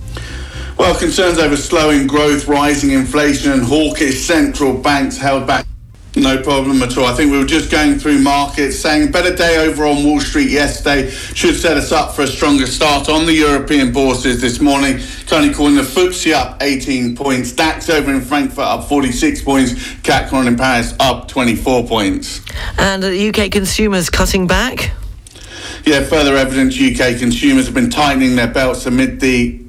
Well, 0.76 0.98
concerns 0.98 1.38
over 1.38 1.56
slowing 1.56 2.06
growth, 2.06 2.48
rising 2.48 2.90
inflation, 2.90 3.52
and 3.52 3.62
hawkish 3.62 4.24
central 4.24 4.76
banks 4.76 5.16
held 5.16 5.46
back. 5.46 5.66
No 6.16 6.40
problem 6.42 6.80
at 6.82 6.96
all. 6.96 7.06
I 7.06 7.14
think 7.14 7.32
we 7.32 7.38
were 7.38 7.44
just 7.44 7.72
going 7.72 7.98
through 7.98 8.20
markets, 8.20 8.78
saying 8.78 9.10
better 9.10 9.34
day 9.34 9.66
over 9.66 9.84
on 9.84 10.04
Wall 10.04 10.20
Street 10.20 10.48
yesterday 10.48 11.10
should 11.10 11.56
set 11.56 11.76
us 11.76 11.90
up 11.90 12.14
for 12.14 12.22
a 12.22 12.26
stronger 12.26 12.66
start 12.66 13.08
on 13.08 13.26
the 13.26 13.32
European 13.32 13.92
bourses 13.92 14.40
this 14.40 14.60
morning. 14.60 15.00
Currently 15.26 15.54
calling 15.54 15.74
the 15.74 15.82
FTSE 15.82 16.32
up 16.32 16.62
18 16.62 17.16
points, 17.16 17.50
DAX 17.50 17.90
over 17.90 18.12
in 18.12 18.20
Frankfurt 18.20 18.58
up 18.58 18.88
46 18.88 19.42
points, 19.42 19.72
CAC 20.02 20.46
in 20.46 20.56
Paris 20.56 20.94
up 21.00 21.26
24 21.26 21.88
points. 21.88 22.40
And 22.78 23.02
uh, 23.02 23.08
the 23.08 23.28
UK 23.30 23.50
consumers 23.50 24.08
cutting 24.08 24.46
back? 24.46 24.92
Yeah, 25.84 26.04
further 26.04 26.36
evidence 26.36 26.76
UK 26.76 27.18
consumers 27.18 27.66
have 27.66 27.74
been 27.74 27.90
tightening 27.90 28.36
their 28.36 28.52
belts 28.52 28.86
amid 28.86 29.18
the 29.18 29.63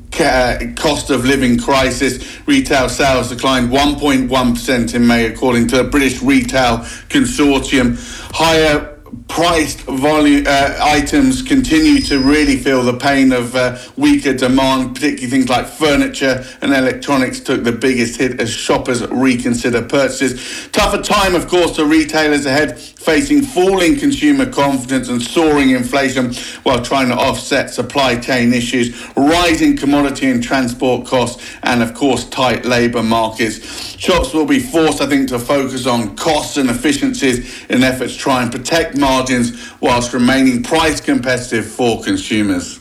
cost 0.75 1.09
of 1.09 1.25
living 1.25 1.57
crisis. 1.57 2.39
Retail 2.47 2.89
sales 2.89 3.29
declined 3.29 3.69
1.1% 3.69 4.95
in 4.95 5.07
May, 5.07 5.25
according 5.25 5.67
to 5.69 5.77
the 5.77 5.83
British 5.83 6.21
Retail 6.21 6.79
Consortium. 7.09 7.97
Higher 8.33 8.95
priced 9.27 9.81
volume 9.81 10.45
uh, 10.47 10.77
items 10.81 11.41
continue 11.41 11.99
to 11.99 12.19
really 12.19 12.57
feel 12.57 12.83
the 12.83 12.97
pain 12.97 13.31
of 13.31 13.55
uh, 13.55 13.77
weaker 13.97 14.33
demand, 14.33 14.95
particularly 14.95 15.29
things 15.29 15.49
like 15.49 15.67
furniture 15.67 16.45
and 16.61 16.73
electronics 16.73 17.39
took 17.39 17.63
the 17.63 17.71
biggest 17.71 18.19
hit 18.19 18.39
as 18.39 18.49
shoppers 18.49 19.05
reconsider 19.07 19.81
purchases. 19.81 20.67
Tougher 20.71 21.01
time, 21.01 21.35
of 21.35 21.47
course, 21.47 21.75
for 21.75 21.85
retailers 21.85 22.45
ahead 22.45 22.81
facing 23.05 23.43
falling 23.43 23.99
consumer 23.99 24.51
confidence 24.51 25.09
and 25.09 25.21
soaring 25.21 25.69
inflation 25.69 26.33
while 26.63 26.81
trying 26.81 27.07
to 27.07 27.13
offset 27.13 27.69
supply 27.69 28.19
chain 28.19 28.51
issues, 28.51 29.07
rising 29.15 29.77
commodity 29.77 30.25
and 30.25 30.41
transport 30.41 31.05
costs, 31.05 31.55
and 31.61 31.83
of 31.83 31.93
course, 31.93 32.27
tight 32.29 32.65
labour 32.65 33.03
markets. 33.03 33.95
Shops 33.99 34.33
will 34.33 34.47
be 34.47 34.59
forced, 34.59 35.01
I 35.01 35.05
think, 35.05 35.29
to 35.29 35.37
focus 35.37 35.85
on 35.85 36.15
costs 36.15 36.57
and 36.57 36.67
efficiencies 36.67 37.65
in 37.65 37.83
efforts 37.83 38.13
to 38.13 38.19
try 38.19 38.41
and 38.41 38.51
protect 38.51 38.97
margins 38.97 39.71
whilst 39.79 40.11
remaining 40.11 40.63
price 40.63 40.99
competitive 40.99 41.67
for 41.67 42.01
consumers. 42.01 42.79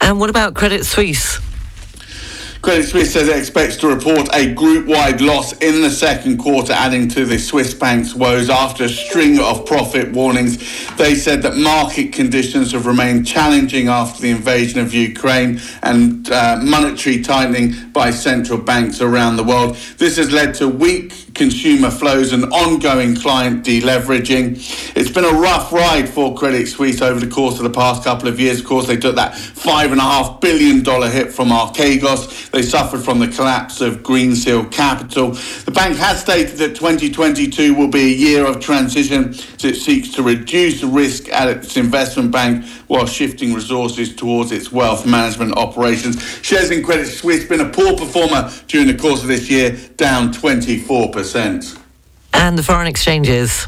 And 0.00 0.18
what 0.18 0.28
about 0.28 0.54
Credit 0.54 0.84
Suisse? 0.84 1.38
Credit 2.62 2.84
Suisse 2.84 3.12
says 3.12 3.26
it 3.26 3.36
expects 3.36 3.76
to 3.78 3.88
report 3.88 4.28
a 4.32 4.54
group-wide 4.54 5.20
loss 5.20 5.52
in 5.54 5.82
the 5.82 5.90
second 5.90 6.38
quarter, 6.38 6.72
adding 6.72 7.08
to 7.08 7.24
the 7.24 7.36
Swiss 7.36 7.74
bank's 7.74 8.14
woes 8.14 8.48
after 8.48 8.84
a 8.84 8.88
string 8.88 9.40
of 9.40 9.66
profit 9.66 10.12
warnings. 10.12 10.58
They 10.96 11.16
said 11.16 11.42
that 11.42 11.56
market 11.56 12.12
conditions 12.12 12.70
have 12.70 12.86
remained 12.86 13.26
challenging 13.26 13.88
after 13.88 14.22
the 14.22 14.30
invasion 14.30 14.78
of 14.78 14.94
Ukraine 14.94 15.60
and 15.82 16.30
uh, 16.30 16.60
monetary 16.62 17.20
tightening 17.20 17.90
by 17.90 18.12
central 18.12 18.58
banks 18.58 19.00
around 19.00 19.38
the 19.38 19.44
world. 19.44 19.74
This 19.98 20.16
has 20.18 20.30
led 20.30 20.54
to 20.54 20.68
weak 20.68 21.21
consumer 21.34 21.90
flows 21.90 22.32
and 22.32 22.44
ongoing 22.52 23.16
client 23.16 23.64
deleveraging. 23.64 24.96
It's 24.96 25.10
been 25.10 25.24
a 25.24 25.32
rough 25.32 25.72
ride 25.72 26.08
for 26.08 26.34
Credit 26.34 26.66
Suisse 26.66 27.00
over 27.00 27.18
the 27.18 27.30
course 27.30 27.58
of 27.58 27.64
the 27.64 27.70
past 27.70 28.04
couple 28.04 28.28
of 28.28 28.38
years. 28.38 28.60
Of 28.60 28.66
course, 28.66 28.86
they 28.86 28.96
took 28.96 29.16
that 29.16 29.36
five 29.36 29.92
and 29.92 30.00
a 30.00 30.04
half 30.04 30.40
billion 30.40 30.82
dollar 30.82 31.08
hit 31.08 31.32
from 31.32 31.48
Archegos. 31.48 32.50
They 32.50 32.62
suffered 32.62 33.02
from 33.02 33.18
the 33.18 33.28
collapse 33.28 33.80
of 33.80 34.02
Greensill 34.02 34.70
Capital. 34.70 35.30
The 35.64 35.70
bank 35.70 35.96
has 35.96 36.20
stated 36.20 36.58
that 36.58 36.76
2022 36.76 37.74
will 37.74 37.88
be 37.88 38.12
a 38.12 38.16
year 38.16 38.46
of 38.46 38.60
transition 38.60 39.30
as 39.30 39.64
it 39.64 39.76
seeks 39.76 40.10
to 40.10 40.22
reduce 40.22 40.82
risk 40.82 41.28
at 41.30 41.48
its 41.48 41.76
investment 41.76 42.30
bank 42.30 42.64
while 42.88 43.06
shifting 43.06 43.54
resources 43.54 44.14
towards 44.14 44.52
its 44.52 44.70
wealth 44.70 45.06
management 45.06 45.56
operations. 45.56 46.22
Shares 46.42 46.70
in 46.70 46.84
Credit 46.84 47.06
Suisse 47.06 47.46
been 47.46 47.60
a 47.60 47.68
poor 47.70 47.96
performer 47.96 48.50
during 48.68 48.88
the 48.88 48.94
course 48.94 49.22
of 49.22 49.28
this 49.28 49.48
year, 49.48 49.78
down 49.96 50.32
24%. 50.32 51.21
And 52.32 52.56
the 52.58 52.62
foreign 52.62 52.86
exchanges. 52.86 53.66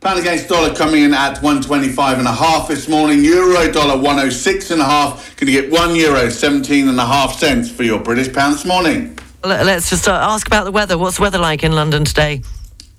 Pound 0.00 0.20
against 0.20 0.48
dollar 0.48 0.74
coming 0.74 1.02
in 1.02 1.14
at 1.14 1.40
125 1.42 2.18
and 2.18 2.28
a 2.28 2.32
half 2.32 2.68
this 2.68 2.88
morning. 2.88 3.24
Euro 3.24 3.72
dollar 3.72 3.96
106 3.96 4.70
and 4.70 4.82
a 4.82 4.84
half. 4.84 5.34
Going 5.36 5.46
to 5.46 5.52
get 5.52 5.70
one 5.70 5.96
euro 5.96 6.28
17 6.28 6.88
and 6.88 7.00
a 7.00 7.06
half 7.06 7.38
cents 7.38 7.70
for 7.70 7.84
your 7.84 7.98
British 7.98 8.32
pound 8.32 8.54
this 8.54 8.66
morning. 8.66 9.18
Let's 9.42 9.88
just 9.88 10.06
uh, 10.06 10.12
ask 10.12 10.46
about 10.46 10.64
the 10.64 10.72
weather. 10.72 10.98
What's 10.98 11.16
the 11.16 11.22
weather 11.22 11.38
like 11.38 11.64
in 11.64 11.72
London 11.72 12.04
today? 12.04 12.42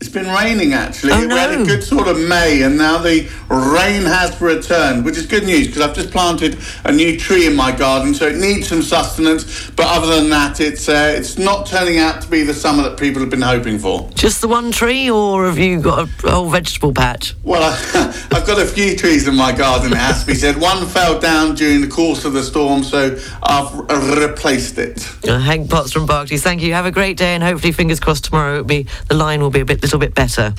It's 0.01 0.09
been 0.09 0.27
raining 0.27 0.73
actually. 0.73 1.13
Oh, 1.13 1.25
We 1.25 1.33
had 1.33 1.57
a 1.57 1.63
good 1.63 1.81
sort 1.81 2.09
of 2.09 2.19
May, 2.19 2.63
and 2.63 2.77
now 2.77 2.97
the 2.97 3.29
rain 3.49 4.03
has 4.03 4.39
returned, 4.41 5.05
which 5.05 5.17
is 5.17 5.25
good 5.25 5.45
news 5.45 5.67
because 5.67 5.81
I've 5.81 5.95
just 5.95 6.11
planted 6.11 6.57
a 6.83 6.91
new 6.91 7.17
tree 7.17 7.47
in 7.47 7.55
my 7.55 7.71
garden, 7.71 8.13
so 8.13 8.27
it 8.27 8.35
needs 8.35 8.67
some 8.67 8.81
sustenance. 8.81 9.69
But 9.71 9.87
other 9.87 10.13
than 10.19 10.29
that, 10.31 10.59
it's 10.59 10.89
uh, 10.89 11.13
it's 11.17 11.37
not 11.37 11.65
turning 11.65 11.97
out 11.97 12.21
to 12.23 12.27
be 12.27 12.43
the 12.43 12.53
summer 12.53 12.83
that 12.83 12.99
people 12.99 13.21
have 13.21 13.29
been 13.29 13.41
hoping 13.41 13.79
for. 13.79 14.09
Just 14.15 14.41
the 14.41 14.49
one 14.49 14.73
tree, 14.73 15.09
or 15.09 15.45
have 15.45 15.57
you 15.57 15.79
got 15.79 16.09
a 16.09 16.29
whole 16.29 16.49
vegetable 16.49 16.93
patch? 16.93 17.33
Well, 17.43 17.63
I, 17.63 18.27
I've 18.33 18.45
got 18.45 18.59
a 18.59 18.65
few 18.65 18.97
trees 18.97 19.29
in 19.29 19.35
my 19.35 19.53
garden. 19.53 19.93
It 19.93 19.97
has 19.97 20.21
to 20.21 20.27
be 20.27 20.35
said. 20.35 20.59
One 20.59 20.85
fell 20.87 21.19
down 21.19 21.55
during 21.55 21.79
the 21.79 21.87
course 21.87 22.25
of 22.25 22.33
the 22.33 22.43
storm, 22.43 22.83
so 22.83 23.17
I've 23.41 23.73
replaced 24.19 24.77
it. 24.77 24.97
Uh, 25.23 25.39
Henk 25.39 25.69
Potts 25.69 25.93
from 25.93 26.05
Barclays, 26.05 26.43
thank 26.43 26.61
you. 26.61 26.73
Have 26.73 26.85
a 26.85 26.91
great 26.91 27.15
day, 27.15 27.33
and 27.33 27.41
hopefully, 27.41 27.71
fingers 27.71 28.01
crossed, 28.01 28.25
tomorrow 28.25 28.55
it'll 28.55 28.65
be 28.65 28.87
the 29.07 29.15
line 29.15 29.39
will 29.39 29.49
be 29.49 29.61
a 29.61 29.65
bit, 29.65 29.84
little 29.85 29.99
bit 29.99 30.15
better. 30.15 30.55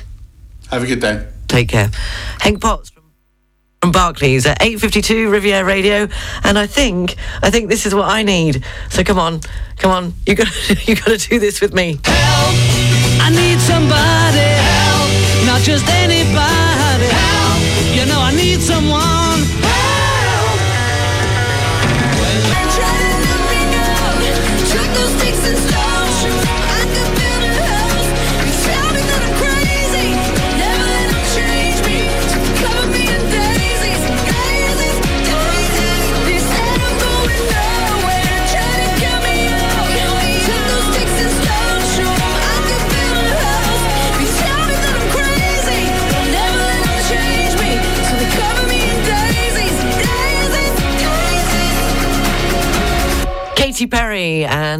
Have 0.71 0.83
a 0.83 0.87
good 0.87 1.01
day. 1.01 1.27
Take 1.49 1.67
care. 1.67 1.89
Henk 2.39 2.61
Potts 2.61 2.89
from, 2.89 3.03
from 3.81 3.91
Barclays 3.91 4.45
at 4.45 4.61
8:52 4.61 5.29
Riviera 5.29 5.65
Radio, 5.65 6.07
and 6.45 6.57
I 6.57 6.65
think 6.65 7.15
I 7.43 7.49
think 7.49 7.69
this 7.69 7.85
is 7.85 7.93
what 7.93 8.07
I 8.07 8.23
need. 8.23 8.63
So 8.89 9.03
come 9.03 9.19
on, 9.19 9.41
come 9.77 9.91
on, 9.91 10.13
you 10.25 10.35
got 10.35 10.47
you 10.87 10.95
got 10.95 11.19
to 11.19 11.29
do 11.29 11.39
this 11.39 11.59
with 11.59 11.73
me. 11.73 11.99
Help! 12.05 12.55
I 13.19 13.29
need 13.41 13.59
somebody 13.59 14.47
help, 14.71 15.11
not 15.45 15.61
just 15.61 15.85
anybody 15.89 17.09
help. 17.11 17.59
You 17.97 18.05
know 18.05 18.21
I 18.21 18.33
need 18.33 18.61
someone 18.61 18.96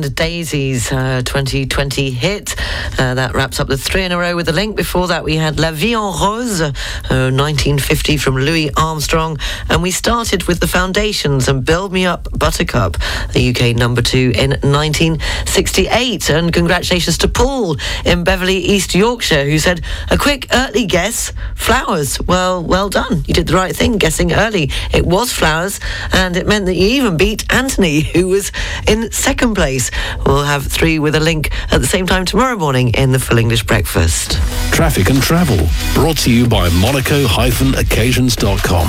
Daisy's 0.10 0.92
uh, 0.92 1.22
2020 1.26 2.12
hit. 2.12 2.56
Uh, 3.00 3.14
that 3.16 3.34
wraps 3.34 3.60
up 3.60 3.68
the 3.68 3.78
three 3.78 4.04
in 4.04 4.12
a 4.12 4.18
row 4.18 4.36
with 4.36 4.50
a 4.50 4.52
link. 4.52 4.76
Before 4.76 5.08
that, 5.08 5.24
we 5.24 5.36
had 5.36 5.60
La 5.60 5.72
Vie 5.72 5.94
en 5.94 6.20
Rose, 6.22 6.62
uh, 6.62 6.72
1950 7.10 8.18
from 8.18 8.36
Louis 8.36 8.70
Armstrong. 8.76 9.38
And 9.70 9.82
we 9.82 9.92
started 9.92 10.44
with 10.44 10.60
the 10.60 10.68
Foundations 10.68 11.48
and 11.48 11.66
Build 11.66 11.92
Me 11.92 12.06
Up 12.06 12.28
Buttercup, 12.32 12.98
the 13.34 13.50
UK 13.50 13.76
number 13.76 14.02
two 14.02 14.32
in 14.36 14.52
1968. 14.62 16.30
And 16.30 16.54
congratulations 16.54 17.18
to 17.20 17.28
Paul 17.28 17.78
in 18.06 18.24
Beverley, 18.24 18.58
East 18.58 18.96
Yorkshire, 18.96 19.46
who 19.46 19.60
said, 19.60 19.82
a 20.10 20.18
quick 20.18 20.48
early 20.54 20.86
guess, 20.86 21.34
flowers. 21.56 22.20
Well, 22.22 22.64
well 22.64 22.90
done. 22.90 23.24
You 23.28 23.34
did 23.34 23.48
the 23.48 23.56
right 23.56 23.76
thing 23.76 23.98
guessing 23.98 24.34
early. 24.34 24.72
It 24.94 25.06
was 25.06 25.32
flowers, 25.32 25.80
and 26.14 26.36
it 26.36 26.48
meant 26.48 26.66
that 26.66 26.76
you 26.76 26.88
even 26.88 27.18
beat 27.18 27.52
Anthony, 27.52 28.02
who 28.02 28.28
was 28.28 28.52
in 28.88 29.12
second 29.12 29.56
place. 29.56 29.92
We'll 30.26 30.44
have 30.44 30.66
three 30.66 31.00
with 31.00 31.16
a 31.16 31.20
link 31.20 31.52
at 31.72 31.82
the 31.82 31.88
same 31.88 32.06
time 32.06 32.26
tomorrow 32.26 32.58
morning 32.58 32.90
in 32.90 33.12
the 33.12 33.20
Full 33.20 33.38
English 33.38 33.64
Breakfast. 33.64 34.34
Traffic 34.72 35.10
and 35.10 35.22
travel, 35.22 35.58
brought 35.94 36.18
to 36.20 36.32
you 36.32 36.48
by 36.48 36.70
monaco-occasions.com. 36.70 38.88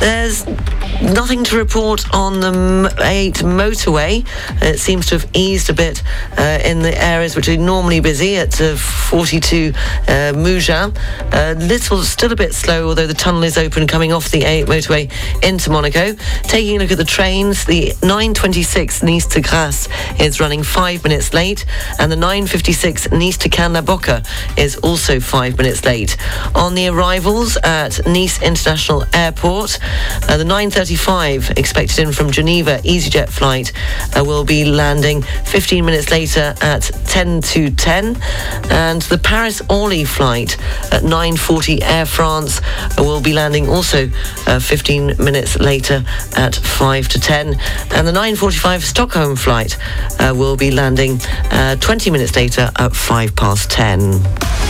There's 0.00 0.46
nothing 1.02 1.44
to 1.44 1.58
report 1.58 2.06
on 2.14 2.40
the 2.40 2.50
M8 2.50 3.42
motorway. 3.42 4.26
It 4.62 4.78
seems 4.78 5.06
to 5.06 5.18
have 5.18 5.30
eased 5.34 5.68
a 5.68 5.74
bit 5.74 6.02
uh, 6.38 6.60
in 6.64 6.80
the 6.80 6.96
areas 7.02 7.36
which 7.36 7.48
are 7.50 7.56
normally 7.58 8.00
busy 8.00 8.36
at 8.36 8.58
uh, 8.62 8.76
42 8.76 9.72
uh. 10.08 10.32
A 11.32 11.54
little, 11.54 12.02
still 12.02 12.32
a 12.32 12.36
bit 12.36 12.54
slow, 12.54 12.88
although 12.88 13.06
the 13.06 13.14
tunnel 13.14 13.42
is 13.42 13.58
open 13.58 13.86
coming 13.86 14.10
off 14.10 14.30
the 14.30 14.40
A8 14.40 14.64
motorway 14.66 15.44
into 15.44 15.70
Monaco. 15.70 16.14
Taking 16.44 16.76
a 16.76 16.80
look 16.80 16.92
at 16.92 16.98
the 16.98 17.04
trains, 17.04 17.66
the 17.66 17.92
926 18.02 19.02
Nice 19.02 19.26
to 19.26 19.42
Grasse 19.42 19.86
is 20.18 20.40
running 20.40 20.62
five 20.62 21.04
minutes 21.04 21.34
late, 21.34 21.66
and 21.98 22.10
the 22.10 22.16
956 22.16 23.10
Nice 23.10 23.36
to 23.38 23.50
Cannes-la-Bocca 23.50 24.24
is 24.56 24.76
also 24.78 25.20
five 25.20 25.58
minutes 25.58 25.84
late. 25.84 26.16
On 26.54 26.74
the 26.74 26.88
arrivals 26.88 27.58
at 27.58 28.06
Nice 28.06 28.40
International 28.42 29.04
Airport, 29.12 29.78
uh, 30.28 30.36
the 30.36 30.44
935 30.44 31.50
expected 31.56 31.98
in 31.98 32.12
from 32.12 32.30
Geneva 32.30 32.78
EasyJet 32.78 33.28
flight 33.28 33.72
uh, 34.16 34.24
will 34.24 34.44
be 34.44 34.64
landing 34.64 35.22
15 35.22 35.84
minutes 35.84 36.10
later 36.10 36.54
at 36.60 36.82
10 37.06 37.40
to 37.42 37.70
10, 37.70 38.20
and 38.70 39.02
the 39.02 39.18
Paris 39.18 39.62
Orly 39.68 40.04
flight 40.04 40.56
at 40.92 41.02
9:40 41.02 41.82
Air 41.82 42.06
France 42.06 42.60
uh, 42.62 43.02
will 43.02 43.20
be 43.20 43.32
landing 43.32 43.68
also 43.68 44.08
uh, 44.46 44.60
15 44.60 45.16
minutes 45.18 45.58
later 45.58 46.04
at 46.36 46.54
5 46.54 47.08
to 47.08 47.20
10, 47.20 47.58
and 47.94 48.06
the 48.06 48.12
9:45 48.12 48.82
Stockholm 48.82 49.36
flight 49.36 49.76
uh, 50.18 50.34
will 50.36 50.56
be 50.56 50.70
landing 50.70 51.20
uh, 51.50 51.76
20 51.76 52.10
minutes 52.10 52.36
later 52.36 52.70
at 52.78 52.94
5 52.94 53.36
past 53.36 53.70
10. 53.70 54.69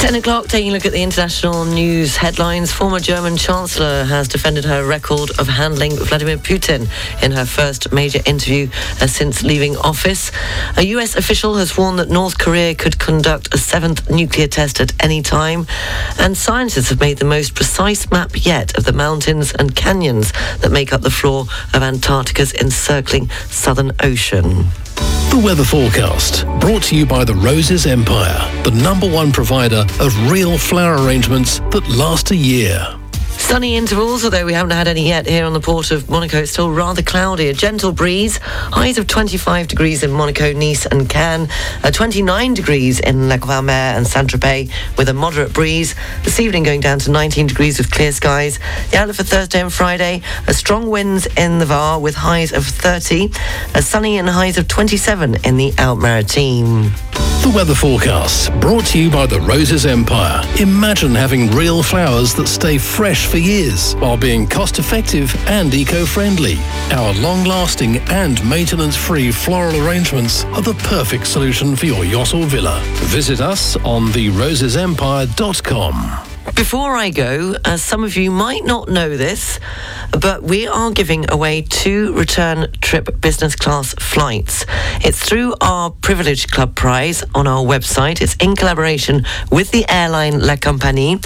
10 0.00 0.14
o'clock, 0.14 0.48
taking 0.48 0.70
a 0.70 0.72
look 0.72 0.86
at 0.86 0.92
the 0.92 1.02
international 1.02 1.66
news 1.66 2.16
headlines. 2.16 2.72
Former 2.72 3.00
German 3.00 3.36
Chancellor 3.36 4.04
has 4.04 4.28
defended 4.28 4.64
her 4.64 4.82
record 4.82 5.30
of 5.38 5.46
handling 5.46 5.94
Vladimir 5.94 6.38
Putin 6.38 6.88
in 7.22 7.32
her 7.32 7.44
first 7.44 7.92
major 7.92 8.20
interview 8.24 8.70
uh, 9.02 9.06
since 9.06 9.42
leaving 9.42 9.76
office. 9.76 10.32
A 10.78 10.82
US 10.96 11.16
official 11.16 11.56
has 11.56 11.76
warned 11.76 11.98
that 11.98 12.08
North 12.08 12.38
Korea 12.38 12.74
could 12.74 12.98
conduct 12.98 13.52
a 13.52 13.58
seventh 13.58 14.08
nuclear 14.08 14.46
test 14.46 14.80
at 14.80 14.94
any 15.04 15.20
time. 15.20 15.66
And 16.18 16.34
scientists 16.34 16.88
have 16.88 17.00
made 17.00 17.18
the 17.18 17.26
most 17.26 17.54
precise 17.54 18.10
map 18.10 18.30
yet 18.34 18.78
of 18.78 18.86
the 18.86 18.94
mountains 18.94 19.52
and 19.52 19.76
canyons 19.76 20.32
that 20.60 20.72
make 20.72 20.94
up 20.94 21.02
the 21.02 21.10
floor 21.10 21.44
of 21.74 21.82
Antarctica's 21.82 22.54
encircling 22.54 23.28
Southern 23.50 23.92
Ocean. 24.00 24.64
The 25.30 25.38
weather 25.38 25.62
forecast, 25.62 26.44
brought 26.58 26.82
to 26.84 26.96
you 26.96 27.06
by 27.06 27.24
the 27.24 27.36
Roses 27.36 27.86
Empire, 27.86 28.62
the 28.64 28.72
number 28.72 29.08
one 29.08 29.30
provider 29.30 29.86
of 30.00 30.30
real 30.30 30.58
flower 30.58 31.00
arrangements 31.00 31.60
that 31.70 31.88
last 31.88 32.32
a 32.32 32.36
year. 32.36 32.99
Sunny 33.50 33.74
intervals, 33.74 34.24
although 34.24 34.46
we 34.46 34.52
haven't 34.52 34.70
had 34.70 34.86
any 34.86 35.08
yet 35.08 35.26
here 35.26 35.44
on 35.44 35.52
the 35.52 35.60
port 35.60 35.90
of 35.90 36.08
Monaco. 36.08 36.38
It's 36.38 36.52
still 36.52 36.70
rather 36.70 37.02
cloudy. 37.02 37.48
A 37.48 37.52
gentle 37.52 37.90
breeze. 37.90 38.38
Highs 38.38 38.96
of 38.96 39.08
25 39.08 39.66
degrees 39.66 40.04
in 40.04 40.12
Monaco, 40.12 40.52
Nice 40.52 40.86
and 40.86 41.10
Cannes. 41.10 41.48
Uh, 41.82 41.90
29 41.90 42.54
degrees 42.54 43.00
in 43.00 43.28
La 43.28 43.38
Grand-Mère 43.38 43.96
and 43.96 44.06
Saint-Tropez 44.06 44.70
with 44.96 45.08
a 45.08 45.14
moderate 45.14 45.52
breeze. 45.52 45.96
This 46.22 46.38
evening 46.38 46.62
going 46.62 46.80
down 46.80 47.00
to 47.00 47.10
19 47.10 47.48
degrees 47.48 47.78
with 47.78 47.90
clear 47.90 48.12
skies. 48.12 48.60
The 48.92 48.98
outlook 48.98 49.16
for 49.16 49.24
Thursday 49.24 49.60
and 49.60 49.72
Friday. 49.72 50.22
A 50.46 50.54
strong 50.54 50.88
winds 50.88 51.26
in 51.36 51.58
the 51.58 51.66
Var 51.66 51.98
with 51.98 52.14
highs 52.14 52.52
of 52.52 52.64
30. 52.64 53.32
A 53.74 53.82
sunny 53.82 54.16
and 54.18 54.28
highs 54.28 54.58
of 54.58 54.68
27 54.68 55.38
in 55.44 55.56
the 55.56 55.74
Alpes-Maritimes. 55.76 56.92
The 57.42 57.50
weather 57.56 57.74
forecast, 57.74 58.52
brought 58.60 58.84
to 58.88 58.98
you 58.98 59.10
by 59.10 59.24
the 59.24 59.40
Roses 59.40 59.86
Empire. 59.86 60.42
Imagine 60.60 61.14
having 61.14 61.50
real 61.50 61.82
flowers 61.82 62.34
that 62.34 62.46
stay 62.46 62.76
fresh 62.76 63.26
for 63.26 63.38
years 63.40 63.94
while 63.96 64.16
being 64.16 64.46
cost 64.46 64.78
effective 64.78 65.34
and 65.48 65.74
eco 65.74 66.06
friendly. 66.06 66.56
Our 66.90 67.12
long 67.14 67.44
lasting 67.44 67.96
and 68.08 68.48
maintenance 68.48 68.96
free 68.96 69.32
floral 69.32 69.76
arrangements 69.86 70.44
are 70.44 70.62
the 70.62 70.74
perfect 70.74 71.26
solution 71.26 71.74
for 71.76 71.86
your 71.86 72.04
yacht 72.04 72.34
or 72.34 72.46
villa. 72.46 72.80
Visit 73.10 73.40
us 73.40 73.76
on 73.78 74.06
therosesempire.com. 74.08 76.29
Before 76.54 76.94
I 76.94 77.10
go, 77.10 77.56
as 77.64 77.82
some 77.82 78.04
of 78.04 78.16
you 78.16 78.30
might 78.30 78.64
not 78.64 78.88
know 78.88 79.16
this, 79.16 79.58
but 80.12 80.42
we 80.42 80.66
are 80.66 80.90
giving 80.90 81.30
away 81.30 81.62
two 81.62 82.12
return 82.14 82.70
trip 82.80 83.20
business 83.20 83.56
class 83.56 83.94
flights. 83.94 84.66
It's 85.04 85.18
through 85.18 85.54
our 85.60 85.90
Privilege 85.90 86.48
Club 86.48 86.76
prize 86.76 87.24
on 87.34 87.46
our 87.46 87.64
website. 87.64 88.20
It's 88.20 88.36
in 88.36 88.56
collaboration 88.56 89.24
with 89.50 89.70
the 89.70 89.84
airline 89.88 90.40
La 90.40 90.56
Compagnie, 90.56 91.18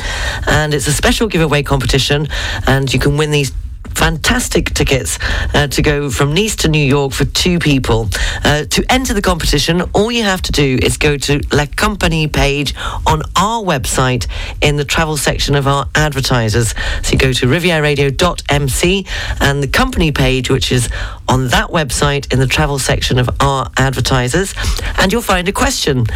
and 0.46 0.72
it's 0.72 0.86
a 0.86 0.92
special 0.92 1.26
giveaway 1.26 1.62
competition, 1.62 2.28
and 2.66 2.92
you 2.92 3.00
can 3.00 3.16
win 3.16 3.30
these 3.30 3.52
fantastic 3.94 4.74
tickets 4.74 5.18
uh, 5.54 5.66
to 5.68 5.82
go 5.82 6.10
from 6.10 6.34
Nice 6.34 6.56
to 6.56 6.68
New 6.68 6.84
York 6.84 7.12
for 7.12 7.24
two 7.24 7.58
people. 7.58 8.08
Uh, 8.44 8.64
to 8.64 8.84
enter 8.90 9.14
the 9.14 9.22
competition, 9.22 9.82
all 9.94 10.10
you 10.10 10.24
have 10.24 10.42
to 10.42 10.52
do 10.52 10.78
is 10.82 10.96
go 10.96 11.16
to 11.16 11.40
La 11.52 11.66
Compagnie 11.76 12.28
page 12.28 12.74
on 13.06 13.22
our 13.36 13.62
website 13.62 14.26
in 14.60 14.76
the 14.76 14.84
travel 14.84 15.16
section 15.16 15.54
of 15.54 15.66
our 15.66 15.86
advertisers. 15.94 16.74
So 17.02 17.12
you 17.12 17.18
go 17.18 17.32
to 17.32 17.46
rivieraradio.mc 17.46 19.06
and 19.40 19.62
the 19.62 19.68
company 19.68 20.12
page, 20.12 20.50
which 20.50 20.72
is 20.72 20.88
on 21.28 21.48
that 21.48 21.70
website 21.70 22.32
in 22.32 22.38
the 22.38 22.46
travel 22.46 22.78
section 22.78 23.18
of 23.18 23.30
our 23.40 23.70
advertisers, 23.76 24.54
and 24.98 25.12
you'll 25.12 25.22
find 25.22 25.48
a 25.48 25.52
question. 25.52 26.06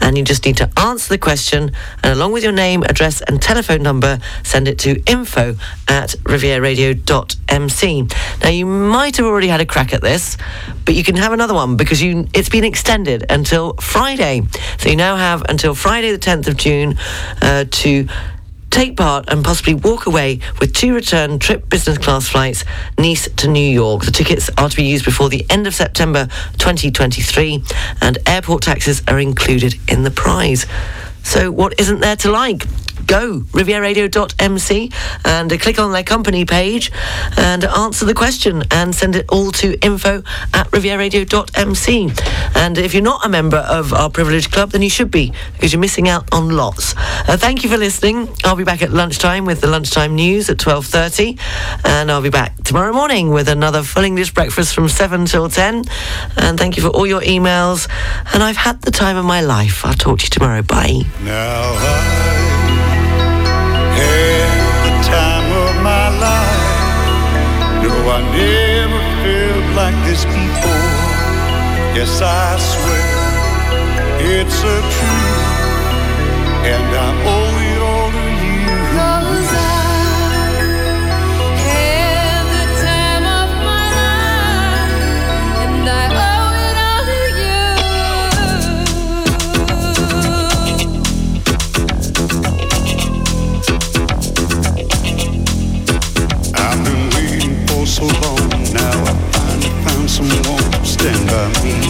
And 0.00 0.18
you 0.18 0.24
just 0.24 0.44
need 0.44 0.56
to 0.58 0.70
answer 0.78 1.08
the 1.08 1.18
question, 1.18 1.72
and 2.02 2.12
along 2.12 2.32
with 2.32 2.42
your 2.42 2.52
name, 2.52 2.82
address, 2.82 3.22
and 3.22 3.40
telephone 3.40 3.82
number, 3.82 4.18
send 4.42 4.68
it 4.68 4.78
to 4.80 5.00
info 5.04 5.56
at 5.88 6.10
rivieraradio.mc. 6.24 7.19
Now, 8.42 8.50
you 8.50 8.66
might 8.66 9.16
have 9.16 9.26
already 9.26 9.48
had 9.48 9.60
a 9.60 9.66
crack 9.66 9.92
at 9.92 10.02
this, 10.02 10.36
but 10.84 10.94
you 10.94 11.04
can 11.04 11.16
have 11.16 11.32
another 11.32 11.54
one 11.54 11.76
because 11.76 12.02
you 12.02 12.28
it's 12.34 12.48
been 12.48 12.64
extended 12.64 13.26
until 13.30 13.74
Friday. 13.74 14.42
So 14.78 14.88
you 14.88 14.96
now 14.96 15.16
have 15.16 15.42
until 15.48 15.74
Friday, 15.74 16.12
the 16.12 16.18
10th 16.18 16.48
of 16.48 16.56
June, 16.56 16.98
uh, 17.42 17.64
to 17.70 18.06
take 18.70 18.96
part 18.96 19.28
and 19.28 19.44
possibly 19.44 19.74
walk 19.74 20.06
away 20.06 20.40
with 20.60 20.72
two 20.72 20.94
return 20.94 21.38
trip 21.38 21.68
business 21.68 21.98
class 21.98 22.28
flights 22.28 22.64
Nice 22.98 23.28
to 23.36 23.48
New 23.48 23.68
York. 23.68 24.04
The 24.04 24.12
tickets 24.12 24.48
are 24.56 24.68
to 24.68 24.76
be 24.76 24.84
used 24.84 25.04
before 25.04 25.28
the 25.28 25.44
end 25.50 25.66
of 25.66 25.74
September 25.74 26.28
2023 26.58 27.64
and 28.00 28.18
airport 28.26 28.62
taxes 28.62 29.02
are 29.08 29.18
included 29.18 29.74
in 29.88 30.04
the 30.04 30.10
prize. 30.10 30.66
So 31.22 31.50
what 31.50 31.78
isn't 31.80 32.00
there 32.00 32.16
to 32.16 32.30
like? 32.30 32.64
Go 33.10 33.40
rivieraradio.mc 33.40 34.92
and 35.24 35.52
uh, 35.52 35.58
click 35.58 35.80
on 35.80 35.90
their 35.90 36.04
company 36.04 36.44
page 36.44 36.92
and 37.36 37.64
answer 37.64 38.04
the 38.04 38.14
question 38.14 38.62
and 38.70 38.94
send 38.94 39.16
it 39.16 39.26
all 39.30 39.50
to 39.50 39.76
info 39.84 40.22
at 40.54 40.70
rivieraradio.mc. 40.70 42.12
And 42.54 42.78
if 42.78 42.94
you're 42.94 43.02
not 43.02 43.26
a 43.26 43.28
member 43.28 43.56
of 43.56 43.92
our 43.92 44.10
privilege 44.10 44.52
club, 44.52 44.70
then 44.70 44.82
you 44.82 44.90
should 44.90 45.10
be 45.10 45.32
because 45.54 45.72
you're 45.72 45.80
missing 45.80 46.08
out 46.08 46.32
on 46.32 46.50
lots. 46.50 46.94
Uh, 46.96 47.36
thank 47.36 47.64
you 47.64 47.68
for 47.68 47.76
listening. 47.76 48.28
I'll 48.44 48.54
be 48.54 48.62
back 48.62 48.80
at 48.80 48.92
lunchtime 48.92 49.44
with 49.44 49.60
the 49.60 49.66
lunchtime 49.66 50.14
news 50.14 50.48
at 50.48 50.58
12:30, 50.58 51.36
and 51.84 52.12
I'll 52.12 52.22
be 52.22 52.30
back 52.30 52.62
tomorrow 52.62 52.92
morning 52.92 53.30
with 53.30 53.48
another 53.48 53.82
full 53.82 54.04
English 54.04 54.34
breakfast 54.34 54.72
from 54.72 54.88
7 54.88 55.26
till 55.26 55.48
10. 55.48 55.82
And 56.36 56.56
thank 56.56 56.76
you 56.76 56.84
for 56.84 56.90
all 56.90 57.08
your 57.08 57.22
emails. 57.22 57.88
And 58.32 58.40
I've 58.40 58.56
had 58.56 58.82
the 58.82 58.92
time 58.92 59.16
of 59.16 59.24
my 59.24 59.40
life. 59.40 59.84
I'll 59.84 59.94
talk 59.94 60.20
to 60.20 60.26
you 60.26 60.30
tomorrow. 60.30 60.62
Bye. 60.62 61.02
The 64.84 64.92
time 65.14 65.48
of 65.64 65.72
my 65.82 66.06
life. 66.26 66.64
No, 67.82 67.92
I 68.16 68.20
never 68.36 69.02
felt 69.22 69.66
like 69.80 69.98
this 70.06 70.22
before. 70.24 70.90
Yes, 71.96 72.20
I 72.20 72.56
swear 72.70 73.08
it's 74.32 74.58
a 74.62 74.78
truth, 74.94 75.64
and 76.72 76.88
I 77.06 77.08
owe 77.34 77.58
it 77.64 77.69
mim 101.48 101.89